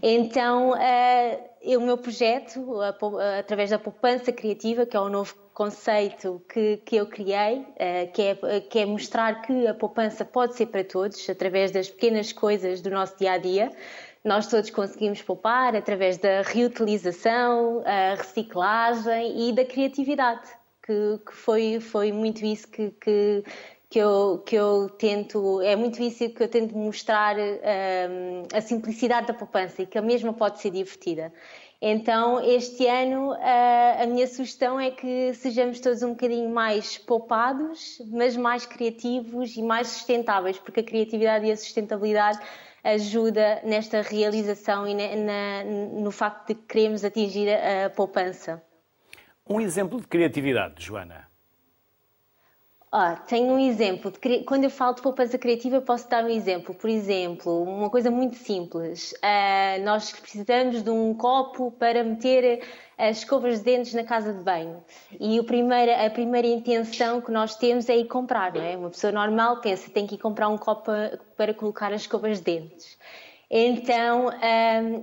Então, 0.02 0.72
uh, 0.72 1.76
o 1.76 1.80
meu 1.82 1.96
projeto, 1.96 2.80
através 3.38 3.70
da 3.70 3.78
poupança 3.78 4.32
criativa, 4.32 4.84
que 4.84 4.96
é 4.96 5.00
um 5.00 5.08
novo 5.08 5.43
conceito 5.54 6.42
que, 6.52 6.78
que 6.78 6.96
eu 6.96 7.06
criei, 7.06 7.60
uh, 7.60 8.12
que, 8.12 8.22
é, 8.22 8.60
que 8.60 8.78
é 8.80 8.84
mostrar 8.86 9.40
que 9.42 9.66
a 9.66 9.72
poupança 9.72 10.24
pode 10.24 10.56
ser 10.56 10.66
para 10.66 10.84
todos, 10.84 11.30
através 11.30 11.70
das 11.70 11.88
pequenas 11.88 12.32
coisas 12.32 12.82
do 12.82 12.90
nosso 12.90 13.16
dia 13.16 13.32
a 13.32 13.38
dia 13.38 13.70
nós 14.24 14.46
todos 14.46 14.70
conseguimos 14.70 15.20
poupar 15.20 15.76
através 15.76 16.16
da 16.16 16.40
reutilização, 16.40 17.82
a 17.84 18.14
reciclagem 18.14 19.50
e 19.50 19.52
da 19.52 19.66
criatividade 19.66 20.48
que, 20.84 21.18
que 21.26 21.34
foi, 21.34 21.80
foi 21.80 22.12
muito 22.12 22.44
isso 22.44 22.68
que, 22.68 22.90
que, 22.90 23.42
que, 23.88 23.98
eu, 23.98 24.42
que 24.44 24.54
eu 24.54 24.90
tento, 24.90 25.60
é 25.62 25.74
muito 25.74 26.02
isso 26.02 26.28
que 26.28 26.42
eu 26.42 26.48
tento 26.48 26.76
mostrar 26.76 27.36
um, 27.38 28.42
a 28.52 28.60
simplicidade 28.60 29.28
da 29.28 29.34
poupança 29.34 29.82
e 29.82 29.86
que 29.86 29.96
a 29.96 30.02
mesma 30.02 30.32
pode 30.32 30.60
ser 30.60 30.70
divertida. 30.70 31.32
Então, 31.86 32.40
este 32.40 32.86
ano, 32.86 33.34
a 33.34 34.06
minha 34.06 34.26
sugestão 34.26 34.80
é 34.80 34.90
que 34.90 35.34
sejamos 35.34 35.78
todos 35.80 36.02
um 36.02 36.12
bocadinho 36.12 36.48
mais 36.48 36.96
poupados, 36.96 38.00
mas 38.10 38.34
mais 38.38 38.64
criativos 38.64 39.54
e 39.54 39.62
mais 39.62 39.88
sustentáveis, 39.88 40.58
porque 40.58 40.80
a 40.80 40.82
criatividade 40.82 41.44
e 41.44 41.52
a 41.52 41.56
sustentabilidade 41.58 42.38
ajuda 42.82 43.60
nesta 43.64 44.00
realização 44.00 44.88
e 44.88 44.94
na, 44.94 45.62
no 46.00 46.10
facto 46.10 46.48
de 46.48 46.54
queremos 46.54 47.04
atingir 47.04 47.50
a 47.50 47.90
poupança. 47.90 48.62
Um 49.46 49.60
exemplo 49.60 50.00
de 50.00 50.06
criatividade, 50.06 50.82
Joana. 50.82 51.33
Ah, 52.96 53.16
tenho 53.16 53.52
um 53.54 53.58
exemplo. 53.58 54.12
Quando 54.46 54.62
eu 54.62 54.70
falo 54.70 54.94
de 54.94 55.02
poupança 55.02 55.36
criativa, 55.36 55.80
posso 55.80 56.08
dar 56.08 56.22
um 56.22 56.28
exemplo. 56.28 56.72
Por 56.72 56.88
exemplo, 56.88 57.64
uma 57.64 57.90
coisa 57.90 58.08
muito 58.08 58.36
simples. 58.36 59.10
Uh, 59.14 59.84
nós 59.84 60.12
precisamos 60.12 60.80
de 60.80 60.90
um 60.90 61.12
copo 61.12 61.72
para 61.72 62.04
meter 62.04 62.62
as 62.96 63.18
escovas 63.18 63.58
de 63.58 63.64
dentes 63.64 63.94
na 63.94 64.04
casa 64.04 64.32
de 64.32 64.38
banho. 64.38 64.80
E 65.18 65.40
o 65.40 65.44
primeira, 65.44 66.06
a 66.06 66.08
primeira 66.08 66.46
intenção 66.46 67.20
que 67.20 67.32
nós 67.32 67.56
temos 67.56 67.88
é 67.88 67.96
ir 67.96 68.04
comprar, 68.04 68.54
não 68.54 68.62
é? 68.62 68.76
Uma 68.76 68.90
pessoa 68.90 69.12
normal 69.12 69.60
pensa 69.60 69.90
tem 69.90 70.06
que 70.06 70.14
ir 70.14 70.18
comprar 70.18 70.48
um 70.48 70.56
copo 70.56 70.92
para 71.36 71.52
colocar 71.52 71.92
as 71.92 72.02
escovas 72.02 72.38
de 72.38 72.44
dentes. 72.44 72.93
Então, 73.56 74.30
hum, 74.30 74.30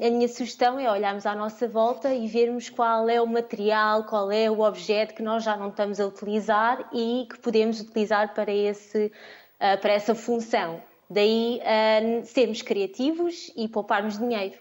a 0.05 0.09
minha 0.09 0.27
sugestão 0.27 0.77
é 0.77 0.91
olharmos 0.91 1.25
à 1.25 1.33
nossa 1.33 1.69
volta 1.69 2.13
e 2.13 2.27
vermos 2.27 2.69
qual 2.69 3.07
é 3.07 3.21
o 3.21 3.25
material, 3.25 4.03
qual 4.03 4.29
é 4.29 4.51
o 4.51 4.59
objeto 4.59 5.15
que 5.15 5.23
nós 5.23 5.45
já 5.45 5.55
não 5.55 5.69
estamos 5.69 6.01
a 6.01 6.05
utilizar 6.05 6.85
e 6.91 7.25
que 7.29 7.39
podemos 7.39 7.79
utilizar 7.79 8.33
para, 8.33 8.51
esse, 8.51 9.05
uh, 9.05 9.79
para 9.79 9.93
essa 9.93 10.13
função. 10.13 10.83
Daí 11.09 11.61
uh, 11.61 12.25
sermos 12.25 12.61
criativos 12.61 13.53
e 13.55 13.69
pouparmos 13.69 14.17
dinheiro. 14.17 14.59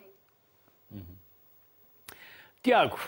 Uhum. 0.88 1.02
Tiago, 2.62 3.00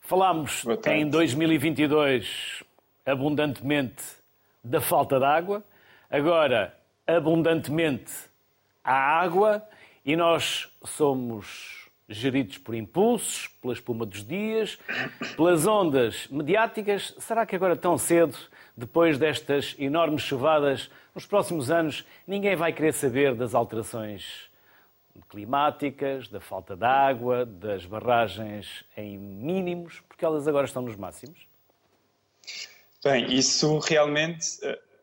falámos 0.00 0.64
em 0.86 1.10
2022 1.10 2.64
abundantemente 3.04 4.02
da 4.64 4.80
falta 4.80 5.18
de 5.18 5.26
água, 5.26 5.62
agora 6.08 6.74
abundantemente 7.06 8.28
à 8.88 9.20
água 9.20 9.62
e 10.04 10.16
nós 10.16 10.68
somos 10.82 11.90
geridos 12.08 12.56
por 12.56 12.74
impulsos, 12.74 13.48
pela 13.60 13.74
espuma 13.74 14.06
dos 14.06 14.24
dias, 14.24 14.78
pelas 15.36 15.66
ondas 15.66 16.26
mediáticas. 16.28 17.14
Será 17.18 17.44
que 17.44 17.54
agora 17.54 17.76
tão 17.76 17.98
cedo, 17.98 18.36
depois 18.74 19.18
destas 19.18 19.76
enormes 19.78 20.22
chuvadas, 20.22 20.90
nos 21.14 21.26
próximos 21.26 21.70
anos, 21.70 22.06
ninguém 22.26 22.56
vai 22.56 22.72
querer 22.72 22.94
saber 22.94 23.34
das 23.34 23.54
alterações 23.54 24.48
climáticas, 25.28 26.28
da 26.28 26.40
falta 26.40 26.74
de 26.74 26.86
água, 26.86 27.44
das 27.44 27.84
barragens 27.84 28.84
em 28.96 29.18
mínimos, 29.18 30.00
porque 30.08 30.24
elas 30.24 30.48
agora 30.48 30.64
estão 30.64 30.80
nos 30.80 30.96
máximos? 30.96 31.46
Bem, 33.04 33.34
isso 33.34 33.78
realmente 33.80 34.46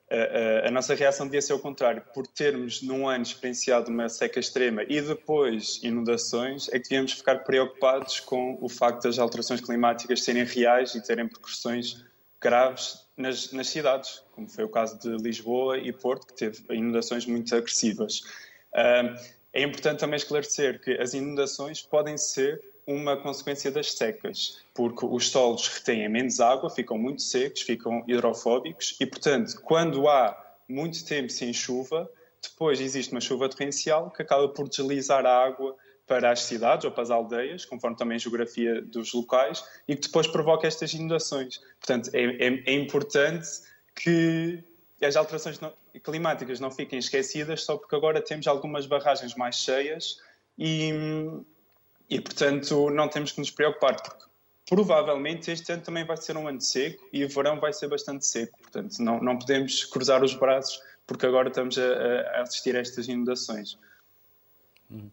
a, 0.10 0.72
nossa 0.72 0.94
reação 0.94 1.26
devia 1.26 1.42
ser 1.42 1.54
o 1.54 1.60
contrário. 1.60 2.04
Por 2.14 2.28
termos 2.28 2.82
num 2.82 3.08
ano 3.08 3.24
experienciado 3.24 3.90
uma 3.90 4.08
seca 4.08 4.40
extrema 4.40 4.84
e 4.84 5.02
depois 5.02 5.80
inundações, 5.84 6.68
é 6.70 6.74
que 6.74 6.90
devíamos 6.90 7.14
ficar 7.14 7.40
preocupados 7.40 8.20
com 8.20 8.58
o 8.62 8.70
facto 8.70 9.04
das 9.04 9.18
alterações 9.18 9.62
climáticas 9.62 10.24
serem 10.24 10.44
reais 10.44 10.94
e 10.96 11.02
terem 11.02 11.26
repercussões 11.26 12.06
graves 12.40 13.06
nas, 13.18 13.52
nas 13.52 13.68
cidades, 13.68 14.22
como 14.32 14.48
foi 14.48 14.64
o 14.64 14.70
caso 14.70 15.00
de 15.00 15.10
Lisboa 15.18 15.78
e 15.80 15.92
Porto, 15.92 16.28
que 16.28 16.36
teve 16.36 16.64
inundações 16.70 17.26
muito 17.26 17.56
agressivas. 17.56 18.22
é 19.54 19.64
importante 19.64 20.00
também 20.00 20.18
esclarecer 20.18 20.82
que 20.82 20.92
as 21.02 21.14
inundações 21.14 21.82
podem 21.82 22.18
ser 22.18 22.62
uma 22.88 23.18
consequência 23.18 23.72
das 23.72 23.94
secas, 23.94 24.62
porque 24.74 25.06
os 25.06 25.30
solos 25.30 25.68
retêm 25.68 26.08
menos 26.08 26.40
água, 26.40 26.70
ficam 26.70 26.98
muito 26.98 27.22
secos, 27.22 27.62
ficam 27.62 28.04
hidrofóbicos 28.08 28.96
e, 29.00 29.06
portanto, 29.06 29.60
quando 29.62 30.08
há 30.08 30.38
muito 30.68 31.04
tempo 31.06 31.32
sem 31.32 31.52
chuva, 31.52 32.10
depois 32.42 32.80
existe 32.80 33.12
uma 33.12 33.22
chuva 33.22 33.50
torrencial 33.50 34.12
que 34.12 34.22
acaba 34.22 34.48
por 34.50 34.70
deslizar 34.70 35.26
a 35.26 35.46
água 35.46 35.76
para 36.08 36.32
as 36.32 36.42
cidades 36.42 36.86
ou 36.86 36.92
para 36.92 37.02
as 37.02 37.10
aldeias, 37.10 37.66
conforme 37.66 37.98
também 37.98 38.16
a 38.16 38.20
geografia 38.20 38.82
dos 38.82 39.12
locais, 39.14 39.64
e 39.88 39.96
que 39.96 40.04
depois 40.04 40.28
provoca 40.28 40.68
estas 40.68 40.94
inundações. 40.94 41.60
Portanto, 41.80 42.12
é, 42.14 42.24
é, 42.24 42.64
é 42.68 42.74
importante 42.74 43.48
que 43.96 44.64
as 45.02 45.16
alterações 45.16 45.60
não, 45.60 45.74
climáticas 46.04 46.60
não 46.60 46.70
fiquem 46.70 47.00
esquecidas 47.00 47.64
só 47.64 47.78
porque 47.78 47.96
agora 47.96 48.22
temos 48.22 48.46
algumas 48.48 48.86
barragens 48.86 49.36
mais 49.36 49.56
cheias 49.56 50.20
e, 50.58 50.92
e, 52.10 52.20
portanto, 52.20 52.90
não 52.90 53.08
temos 53.08 53.32
que 53.32 53.40
nos 53.40 53.52
preocupar, 53.52 53.96
porque 54.02 54.26
provavelmente 54.68 55.52
este 55.52 55.72
ano 55.72 55.82
também 55.82 56.06
vai 56.06 56.18
ser 56.18 56.38
um 56.38 56.48
ano 56.48 56.62
seco 56.62 57.08
e 57.12 57.24
o 57.24 57.30
verão 57.30 57.60
vai 57.60 57.74
ser 57.74 57.88
bastante 57.88 58.26
seco. 58.26 58.58
Portanto, 58.62 59.00
não, 59.00 59.20
não 59.22 59.38
podemos 59.38 59.84
cruzar 59.86 60.24
os 60.24 60.34
braços 60.34 60.80
porque 61.08 61.26
agora 61.26 61.50
estamos 61.50 61.78
a, 61.78 62.38
a 62.38 62.42
assistir 62.42 62.76
a 62.76 62.80
estas 62.80 63.08
inundações. 63.08 63.78
Hum. 64.92 65.10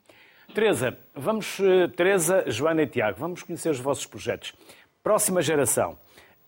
Teresa, 0.54 0.98
vamos, 1.14 1.58
eh, 1.60 1.88
Teresa, 1.88 2.44
Joana 2.46 2.82
e 2.82 2.86
Tiago, 2.86 3.18
vamos 3.18 3.42
conhecer 3.42 3.70
os 3.70 3.80
vossos 3.80 4.04
projetos. 4.04 4.52
Próxima 5.02 5.40
geração, 5.40 5.98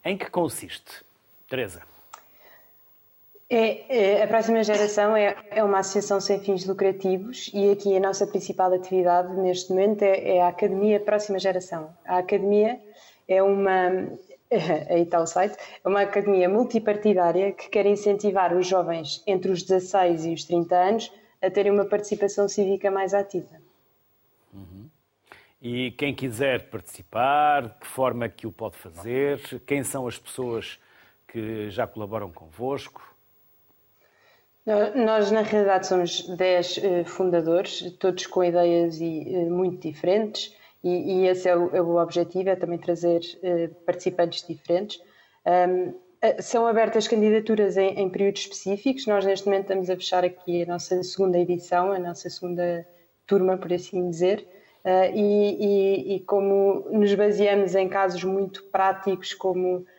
em 0.05 0.17
que 0.17 0.29
consiste? 0.31 1.03
Teresa. 1.49 1.94
É, 3.49 4.17
é, 4.17 4.23
a 4.23 4.27
próxima 4.27 4.65
geração 4.65 5.15
é, 5.15 5.37
é, 5.51 5.63
uma 5.63 5.81
associação 5.81 6.19
sem 6.19 6.41
fins 6.41 6.65
lucrativos 6.65 7.51
e 7.53 7.71
aqui 7.71 7.95
a 7.95 8.01
nossa 8.01 8.27
principal 8.27 8.73
atividade 8.73 9.35
neste 9.35 9.71
momento 9.71 10.03
é, 10.03 10.37
é, 10.37 10.43
a 10.43 10.49
Academia 10.49 10.99
Próxima 10.99 11.39
Geração. 11.39 11.95
A 12.07 12.19
Academia 12.19 12.81
é 13.29 13.43
uma, 13.43 13.89
aí 14.89 15.03
está 15.03 15.21
o 15.21 15.27
site, 15.27 15.57
é 15.85 15.89
uma 15.89 16.01
academia 16.01 16.49
multipartidária 16.49 17.53
que 17.53 17.69
quer 17.69 17.85
incentivar 17.85 18.57
os 18.57 18.67
jovens 18.67 19.23
entre 19.27 19.53
os 19.53 19.63
16 19.63 20.25
e 20.25 20.33
os 20.33 20.45
30 20.45 20.75
anos 20.75 21.13
a 21.43 21.51
terem 21.51 21.71
uma 21.71 21.85
participação 21.85 22.49
cívica 22.49 22.91
mais 22.91 23.13
ativa. 23.13 23.61
Uhum. 24.55 24.89
E 25.61 25.91
quem 25.91 26.15
quiser 26.15 26.71
participar, 26.71 27.69
de 27.69 27.75
que 27.75 27.87
forma 27.87 28.27
que 28.27 28.47
o 28.47 28.53
pode 28.53 28.79
fazer? 28.79 29.39
Quem 29.67 29.85
são 29.85 30.07
as 30.07 30.19
pessoas 30.19 30.81
que 31.29 31.69
já 31.69 31.87
colaboram 31.87 32.33
convosco? 32.33 33.14
Nós, 34.67 35.31
na 35.31 35.43
realidade, 35.43 35.87
somos 35.87 36.27
10 36.27 36.79
eh, 36.79 37.05
fundadores, 37.05 37.83
todos 37.99 38.27
com 38.27 38.43
ideias 38.43 38.99
eh, 38.99 39.05
muito 39.51 39.87
diferentes, 39.87 40.57
e, 40.83 41.27
esse 41.27 41.49
é 41.49 41.57
o, 41.57 41.75
é 41.75 41.83
o 41.83 41.97
objetivo: 41.97 42.49
é 42.49 42.57
também 42.57 42.79
trazer 42.79 43.21
eh, 43.43 43.69
participantes 43.87 44.47
diferentes. 44.47 45.01
são 46.41 46.67
abertas 46.67 47.07
candidaturas 47.07 47.77
em, 47.77 48.01
em, 48.01 48.09
períodos 48.09 48.43
específicos. 48.43 49.07
Nós, 49.07 49.25
neste 49.27 49.47
momento, 49.47 49.65
estamos 49.65 49.91
a 49.91 49.97
fechar 49.97 50.25
aqui 50.25 50.63
a 50.63 50.67
nossa 50.67 51.03
segunda 51.03 51.39
edição, 51.39 51.93
a 51.93 51.99
nossa 51.99 52.31
segunda 52.31 52.87
turma, 53.27 53.59
por 53.59 53.73
assim 53.73 54.09
dizer. 54.11 54.47
e, 55.15 56.15
e, 56.15 56.17
e 56.17 56.21
como 56.21 56.87
nos 56.91 57.15
baseamos 57.15 57.75
em 57.75 57.89
casos 57.89 58.25
muito 58.25 58.65
práticos, 58.71 59.35
como 59.35 59.79
Uh, 59.79 59.94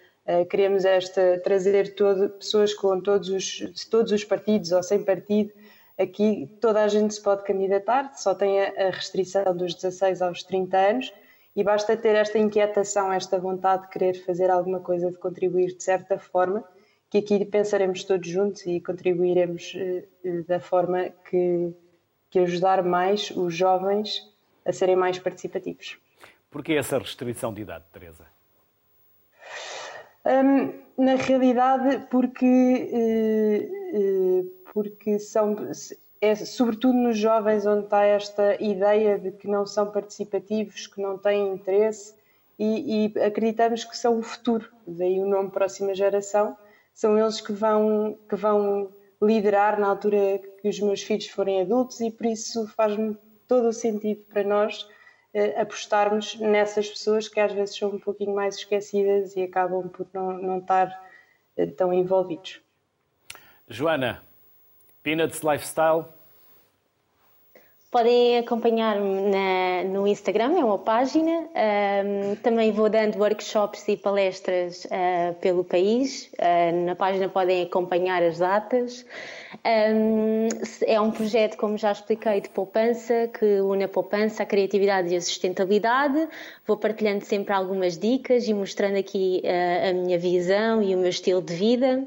queremos 0.50 0.86
esta 0.86 1.40
trazer 1.44 1.94
todo, 1.96 2.30
pessoas 2.30 2.74
com 2.74 3.00
todos 3.00 3.30
os, 3.30 3.86
todos 3.90 4.12
os 4.12 4.24
partidos 4.24 4.72
ou 4.72 4.82
sem 4.82 5.04
partido. 5.04 5.52
Aqui 5.98 6.50
toda 6.60 6.84
a 6.84 6.88
gente 6.88 7.14
se 7.14 7.22
pode 7.22 7.44
candidatar, 7.44 8.14
só 8.16 8.34
tem 8.36 8.60
a, 8.60 8.88
a 8.88 8.90
restrição 8.90 9.56
dos 9.56 9.76
16 9.76 10.22
aos 10.22 10.44
30 10.44 10.78
anos 10.78 11.14
e 11.56 11.64
basta 11.64 11.96
ter 11.96 12.16
esta 12.16 12.38
inquietação, 12.38 13.14
esta 13.14 13.40
vontade 13.40 13.84
de 13.84 13.90
querer 13.90 14.14
fazer 14.26 14.50
alguma 14.50 14.80
coisa, 14.80 15.10
de 15.10 15.18
contribuir 15.18 15.76
de 15.76 15.84
certa 15.84 16.20
forma, 16.20 16.64
que 17.10 17.20
aqui 17.20 17.46
pensaremos 17.46 18.04
todos 18.04 18.28
juntos 18.28 18.66
e 18.66 18.82
contribuiremos 18.82 19.74
uh, 19.74 20.44
da 20.44 20.60
forma 20.60 21.10
que, 21.30 21.74
que 22.30 22.40
ajudar 22.40 22.84
mais 22.84 23.32
os 23.32 23.56
jovens 23.56 24.22
a 24.66 24.74
serem 24.74 24.98
mais 24.98 25.18
participativos. 25.18 25.98
Por 26.50 26.64
que 26.64 26.74
essa 26.74 26.98
restrição 26.98 27.54
de 27.54 27.62
idade, 27.62 27.86
Teresa? 27.94 28.35
Um, 30.26 30.86
na 30.98 31.16
realidade, 31.16 32.08
porque, 32.10 32.90
uh, 32.92 34.00
uh, 34.00 34.52
porque 34.74 35.20
são, 35.20 35.56
é 36.22 36.34
sobretudo 36.36 36.98
nos 36.98 37.18
jovens 37.18 37.66
onde 37.66 37.86
está 37.86 38.04
esta 38.04 38.62
ideia 38.62 39.20
de 39.20 39.32
que 39.32 39.48
não 39.48 39.66
são 39.66 39.92
participativos, 39.92 40.88
que 40.88 41.02
não 41.02 41.18
têm 41.18 41.54
interesse 41.54 42.16
e, 42.58 43.06
e 43.14 43.20
acreditamos 43.20 43.84
que 43.84 43.98
são 43.98 44.18
o 44.18 44.24
futuro, 44.24 44.70
daí 44.88 45.20
o 45.20 45.28
nome 45.28 45.52
Próxima 45.52 45.94
Geração, 45.94 46.58
são 46.94 47.20
eles 47.20 47.42
que 47.42 47.52
vão, 47.52 48.18
que 48.28 48.36
vão 48.36 48.90
liderar 49.22 49.80
na 49.80 49.88
altura 49.88 50.40
que 50.62 50.70
os 50.70 50.80
meus 50.80 51.04
filhos 51.04 51.28
forem 51.28 51.62
adultos 51.62 52.00
e 52.00 52.10
por 52.10 52.26
isso 52.26 52.68
faz-me 52.70 53.18
todo 53.48 53.68
o 53.68 53.74
sentido 53.74 54.24
para 54.32 54.44
nós 54.44 54.88
apostarmos 55.58 56.36
nessas 56.36 56.90
pessoas 56.90 57.28
que 57.28 57.40
às 57.40 57.52
vezes 57.52 57.78
são 57.78 57.90
um 57.90 58.00
pouquinho 58.00 58.34
mais 58.34 58.56
esquecidas 58.56 59.36
e 59.36 59.44
acabam 59.44 59.88
por 59.90 60.08
não, 60.14 60.34
não 60.34 60.58
estar 60.60 61.04
eh, 61.58 61.66
tão 61.66 61.94
envolvidos. 61.94 62.62
Joana, 63.68 64.22
Peanuts 65.04 65.42
Lifestyle. 65.42 66.06
Podem 67.96 68.40
acompanhar-me 68.40 69.32
no 69.86 70.06
Instagram, 70.06 70.60
é 70.60 70.66
uma 70.66 70.78
página. 70.78 71.32
Um, 71.32 72.36
também 72.44 72.70
vou 72.70 72.90
dando 72.90 73.18
workshops 73.18 73.88
e 73.88 73.96
palestras 73.96 74.84
uh, 74.84 75.34
pelo 75.36 75.64
país. 75.64 76.30
Uh, 76.34 76.86
na 76.88 76.94
página 76.94 77.30
podem 77.30 77.64
acompanhar 77.64 78.22
as 78.22 78.40
datas. 78.40 79.06
Um, 79.66 80.50
é 80.86 81.00
um 81.00 81.10
projeto, 81.10 81.56
como 81.56 81.78
já 81.78 81.94
expliquei, 81.94 82.42
de 82.42 82.50
poupança, 82.50 83.30
que 83.30 83.62
une 83.62 83.86
a 83.86 83.88
poupança, 83.88 84.44
a 84.44 84.46
criatividade 84.46 85.14
e 85.14 85.16
a 85.16 85.22
sustentabilidade. 85.22 86.28
Vou 86.68 86.76
partilhando 86.76 87.24
sempre 87.24 87.54
algumas 87.54 87.98
dicas 87.98 88.46
e 88.46 88.54
mostrando 88.54 88.98
aqui 88.98 89.42
uh, 89.46 89.92
a 89.92 89.94
minha 89.94 90.20
visão 90.20 90.84
e 90.84 90.94
o 90.94 90.98
meu 90.98 91.12
estilo 91.12 91.42
de 91.42 91.54
vida. 91.54 92.06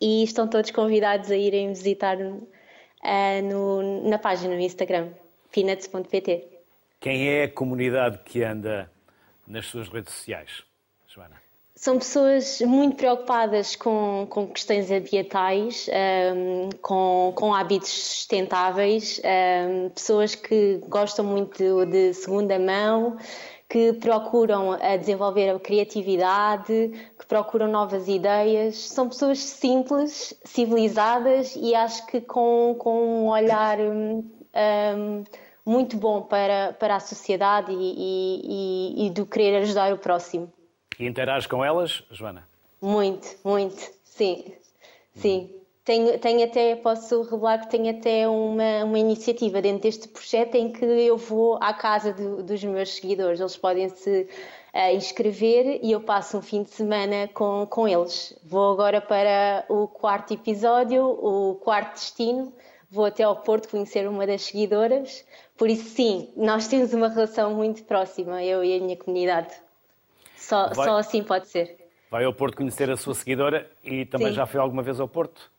E 0.00 0.22
estão 0.24 0.48
todos 0.48 0.70
convidados 0.70 1.30
a 1.30 1.36
irem 1.36 1.68
visitar 1.68 2.16
uh, 3.06 3.42
no, 3.42 4.08
na 4.08 4.18
página 4.18 4.54
no 4.54 4.60
Instagram, 4.60 5.10
peanuts.pt. 5.52 6.44
Quem 7.00 7.28
é 7.28 7.44
a 7.44 7.48
comunidade 7.48 8.18
que 8.24 8.42
anda 8.42 8.90
nas 9.46 9.66
suas 9.66 9.88
redes 9.88 10.12
sociais, 10.12 10.64
Joana? 11.06 11.36
São 11.74 11.98
pessoas 11.98 12.62
muito 12.62 12.96
preocupadas 12.96 13.76
com, 13.76 14.26
com 14.30 14.46
questões 14.46 14.90
ambientais, 14.90 15.90
um, 16.34 16.70
com, 16.80 17.34
com 17.36 17.54
hábitos 17.54 17.90
sustentáveis, 17.90 19.20
um, 19.68 19.90
pessoas 19.90 20.34
que 20.34 20.80
gostam 20.88 21.22
muito 21.26 21.84
de 21.84 22.14
segunda 22.14 22.58
mão, 22.58 23.18
que 23.68 23.92
procuram 23.94 24.72
a 24.72 24.96
desenvolver 24.96 25.50
a 25.50 25.58
criatividade, 25.58 26.90
que 27.18 27.26
procuram 27.26 27.66
novas 27.66 28.06
ideias. 28.08 28.76
São 28.76 29.08
pessoas 29.08 29.40
simples, 29.40 30.38
civilizadas 30.44 31.56
e 31.56 31.74
acho 31.74 32.06
que 32.06 32.20
com, 32.20 32.76
com 32.78 33.24
um 33.24 33.28
olhar 33.28 33.78
um, 33.80 34.24
muito 35.64 35.96
bom 35.96 36.22
para, 36.22 36.74
para 36.74 36.96
a 36.96 37.00
sociedade 37.00 37.72
e, 37.72 38.96
e, 38.96 39.06
e 39.06 39.10
do 39.10 39.26
querer 39.26 39.56
ajudar 39.62 39.92
o 39.92 39.98
próximo. 39.98 40.52
E 40.98 41.06
interages 41.06 41.46
com 41.46 41.64
elas, 41.64 42.04
Joana? 42.10 42.46
Muito, 42.80 43.36
muito, 43.44 43.90
sim. 44.04 44.54
Sim. 45.14 45.55
Tenho, 45.86 46.18
tenho 46.18 46.44
até, 46.44 46.74
posso 46.74 47.22
revelar 47.22 47.60
que 47.60 47.70
tenho 47.70 47.96
até 47.96 48.28
uma, 48.28 48.84
uma 48.84 48.98
iniciativa 48.98 49.62
dentro 49.62 49.82
deste 49.82 50.08
projeto 50.08 50.56
em 50.56 50.72
que 50.72 50.84
eu 50.84 51.16
vou 51.16 51.58
à 51.62 51.72
casa 51.72 52.12
do, 52.12 52.42
dos 52.42 52.64
meus 52.64 52.96
seguidores. 52.96 53.38
Eles 53.38 53.56
podem 53.56 53.88
se 53.90 54.28
uh, 54.74 54.96
inscrever 54.96 55.78
e 55.80 55.92
eu 55.92 56.00
passo 56.00 56.38
um 56.38 56.42
fim 56.42 56.64
de 56.64 56.70
semana 56.70 57.28
com, 57.32 57.64
com 57.70 57.86
eles. 57.86 58.36
Vou 58.44 58.72
agora 58.72 59.00
para 59.00 59.64
o 59.68 59.86
quarto 59.86 60.34
episódio, 60.34 61.04
o 61.04 61.54
quarto 61.54 61.92
destino. 61.92 62.52
Vou 62.90 63.04
até 63.04 63.22
ao 63.22 63.36
Porto 63.36 63.68
conhecer 63.68 64.08
uma 64.08 64.26
das 64.26 64.42
seguidoras. 64.42 65.24
Por 65.56 65.70
isso, 65.70 65.88
sim, 65.90 66.32
nós 66.36 66.66
temos 66.66 66.92
uma 66.94 67.08
relação 67.08 67.54
muito 67.54 67.84
próxima, 67.84 68.42
eu 68.42 68.64
e 68.64 68.76
a 68.76 68.80
minha 68.80 68.96
comunidade. 68.96 69.54
Só, 70.36 70.68
vai, 70.70 70.84
só 70.84 70.96
assim 70.98 71.22
pode 71.22 71.46
ser. 71.46 71.76
Vai 72.10 72.24
ao 72.24 72.32
Porto 72.32 72.56
conhecer 72.56 72.90
a 72.90 72.96
sua 72.96 73.14
seguidora 73.14 73.70
e 73.84 74.04
também 74.04 74.30
Sim. 74.30 74.34
já 74.34 74.46
foi 74.46 74.60
alguma 74.60 74.82
vez 74.82 74.98
ao 74.98 75.06
Porto? 75.06 75.54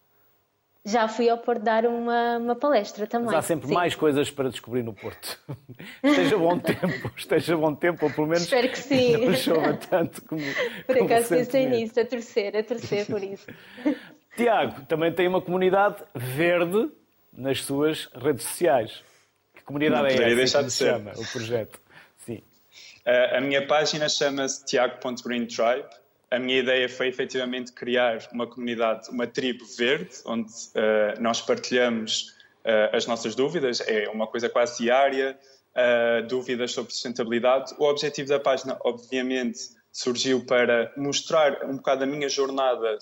Já 0.87 1.09
fui 1.09 1.29
ao 1.29 1.37
Porto 1.37 1.61
dar 1.61 1.85
uma, 1.85 2.37
uma 2.37 2.55
palestra 2.55 3.05
também. 3.05 3.25
Mas 3.25 3.35
há 3.35 3.41
sempre 3.41 3.67
Sim. 3.67 3.73
mais 3.73 3.93
coisas 3.93 4.31
para 4.31 4.49
descobrir 4.49 4.83
no 4.83 4.93
Porto. 4.93 5.37
esteja 6.01 6.37
bom 6.37 6.57
tempo, 6.57 7.11
esteja 7.17 7.57
bom 7.57 7.75
tempo, 7.75 8.05
ou 8.05 8.11
pelo 8.11 8.27
menos 8.27 8.43
Espero 8.43 8.69
que 8.69 8.79
sim. 8.79 9.17
não 9.27 9.33
chova 9.33 9.73
tanto 9.73 10.21
como 10.23 10.41
Por 10.85 10.97
acaso 10.97 11.27
pensei 11.27 11.65
nisso, 11.67 11.99
a 11.99 12.05
torcer, 12.05 12.55
a 12.55 12.63
torcer 12.63 13.05
por 13.05 13.21
isso. 13.21 13.45
Tiago, 14.37 14.85
também 14.85 15.11
tem 15.11 15.27
uma 15.27 15.41
comunidade 15.41 15.97
verde 16.15 16.89
nas 17.33 17.63
suas 17.65 18.07
redes 18.15 18.45
sociais. 18.45 19.03
Que 19.53 19.63
comunidade 19.65 20.15
não 20.15 20.25
é 20.25 20.41
essa 20.41 20.63
que 20.63 20.69
se 20.69 20.85
chama 20.85 21.11
o 21.17 21.31
projeto? 21.33 21.81
a 23.35 23.41
minha 23.41 23.65
página 23.65 24.07
chama-se 24.07 24.65
tiago.greentribe. 24.65 25.87
A 26.29 26.39
minha 26.39 26.59
ideia 26.59 26.89
foi 26.89 27.07
efetivamente 27.07 27.71
criar 27.71 28.27
uma 28.33 28.45
comunidade, 28.45 29.09
uma 29.09 29.25
tribo 29.25 29.63
verde, 29.77 30.13
onde 30.25 30.51
uh, 30.51 31.21
nós 31.21 31.39
partilhamos 31.39 32.35
uh, 32.65 32.93
as 32.95 33.07
nossas 33.07 33.33
dúvidas, 33.33 33.79
é 33.87 34.09
uma 34.09 34.27
coisa 34.27 34.49
quase 34.49 34.83
diária, 34.83 35.39
uh, 35.71 36.27
dúvidas 36.27 36.73
sobre 36.73 36.91
sustentabilidade. 36.91 37.73
O 37.77 37.85
objetivo 37.85 38.27
da 38.27 38.39
página, 38.41 38.77
obviamente, 38.83 39.69
surgiu 39.89 40.45
para 40.45 40.91
mostrar 40.97 41.63
um 41.63 41.77
bocado 41.77 42.03
a 42.03 42.07
minha 42.07 42.29
jornada 42.29 42.99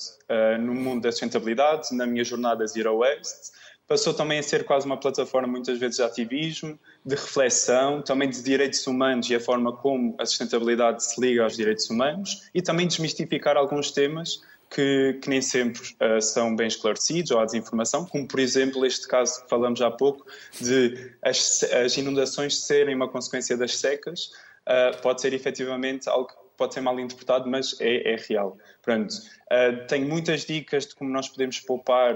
no 0.61 0.73
mundo 0.73 1.01
da 1.01 1.11
sustentabilidade, 1.11 1.93
na 1.93 2.05
minha 2.05 2.23
jornada 2.23 2.65
Zero 2.65 2.99
Waste, 2.99 3.51
passou 3.87 4.13
também 4.13 4.39
a 4.39 4.43
ser 4.43 4.65
quase 4.65 4.85
uma 4.85 4.97
plataforma 4.97 5.47
muitas 5.47 5.77
vezes 5.77 5.97
de 5.97 6.03
ativismo, 6.03 6.79
de 7.05 7.15
reflexão, 7.15 8.01
também 8.01 8.29
de 8.29 8.41
direitos 8.41 8.85
humanos 8.87 9.29
e 9.29 9.35
a 9.35 9.39
forma 9.39 9.75
como 9.75 10.15
a 10.17 10.25
sustentabilidade 10.25 11.03
se 11.03 11.19
liga 11.21 11.43
aos 11.43 11.55
direitos 11.55 11.89
humanos 11.89 12.49
e 12.53 12.61
também 12.61 12.87
desmistificar 12.87 13.57
alguns 13.57 13.91
temas 13.91 14.41
que, 14.69 15.19
que 15.21 15.29
nem 15.29 15.41
sempre 15.41 15.81
uh, 16.01 16.21
são 16.21 16.55
bem 16.55 16.67
esclarecidos 16.67 17.31
ou 17.31 17.39
há 17.39 17.45
desinformação, 17.45 18.05
como 18.05 18.27
por 18.27 18.39
exemplo 18.39 18.85
este 18.85 19.07
caso 19.07 19.43
que 19.43 19.49
falamos 19.49 19.81
há 19.81 19.91
pouco 19.91 20.25
de 20.59 21.13
as, 21.21 21.63
as 21.63 21.95
inundações 21.97 22.57
serem 22.57 22.95
uma 22.95 23.07
consequência 23.07 23.55
das 23.55 23.77
secas, 23.77 24.31
uh, 24.67 24.99
pode 25.01 25.21
ser 25.21 25.33
efetivamente 25.33 26.09
algo 26.09 26.27
que 26.27 26.35
pode 26.57 26.73
ser 26.73 26.81
mal 26.81 26.99
interpretado, 26.99 27.49
mas 27.49 27.79
é, 27.79 28.13
é 28.13 28.15
real. 28.15 28.57
Pronto, 28.81 29.13
uh, 29.13 29.85
tenho 29.87 30.07
muitas 30.07 30.45
dicas 30.45 30.87
de 30.87 30.95
como 30.95 31.11
nós 31.11 31.29
podemos 31.29 31.59
poupar 31.59 32.15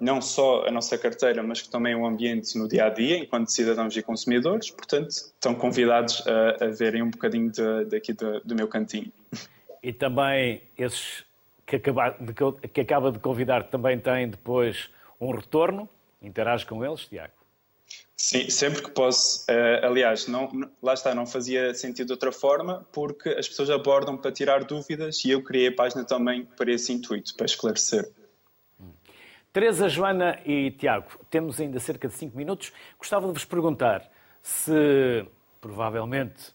não 0.00 0.20
só 0.20 0.66
a 0.66 0.70
nossa 0.70 0.96
carteira, 0.96 1.42
mas 1.42 1.62
que 1.62 1.68
também 1.68 1.94
o 1.94 2.06
ambiente 2.06 2.56
no 2.58 2.68
dia 2.68 2.86
a 2.86 2.88
dia, 2.88 3.18
enquanto 3.18 3.48
cidadãos 3.48 3.96
e 3.96 4.02
consumidores. 4.02 4.70
Portanto, 4.70 5.10
estão 5.10 5.54
convidados 5.54 6.22
a, 6.26 6.64
a 6.64 6.68
verem 6.68 7.02
um 7.02 7.10
bocadinho 7.10 7.50
de, 7.50 7.84
daqui 7.86 8.12
do, 8.12 8.40
do 8.40 8.54
meu 8.54 8.68
cantinho. 8.68 9.12
E 9.82 9.92
também 9.92 10.62
esses 10.78 11.24
que 11.66 11.76
acaba 11.76 12.16
de, 12.20 12.68
que 12.68 12.80
acaba 12.80 13.12
de 13.12 13.18
convidar 13.18 13.64
também 13.64 13.98
têm 13.98 14.28
depois 14.28 14.88
um 15.20 15.30
retorno? 15.32 15.88
Interage 16.20 16.66
com 16.66 16.84
eles, 16.84 17.06
Tiago? 17.06 17.32
Sim, 18.16 18.48
sempre 18.48 18.82
que 18.82 18.90
posso. 18.90 19.44
Uh, 19.50 19.84
aliás, 19.84 20.28
não, 20.28 20.48
lá 20.80 20.94
está, 20.94 21.14
não 21.14 21.26
fazia 21.26 21.74
sentido 21.74 22.06
de 22.06 22.12
outra 22.12 22.30
forma, 22.30 22.86
porque 22.92 23.30
as 23.30 23.48
pessoas 23.48 23.68
abordam 23.68 24.16
para 24.16 24.30
tirar 24.30 24.64
dúvidas 24.64 25.24
e 25.24 25.30
eu 25.30 25.42
criei 25.42 25.68
a 25.68 25.74
página 25.74 26.04
também 26.04 26.44
para 26.44 26.70
esse 26.70 26.92
intuito, 26.92 27.34
para 27.34 27.46
esclarecer. 27.46 28.08
Teresa, 29.52 29.86
Joana 29.86 30.38
e 30.46 30.70
Tiago, 30.70 31.08
temos 31.28 31.60
ainda 31.60 31.78
cerca 31.78 32.08
de 32.08 32.14
5 32.14 32.34
minutos. 32.34 32.72
Gostava 32.98 33.26
de 33.26 33.34
vos 33.34 33.44
perguntar 33.44 34.10
se, 34.40 35.26
provavelmente, 35.60 36.54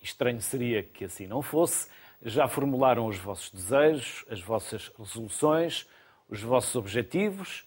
estranho 0.00 0.40
seria 0.40 0.82
que 0.82 1.04
assim 1.04 1.28
não 1.28 1.40
fosse, 1.40 1.88
já 2.20 2.48
formularam 2.48 3.06
os 3.06 3.16
vossos 3.16 3.48
desejos, 3.52 4.24
as 4.28 4.40
vossas 4.40 4.90
resoluções, 4.98 5.86
os 6.28 6.42
vossos 6.42 6.74
objetivos. 6.74 7.64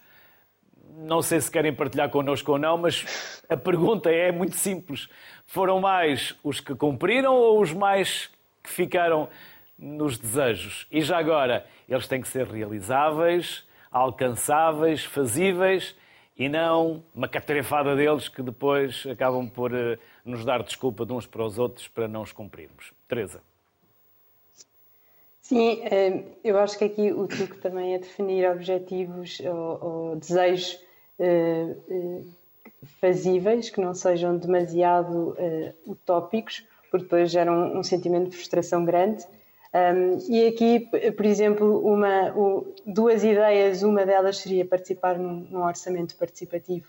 Não 0.98 1.22
sei 1.22 1.40
se 1.40 1.50
querem 1.50 1.74
partilhar 1.74 2.10
connosco 2.10 2.52
ou 2.52 2.60
não, 2.60 2.78
mas 2.78 3.42
a 3.48 3.56
pergunta 3.56 4.12
é 4.12 4.30
muito 4.30 4.58
simples. 4.58 5.08
Foram 5.48 5.80
mais 5.80 6.36
os 6.44 6.60
que 6.60 6.76
cumpriram 6.76 7.34
ou 7.34 7.62
os 7.62 7.72
mais 7.72 8.30
que 8.62 8.70
ficaram 8.70 9.30
nos 9.80 10.18
desejos? 10.18 10.86
E 10.92 11.02
já 11.02 11.18
agora, 11.18 11.66
eles 11.88 12.10
têm 12.10 12.20
que 12.20 12.28
ser 12.28 12.46
realizáveis, 12.46 13.66
alcançáveis, 13.96 15.06
fazíveis 15.06 15.96
e 16.38 16.50
não 16.50 17.02
uma 17.16 17.30
catarefada 17.30 17.96
deles 17.96 18.28
que 18.28 18.42
depois 18.42 19.06
acabam 19.10 19.48
por 19.48 19.74
eh, 19.74 19.98
nos 20.26 20.44
dar 20.44 20.62
desculpa 20.64 21.06
de 21.06 21.14
uns 21.14 21.26
para 21.26 21.46
os 21.46 21.58
outros 21.58 21.88
para 21.88 22.06
não 22.06 22.22
os 22.22 22.34
cumprirmos. 22.34 22.92
Teresa. 23.08 23.40
Sim, 25.40 25.80
eh, 25.84 26.24
eu 26.44 26.60
acho 26.60 26.78
que 26.78 26.84
aqui 26.84 27.14
o 27.14 27.26
truque 27.26 27.58
também 27.60 27.94
é 27.94 27.98
definir 27.98 28.46
objetivos 28.52 29.40
ou, 29.40 29.80
ou 29.82 30.16
desejos 30.18 30.78
eh, 31.18 31.74
fazíveis, 33.00 33.70
que 33.70 33.80
não 33.80 33.94
sejam 33.94 34.38
demasiado 34.38 35.38
utópicos, 35.88 36.66
porque 36.92 37.06
depois 37.06 37.32
geram 37.32 37.78
um 37.78 37.82
sentimento 37.82 38.32
de 38.32 38.36
frustração 38.36 38.84
grande 38.84 39.26
um, 39.76 40.18
e 40.30 40.48
aqui, 40.48 40.90
por 41.18 41.26
exemplo, 41.26 41.86
uma, 41.86 42.34
duas 42.86 43.26
ideias, 43.26 43.84
uma 43.84 44.06
delas 44.06 44.38
seria 44.38 44.66
participar 44.66 45.20
num, 45.20 45.46
num 45.52 45.66
orçamento 45.66 46.16
participativo 46.16 46.88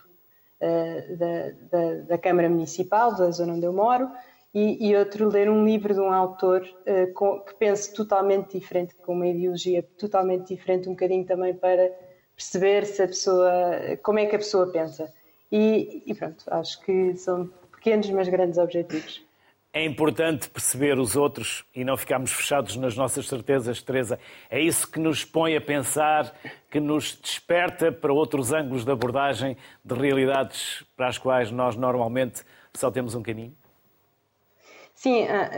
uh, 0.60 1.16
da, 1.16 1.50
da, 1.68 1.94
da, 2.02 2.18
Câmara 2.18 2.48
Municipal, 2.48 3.16
da 3.16 3.28
zona 3.32 3.54
onde 3.54 3.66
eu 3.66 3.72
moro, 3.72 4.08
e, 4.54 4.88
e 4.88 4.96
outro, 4.96 5.28
ler 5.28 5.50
um 5.50 5.64
livro 5.64 5.94
de 5.94 6.00
um 6.00 6.12
autor 6.12 6.62
uh, 6.62 7.12
com, 7.12 7.40
que 7.40 7.56
pense 7.56 7.92
totalmente 7.92 8.56
diferente, 8.56 8.94
com 8.94 9.14
uma 9.14 9.26
ideologia 9.26 9.82
totalmente 9.98 10.54
diferente, 10.54 10.88
um 10.88 10.92
bocadinho 10.92 11.26
também 11.26 11.54
para 11.54 11.90
perceber 12.36 12.86
se 12.86 13.02
a 13.02 13.08
pessoa, 13.08 13.50
como 14.00 14.20
é 14.20 14.26
que 14.26 14.36
a 14.36 14.38
pessoa 14.38 14.70
pensa. 14.70 15.12
E, 15.50 16.04
e 16.06 16.14
pronto, 16.14 16.44
acho 16.48 16.80
que 16.82 17.16
são 17.16 17.50
pequenos, 17.72 18.08
mas 18.10 18.28
grandes 18.28 18.58
objetivos. 18.58 19.25
É 19.76 19.84
importante 19.84 20.48
perceber 20.48 20.98
os 20.98 21.16
outros 21.16 21.62
e 21.74 21.84
não 21.84 21.98
ficarmos 21.98 22.32
fechados 22.32 22.78
nas 22.78 22.96
nossas 22.96 23.28
certezas, 23.28 23.82
Teresa. 23.82 24.18
É 24.48 24.58
isso 24.58 24.90
que 24.90 24.98
nos 24.98 25.22
põe 25.22 25.54
a 25.54 25.60
pensar, 25.60 26.34
que 26.70 26.80
nos 26.80 27.14
desperta 27.14 27.92
para 27.92 28.10
outros 28.10 28.54
ângulos 28.54 28.86
de 28.86 28.90
abordagem 28.90 29.54
de 29.84 29.94
realidades 29.94 30.82
para 30.96 31.08
as 31.08 31.18
quais 31.18 31.50
nós 31.50 31.76
normalmente 31.76 32.40
só 32.72 32.90
temos 32.90 33.14
um 33.14 33.22
caminho? 33.22 33.52
Sim, 34.94 35.26
ah, 35.28 35.50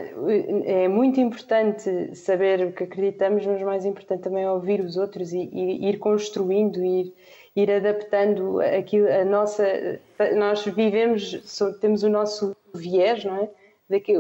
é 0.65 0.89
muito 0.89 1.21
importante 1.21 2.17
saber 2.17 2.67
o 2.67 2.73
que 2.73 2.83
acreditamos, 2.83 3.47
mas 3.47 3.63
mais 3.63 3.85
importante 3.85 4.23
também 4.23 4.43
é 4.43 4.51
ouvir 4.51 4.81
os 4.81 4.97
outros 4.97 5.33
e, 5.33 5.49
ir 5.55 5.97
construindo, 6.01 6.85
ir, 6.85 7.15
ir 7.55 7.71
adaptando 7.71 8.61
aquilo, 8.63 9.07
a 9.07 9.25
nossa. 9.25 9.65
Nós 10.37 10.65
vivemos, 10.65 11.71
temos 11.81 12.03
o 12.03 12.09
nosso 12.09 12.57
viés, 12.75 13.25
não 13.25 13.37
é? 13.37 13.49
De 13.89 14.01
que 14.01 14.15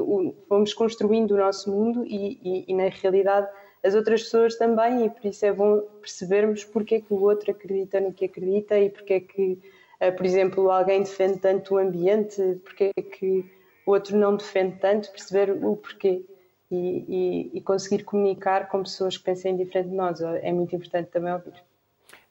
fomos 0.49 0.73
construindo 0.73 1.33
o 1.33 1.37
nosso 1.37 1.71
mundo 1.71 2.05
e, 2.07 2.39
e, 2.43 2.64
e, 2.69 2.75
na 2.75 2.89
realidade 2.89 3.49
as 3.85 3.95
outras 3.95 4.23
pessoas 4.23 4.57
também 4.57 5.07
e 5.07 5.11
por 5.11 5.25
isso 5.27 5.45
é 5.45 5.53
bom 5.53 5.81
percebermos 6.01 6.64
porque 6.64 6.97
é 6.97 7.01
que 7.01 7.12
o 7.12 7.23
outro 7.23 7.51
acredita 7.51 8.01
no 8.01 8.12
que 8.12 8.25
acredita 8.25 8.79
e 8.79 8.91
porque 8.91 9.14
é 9.14 9.21
que, 9.21 9.59
eh, 10.01 10.11
por 10.11 10.27
exemplo, 10.27 10.71
alguém 10.71 11.01
defende 11.01 11.39
tanto 11.39 11.75
o 11.75 11.79
ambiente, 11.79 12.61
porque 12.64 12.91
é 12.97 13.03
que 13.03 13.45
o 13.87 13.93
outro 13.93 14.16
não 14.16 14.37
defende 14.37 14.79
tanto, 14.81 15.11
perceber 15.12 15.51
o 15.51 15.77
porquê 15.77 16.25
e, 16.71 17.51
e 17.55 17.61
conseguir 17.61 18.05
comunicar 18.05 18.69
com 18.69 18.83
pessoas 18.83 19.16
que 19.16 19.25
pensem 19.25 19.57
diferente 19.57 19.91
de 19.91 19.95
nós 19.95 20.21
é 20.21 20.53
muito 20.53 20.75
importante 20.75 21.09
também 21.11 21.33
ouvir. 21.33 21.55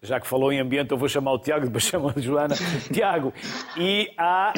Já 0.01 0.19
que 0.19 0.27
falou 0.27 0.51
em 0.51 0.59
ambiente, 0.59 0.91
eu 0.91 0.97
vou 0.97 1.09
chamar 1.09 1.33
o 1.33 1.39
Tiago, 1.39 1.65
depois 1.65 1.83
chamo 1.85 2.13
a 2.15 2.19
Joana. 2.19 2.55
Tiago, 2.93 3.33
e 3.77 4.11
há 4.17 4.53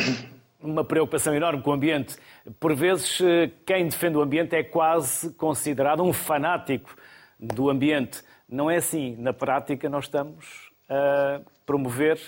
uma 0.61 0.83
preocupação 0.83 1.33
enorme 1.33 1.61
com 1.61 1.71
o 1.71 1.73
ambiente. 1.73 2.17
Por 2.59 2.75
vezes, 2.75 3.21
eh, 3.21 3.51
quem 3.65 3.87
defende 3.87 4.17
o 4.17 4.21
ambiente 4.21 4.55
é 4.55 4.63
quase 4.63 5.31
considerado 5.33 6.03
um 6.03 6.11
fanático 6.11 6.95
do 7.39 7.69
ambiente. 7.69 8.21
Não 8.47 8.69
é 8.69 8.77
assim. 8.77 9.15
Na 9.17 9.31
prática, 9.31 9.87
nós 9.87 10.05
estamos 10.05 10.71
a 10.89 11.41
promover 11.65 12.19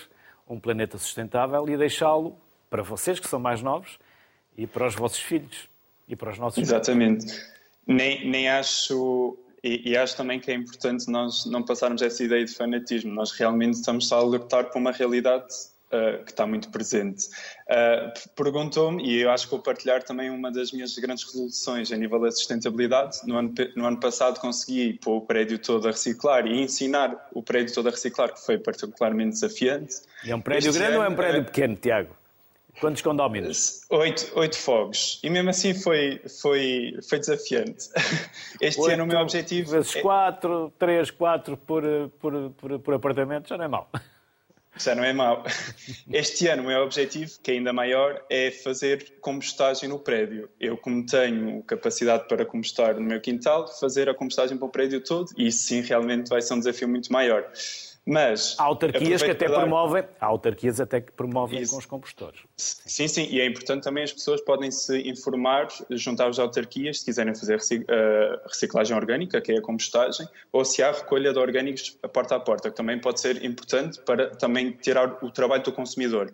um 0.48 0.58
planeta 0.58 0.96
sustentável 0.98 1.68
e 1.68 1.76
deixá-lo 1.76 2.36
para 2.70 2.82
vocês, 2.82 3.20
que 3.20 3.28
são 3.28 3.38
mais 3.38 3.60
novos, 3.60 3.98
e 4.56 4.66
para 4.66 4.86
os 4.86 4.94
vossos 4.94 5.18
filhos 5.18 5.68
e 6.08 6.16
para 6.16 6.30
os 6.30 6.38
nossos 6.38 6.62
Exatamente. 6.62 7.26
Nem, 7.86 8.28
nem 8.28 8.48
acho 8.48 9.36
e, 9.62 9.90
e, 9.90 9.96
acho 9.96 10.16
também 10.16 10.40
que 10.40 10.50
é 10.50 10.54
importante 10.54 11.08
nós 11.08 11.46
não 11.46 11.62
passarmos 11.62 12.02
essa 12.02 12.22
ideia 12.24 12.44
de 12.44 12.52
fanatismo. 12.52 13.12
Nós 13.12 13.30
realmente 13.32 13.74
estamos 13.74 14.12
a 14.12 14.16
alertar 14.16 14.70
para 14.70 14.78
uma 14.78 14.90
realidade 14.90 15.46
uh, 15.92 16.24
que 16.24 16.30
está 16.30 16.46
muito 16.46 16.70
presente. 16.70 17.28
Uh, 17.68 18.12
Perguntou-me, 18.34 19.04
e 19.04 19.20
eu 19.20 19.30
acho 19.30 19.44
que 19.44 19.50
vou 19.50 19.60
partilhar 19.60 20.02
também 20.02 20.30
uma 20.30 20.50
das 20.50 20.72
minhas 20.72 20.96
grandes 20.98 21.24
resoluções 21.24 21.92
a 21.92 21.96
nível 21.96 22.20
da 22.20 22.30
sustentabilidade. 22.30 23.18
No 23.26 23.36
ano, 23.36 23.54
no 23.76 23.86
ano 23.86 24.00
passado 24.00 24.40
consegui 24.40 24.94
pôr 24.94 25.18
o 25.18 25.20
prédio 25.20 25.58
todo 25.58 25.88
a 25.88 25.90
reciclar 25.90 26.46
e 26.46 26.60
ensinar 26.60 27.28
o 27.32 27.42
prédio 27.42 27.74
todo 27.74 27.88
a 27.88 27.90
reciclar, 27.90 28.32
que 28.32 28.44
foi 28.44 28.58
particularmente 28.58 29.30
desafiante. 29.30 29.96
E 30.24 30.30
é 30.30 30.36
um 30.36 30.40
prédio 30.40 30.70
este 30.70 30.78
grande 30.78 30.94
ano, 30.94 31.04
ou 31.04 31.06
é 31.06 31.12
um 31.12 31.16
prédio 31.16 31.44
pequeno, 31.44 31.76
Tiago? 31.76 32.22
Quantos 32.80 33.02
condóminos? 33.02 33.82
Oito, 33.90 34.32
oito 34.34 34.56
fogos. 34.56 35.20
E 35.22 35.28
mesmo 35.28 35.50
assim 35.50 35.74
foi, 35.74 36.20
foi, 36.40 36.98
foi 37.08 37.18
desafiante. 37.18 37.90
Este 38.60 38.80
oito 38.80 38.94
ano 38.94 39.04
o 39.04 39.06
meu 39.06 39.18
objetivo... 39.18 39.70
Vezes 39.70 39.96
é... 39.96 40.00
quatro, 40.00 40.72
três, 40.78 41.10
quatro 41.10 41.56
por, 41.56 41.84
por, 42.18 42.50
por, 42.50 42.78
por 42.78 42.94
apartamento, 42.94 43.48
já 43.48 43.58
não 43.58 43.64
é 43.64 43.68
mau. 43.68 43.88
Já 44.78 44.94
não 44.94 45.04
é 45.04 45.12
mau. 45.12 45.44
Este 46.10 46.48
ano 46.48 46.62
o 46.62 46.66
meu 46.66 46.82
objetivo, 46.82 47.30
que 47.42 47.50
é 47.50 47.54
ainda 47.54 47.72
maior, 47.72 48.24
é 48.30 48.50
fazer 48.50 49.18
compostagem 49.20 49.88
no 49.88 49.98
prédio. 49.98 50.48
Eu, 50.58 50.76
como 50.76 51.04
tenho 51.04 51.62
capacidade 51.64 52.26
para 52.26 52.44
compostar 52.46 52.94
no 52.94 53.02
meu 53.02 53.20
quintal, 53.20 53.68
fazer 53.78 54.08
a 54.08 54.14
compostagem 54.14 54.56
para 54.56 54.66
o 54.66 54.70
prédio 54.70 55.02
todo 55.02 55.30
e 55.36 55.48
isso 55.48 55.66
sim 55.66 55.80
realmente 55.82 56.28
vai 56.28 56.40
ser 56.40 56.54
um 56.54 56.58
desafio 56.58 56.88
muito 56.88 57.12
maior. 57.12 57.46
Mas 58.04 58.56
há 58.58 58.64
autarquias 58.64 59.22
que 59.22 59.30
até 59.30 59.48
dar... 59.48 59.60
promovem, 59.60 60.02
há 60.20 60.26
autarquias 60.26 60.80
até 60.80 61.00
que 61.00 61.12
promovem 61.12 61.60
Isso. 61.60 61.72
com 61.72 61.78
os 61.78 61.86
compostores. 61.86 62.40
Sim, 62.56 63.06
sim, 63.06 63.28
e 63.30 63.40
é 63.40 63.46
importante 63.46 63.84
também 63.84 64.02
as 64.02 64.12
pessoas 64.12 64.40
podem 64.40 64.72
se 64.72 65.08
informar, 65.08 65.68
juntar 65.90 66.28
as 66.28 66.38
autarquias 66.38 66.98
se 66.98 67.04
quiserem 67.04 67.32
fazer 67.34 67.60
eh, 67.88 68.40
reciclagem 68.46 68.96
orgânica, 68.96 69.40
que 69.40 69.52
é 69.52 69.58
a 69.58 69.62
compostagem, 69.62 70.26
ou 70.50 70.64
se 70.64 70.82
há 70.82 70.90
recolha 70.90 71.32
de 71.32 71.38
orgânicos 71.38 71.96
porta 72.12 72.34
a 72.34 72.40
porta, 72.40 72.70
que 72.70 72.76
também 72.76 73.00
pode 73.00 73.20
ser 73.20 73.44
importante 73.44 74.00
para 74.00 74.30
também 74.30 74.72
tirar 74.72 75.18
o 75.22 75.30
trabalho 75.30 75.62
do 75.62 75.72
consumidor. 75.72 76.32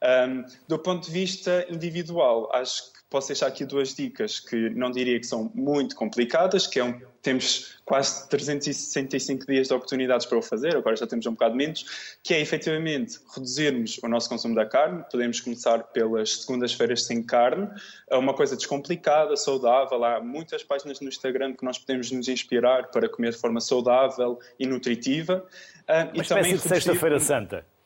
Um, 0.00 0.44
do 0.68 0.78
ponto 0.78 1.06
de 1.06 1.10
vista 1.10 1.66
individual, 1.68 2.48
acho 2.52 2.92
que 2.92 2.97
posso 3.10 3.28
deixar 3.28 3.46
aqui 3.46 3.64
duas 3.64 3.94
dicas 3.94 4.38
que 4.38 4.70
não 4.70 4.90
diria 4.90 5.18
que 5.18 5.26
são 5.26 5.50
muito 5.54 5.96
complicadas, 5.96 6.66
que 6.66 6.78
é 6.78 6.84
um, 6.84 7.00
temos 7.22 7.78
quase 7.84 8.28
365 8.28 9.46
dias 9.46 9.68
de 9.68 9.74
oportunidades 9.74 10.26
para 10.26 10.38
o 10.38 10.42
fazer, 10.42 10.76
agora 10.76 10.94
já 10.94 11.06
temos 11.06 11.24
um 11.26 11.32
bocado 11.32 11.54
menos, 11.54 12.18
que 12.22 12.34
é 12.34 12.40
efetivamente 12.40 13.18
reduzirmos 13.34 13.98
o 14.02 14.08
nosso 14.08 14.28
consumo 14.28 14.54
da 14.54 14.66
carne. 14.66 15.02
Podemos 15.10 15.40
começar 15.40 15.78
pelas 15.84 16.42
segundas-feiras 16.42 17.04
sem 17.04 17.22
carne, 17.22 17.68
é 18.10 18.16
uma 18.16 18.34
coisa 18.34 18.56
descomplicada, 18.56 19.36
saudável. 19.36 20.04
Há 20.04 20.20
muitas 20.20 20.62
páginas 20.62 21.00
no 21.00 21.08
Instagram 21.08 21.54
que 21.54 21.64
nós 21.64 21.78
podemos 21.78 22.10
nos 22.10 22.28
inspirar 22.28 22.90
para 22.90 23.08
comer 23.08 23.32
de 23.32 23.38
forma 23.38 23.60
saudável 23.60 24.38
e 24.58 24.66
nutritiva. 24.66 25.46
Uh, 25.88 26.14
Uma 26.14 26.22
e 26.22 26.26
também 26.26 26.54
de 26.54 26.60
Sexta-feira 26.60 27.18
Santa. 27.18 27.77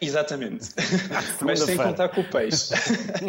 Exatamente. 0.00 0.70
mas 1.40 1.60
sem 1.60 1.76
contar 1.76 2.10
com 2.10 2.20
o 2.20 2.24
peixe. 2.30 2.74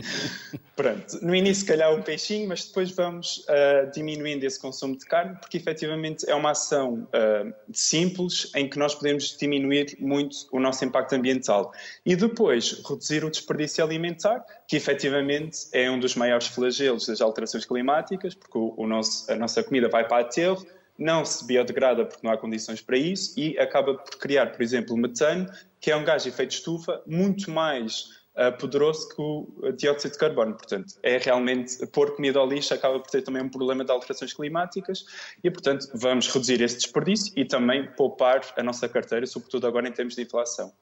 Pronto. 0.76 1.18
No 1.26 1.34
início, 1.34 1.62
se 1.62 1.66
calhar, 1.66 1.94
um 1.94 2.02
peixinho, 2.02 2.48
mas 2.48 2.66
depois 2.66 2.92
vamos 2.92 3.46
uh, 3.50 3.90
diminuindo 3.94 4.44
esse 4.44 4.60
consumo 4.60 4.98
de 4.98 5.06
carne, 5.06 5.36
porque 5.40 5.58
efetivamente 5.58 6.30
é 6.30 6.36
uma 6.36 6.52
ação 6.52 7.08
uh, 7.08 7.54
simples 7.74 8.52
em 8.54 8.70
que 8.70 8.78
nós 8.78 8.94
podemos 8.94 9.36
diminuir 9.38 9.98
muito 10.00 10.36
o 10.52 10.60
nosso 10.60 10.84
impacto 10.84 11.14
ambiental. 11.14 11.72
E 12.06 12.16
depois, 12.16 12.84
reduzir 12.88 13.24
o 13.24 13.32
desperdício 13.32 13.84
alimentar, 13.84 14.46
que 14.68 14.76
efetivamente 14.76 15.68
é 15.72 15.90
um 15.90 16.00
dos 16.00 16.16
maiores 16.16 16.48
flagelos 16.48 17.08
das 17.08 17.22
alterações 17.22 17.66
climáticas, 17.66 18.36
porque 18.36 18.58
o, 18.58 18.74
o 18.78 18.86
nosso, 18.86 19.32
a 19.32 19.36
nossa 19.36 19.64
comida 19.64 19.88
vai 19.88 20.06
para 20.06 20.22
aterro 20.22 20.66
não 20.98 21.24
se 21.24 21.46
biodegrada 21.46 22.06
porque 22.06 22.26
não 22.26 22.34
há 22.34 22.38
condições 22.38 22.82
para 22.82 22.98
isso 22.98 23.40
e 23.40 23.58
acaba 23.60 23.94
por 23.94 24.18
criar, 24.18 24.48
por 24.52 24.62
exemplo, 24.62 24.98
metano, 24.98 25.48
que 25.80 25.92
é 25.92 25.96
um 25.96 26.04
gás 26.04 26.24
de 26.24 26.30
efeito 26.30 26.52
estufa 26.52 27.02
muito 27.06 27.52
mais 27.52 28.10
uh, 28.36 28.58
poderoso 28.58 29.10
que 29.10 29.22
o 29.22 29.72
dióxido 29.74 30.14
de 30.14 30.18
carbono. 30.18 30.56
Portanto, 30.56 30.94
é 31.04 31.18
realmente 31.18 31.86
pôr 31.88 32.16
comida 32.16 32.40
ao 32.40 32.48
lixo 32.48 32.74
acaba 32.74 33.00
por 33.00 33.10
ter 33.10 33.22
também 33.22 33.44
um 33.44 33.50
problema 33.50 33.86
de 33.86 33.92
alterações 33.92 34.34
climáticas 34.34 35.06
e, 35.44 35.52
portanto, 35.52 35.88
vamos 35.94 36.28
reduzir 36.28 36.62
esse 36.62 36.78
desperdício 36.78 37.34
e 37.36 37.46
também 37.46 37.86
poupar 37.96 38.42
a 38.58 38.64
nossa 38.64 38.90
carteira, 38.90 39.26
sobretudo 39.26 39.68
agora 39.68 39.88
em 39.88 39.92
termos 39.92 40.16
de 40.16 40.24
inflação. 40.24 40.74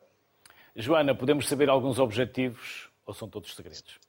Joana, 0.75 1.15
podemos 1.15 1.47
saber 1.47 1.69
alguns 1.69 1.99
objetivos 1.99 2.89
ou 3.05 3.13
são 3.13 3.29
todos 3.29 3.55
segredos? 3.55 3.99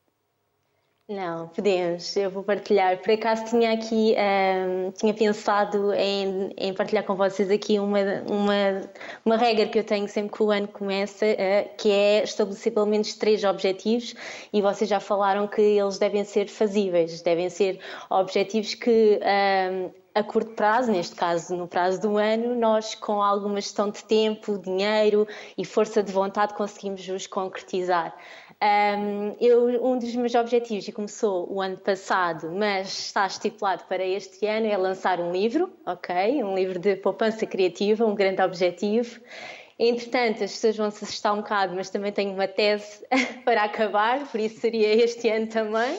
Não, 1.08 1.46
podemos, 1.46 2.16
eu 2.16 2.28
vou 2.28 2.42
partilhar. 2.42 3.00
Por 3.00 3.12
acaso 3.12 3.44
tinha 3.44 3.72
aqui, 3.72 4.16
um, 4.18 4.90
tinha 4.90 5.14
pensado 5.14 5.92
em, 5.92 6.52
em, 6.56 6.74
partilhar 6.74 7.04
com 7.04 7.14
vocês 7.14 7.48
aqui 7.48 7.78
uma, 7.78 8.00
uma, 8.28 8.90
uma 9.24 9.36
regra 9.36 9.68
que 9.68 9.78
eu 9.78 9.84
tenho 9.84 10.08
sempre 10.08 10.32
que 10.36 10.42
o 10.42 10.50
ano 10.50 10.66
começa, 10.66 11.24
uh, 11.24 11.76
que 11.76 11.92
é 11.92 12.24
estabelecer 12.24 12.72
pelo 12.74 12.86
menos 12.86 13.14
três 13.14 13.44
objetivos 13.44 14.16
e 14.52 14.60
vocês 14.60 14.90
já 14.90 14.98
falaram 14.98 15.46
que 15.46 15.62
eles 15.62 15.96
devem 15.96 16.24
ser 16.24 16.48
fazíveis, 16.48 17.22
devem 17.22 17.48
ser 17.50 17.78
objetivos 18.10 18.74
que 18.74 19.20
um, 19.22 19.90
a 20.12 20.24
curto 20.24 20.54
prazo, 20.54 20.90
neste 20.90 21.14
caso 21.14 21.54
no 21.54 21.68
prazo 21.68 22.00
do 22.00 22.16
ano, 22.16 22.56
nós 22.58 22.94
com 22.94 23.22
alguma 23.22 23.60
gestão 23.60 23.90
de 23.90 24.02
tempo, 24.02 24.58
dinheiro 24.58 25.28
e 25.56 25.64
força 25.64 26.02
de 26.02 26.10
vontade 26.10 26.54
conseguimos 26.54 27.06
os 27.06 27.26
concretizar. 27.26 28.16
Um, 28.62 29.36
eu, 29.38 29.84
um 29.84 29.98
dos 29.98 30.16
meus 30.16 30.34
objetivos, 30.34 30.88
e 30.88 30.92
começou 30.92 31.46
o 31.52 31.60
ano 31.60 31.76
passado, 31.76 32.50
mas 32.50 32.88
está 32.98 33.26
estipulado 33.26 33.84
para 33.84 34.04
este 34.04 34.46
ano, 34.46 34.66
é 34.66 34.76
lançar 34.76 35.20
um 35.20 35.30
livro, 35.30 35.70
ok? 35.84 36.42
Um 36.42 36.54
livro 36.54 36.78
de 36.78 36.96
poupança 36.96 37.44
criativa, 37.44 38.06
um 38.06 38.14
grande 38.14 38.40
objetivo. 38.40 39.20
Entretanto, 39.78 40.42
as 40.42 40.52
pessoas 40.52 40.76
vão 40.76 40.90
se 40.90 41.04
assustar 41.04 41.34
um 41.34 41.42
bocado, 41.42 41.74
mas 41.74 41.90
também 41.90 42.10
tenho 42.10 42.32
uma 42.32 42.48
tese 42.48 43.04
para 43.44 43.64
acabar, 43.64 44.26
por 44.26 44.40
isso 44.40 44.58
seria 44.58 44.88
este 44.94 45.28
ano 45.28 45.48
também. 45.48 45.98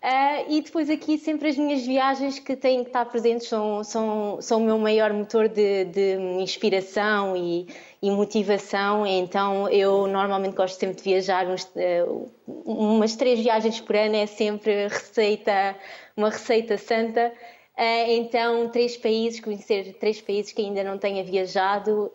Uh, 0.00 0.44
e 0.48 0.60
depois 0.60 0.88
aqui 0.90 1.18
sempre 1.18 1.48
as 1.48 1.56
minhas 1.56 1.84
viagens 1.84 2.38
que 2.38 2.54
têm 2.54 2.84
que 2.84 2.90
estar 2.90 3.04
presentes 3.06 3.48
são, 3.48 3.82
são, 3.82 4.38
são 4.40 4.60
o 4.60 4.64
meu 4.64 4.78
maior 4.78 5.12
motor 5.12 5.48
de, 5.48 5.86
de 5.86 6.16
inspiração 6.40 7.36
e, 7.36 7.66
e, 8.02 8.10
motivação. 8.10 9.06
Então 9.06 9.68
eu 9.68 10.06
normalmente 10.06 10.54
gosto 10.54 10.78
sempre 10.78 10.96
de 10.96 11.02
viajar, 11.02 11.46
uns, 11.46 11.64
uh, 11.64 12.30
umas 12.46 13.16
três 13.16 13.40
viagens 13.40 13.80
por 13.80 13.96
ano 13.96 14.16
é 14.16 14.26
sempre 14.26 14.88
receita, 14.88 15.76
uma 16.16 16.30
receita 16.30 16.76
santa. 16.76 17.32
Uh, 17.76 18.10
então, 18.10 18.68
três 18.70 18.96
países, 18.96 19.38
conhecer 19.38 19.94
três 20.00 20.20
países 20.20 20.50
que 20.50 20.60
ainda 20.60 20.82
não 20.82 20.98
tenha 20.98 21.22
viajado 21.22 22.10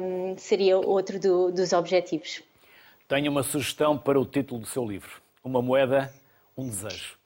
um, 0.00 0.36
seria 0.38 0.78
outro 0.78 1.18
do, 1.18 1.50
dos 1.50 1.72
objetivos. 1.72 2.40
Tenho 3.08 3.30
uma 3.30 3.42
sugestão 3.42 3.98
para 3.98 4.20
o 4.20 4.24
título 4.24 4.60
do 4.60 4.66
seu 4.66 4.84
livro: 4.84 5.20
Uma 5.42 5.60
moeda, 5.60 6.12
um 6.56 6.68
desejo. 6.68 7.17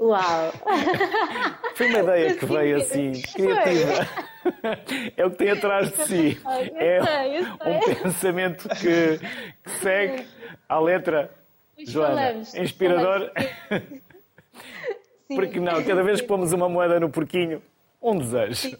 Uau! 0.00 0.52
Foi 1.74 1.88
uma 1.88 1.98
ideia 1.98 2.34
que 2.36 2.46
veio 2.46 2.76
assim, 2.76 3.12
criativa. 3.34 4.08
É 5.16 5.26
o 5.26 5.30
que 5.30 5.36
tem 5.36 5.50
atrás 5.50 5.90
de 5.90 6.06
si. 6.06 6.40
É 6.78 7.00
um 7.68 8.02
pensamento 8.02 8.68
que, 8.68 9.18
que 9.64 9.70
segue 9.80 10.26
à 10.68 10.78
letra. 10.78 11.30
Joana, 11.78 12.32
inspirador. 12.56 13.30
Porque 15.28 15.60
não, 15.60 15.82
cada 15.84 16.02
vez 16.02 16.20
que 16.20 16.26
pomos 16.26 16.52
uma 16.52 16.68
moeda 16.68 16.98
no 16.98 17.10
porquinho, 17.10 17.62
um 18.00 18.18
desejo. 18.18 18.78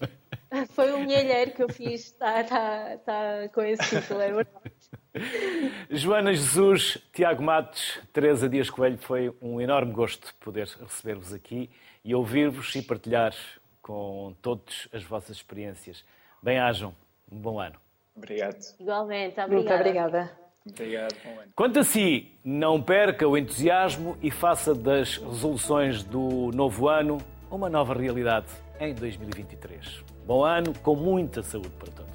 Foi 0.71 0.93
um 0.93 1.01
milheiro 1.01 1.51
que 1.51 1.63
eu 1.63 1.69
fiz, 1.69 2.07
está 2.07 2.43
tá, 2.45 2.97
tá 3.05 3.49
com 3.53 3.63
esse 3.63 4.01
título, 4.01 4.21
é 4.21 4.33
verdade. 4.33 4.73
Joana 5.91 6.33
Jesus, 6.33 6.99
Tiago 7.13 7.43
Matos, 7.43 8.01
Teresa 8.13 8.49
Dias 8.49 8.71
Coelho, 8.71 8.99
foi 8.99 9.35
um 9.41 9.61
enorme 9.61 9.93
gosto 9.93 10.35
poder 10.41 10.69
receber-vos 10.81 11.33
aqui 11.33 11.71
e 12.05 12.15
ouvir-vos 12.15 12.75
e 12.75 12.83
partilhar 12.83 13.35
com 13.83 14.35
todas 14.43 14.89
as 14.93 15.03
vossas 15.03 15.37
experiências. 15.37 16.05
Bem-ajam, 16.43 16.95
um 17.31 17.37
bom 17.37 17.61
ano. 17.61 17.77
Obrigado. 18.17 18.59
Igualmente, 18.79 19.41
obrigada. 19.41 19.55
Muito 19.55 19.73
obrigada. 19.73 20.39
Obrigado, 20.67 21.15
bom 21.25 21.41
ano. 21.41 21.53
Quanto 21.55 21.79
a 21.79 21.85
si, 21.85 22.33
não 22.45 22.83
perca 22.83 23.27
o 23.27 23.37
entusiasmo 23.37 24.17
e 24.23 24.31
faça 24.31 24.75
das 24.75 25.17
resoluções 25.17 26.03
do 26.03 26.51
novo 26.53 26.89
ano 26.89 27.19
uma 27.51 27.71
nova 27.71 27.95
realidade 27.95 28.49
em 28.79 28.95
2023. 28.95 30.05
Bom 30.27 30.45
ano 30.45 30.73
com 30.83 30.95
muita 30.95 31.43
saúde 31.43 31.71
para 31.79 31.91
todos. 31.91 32.08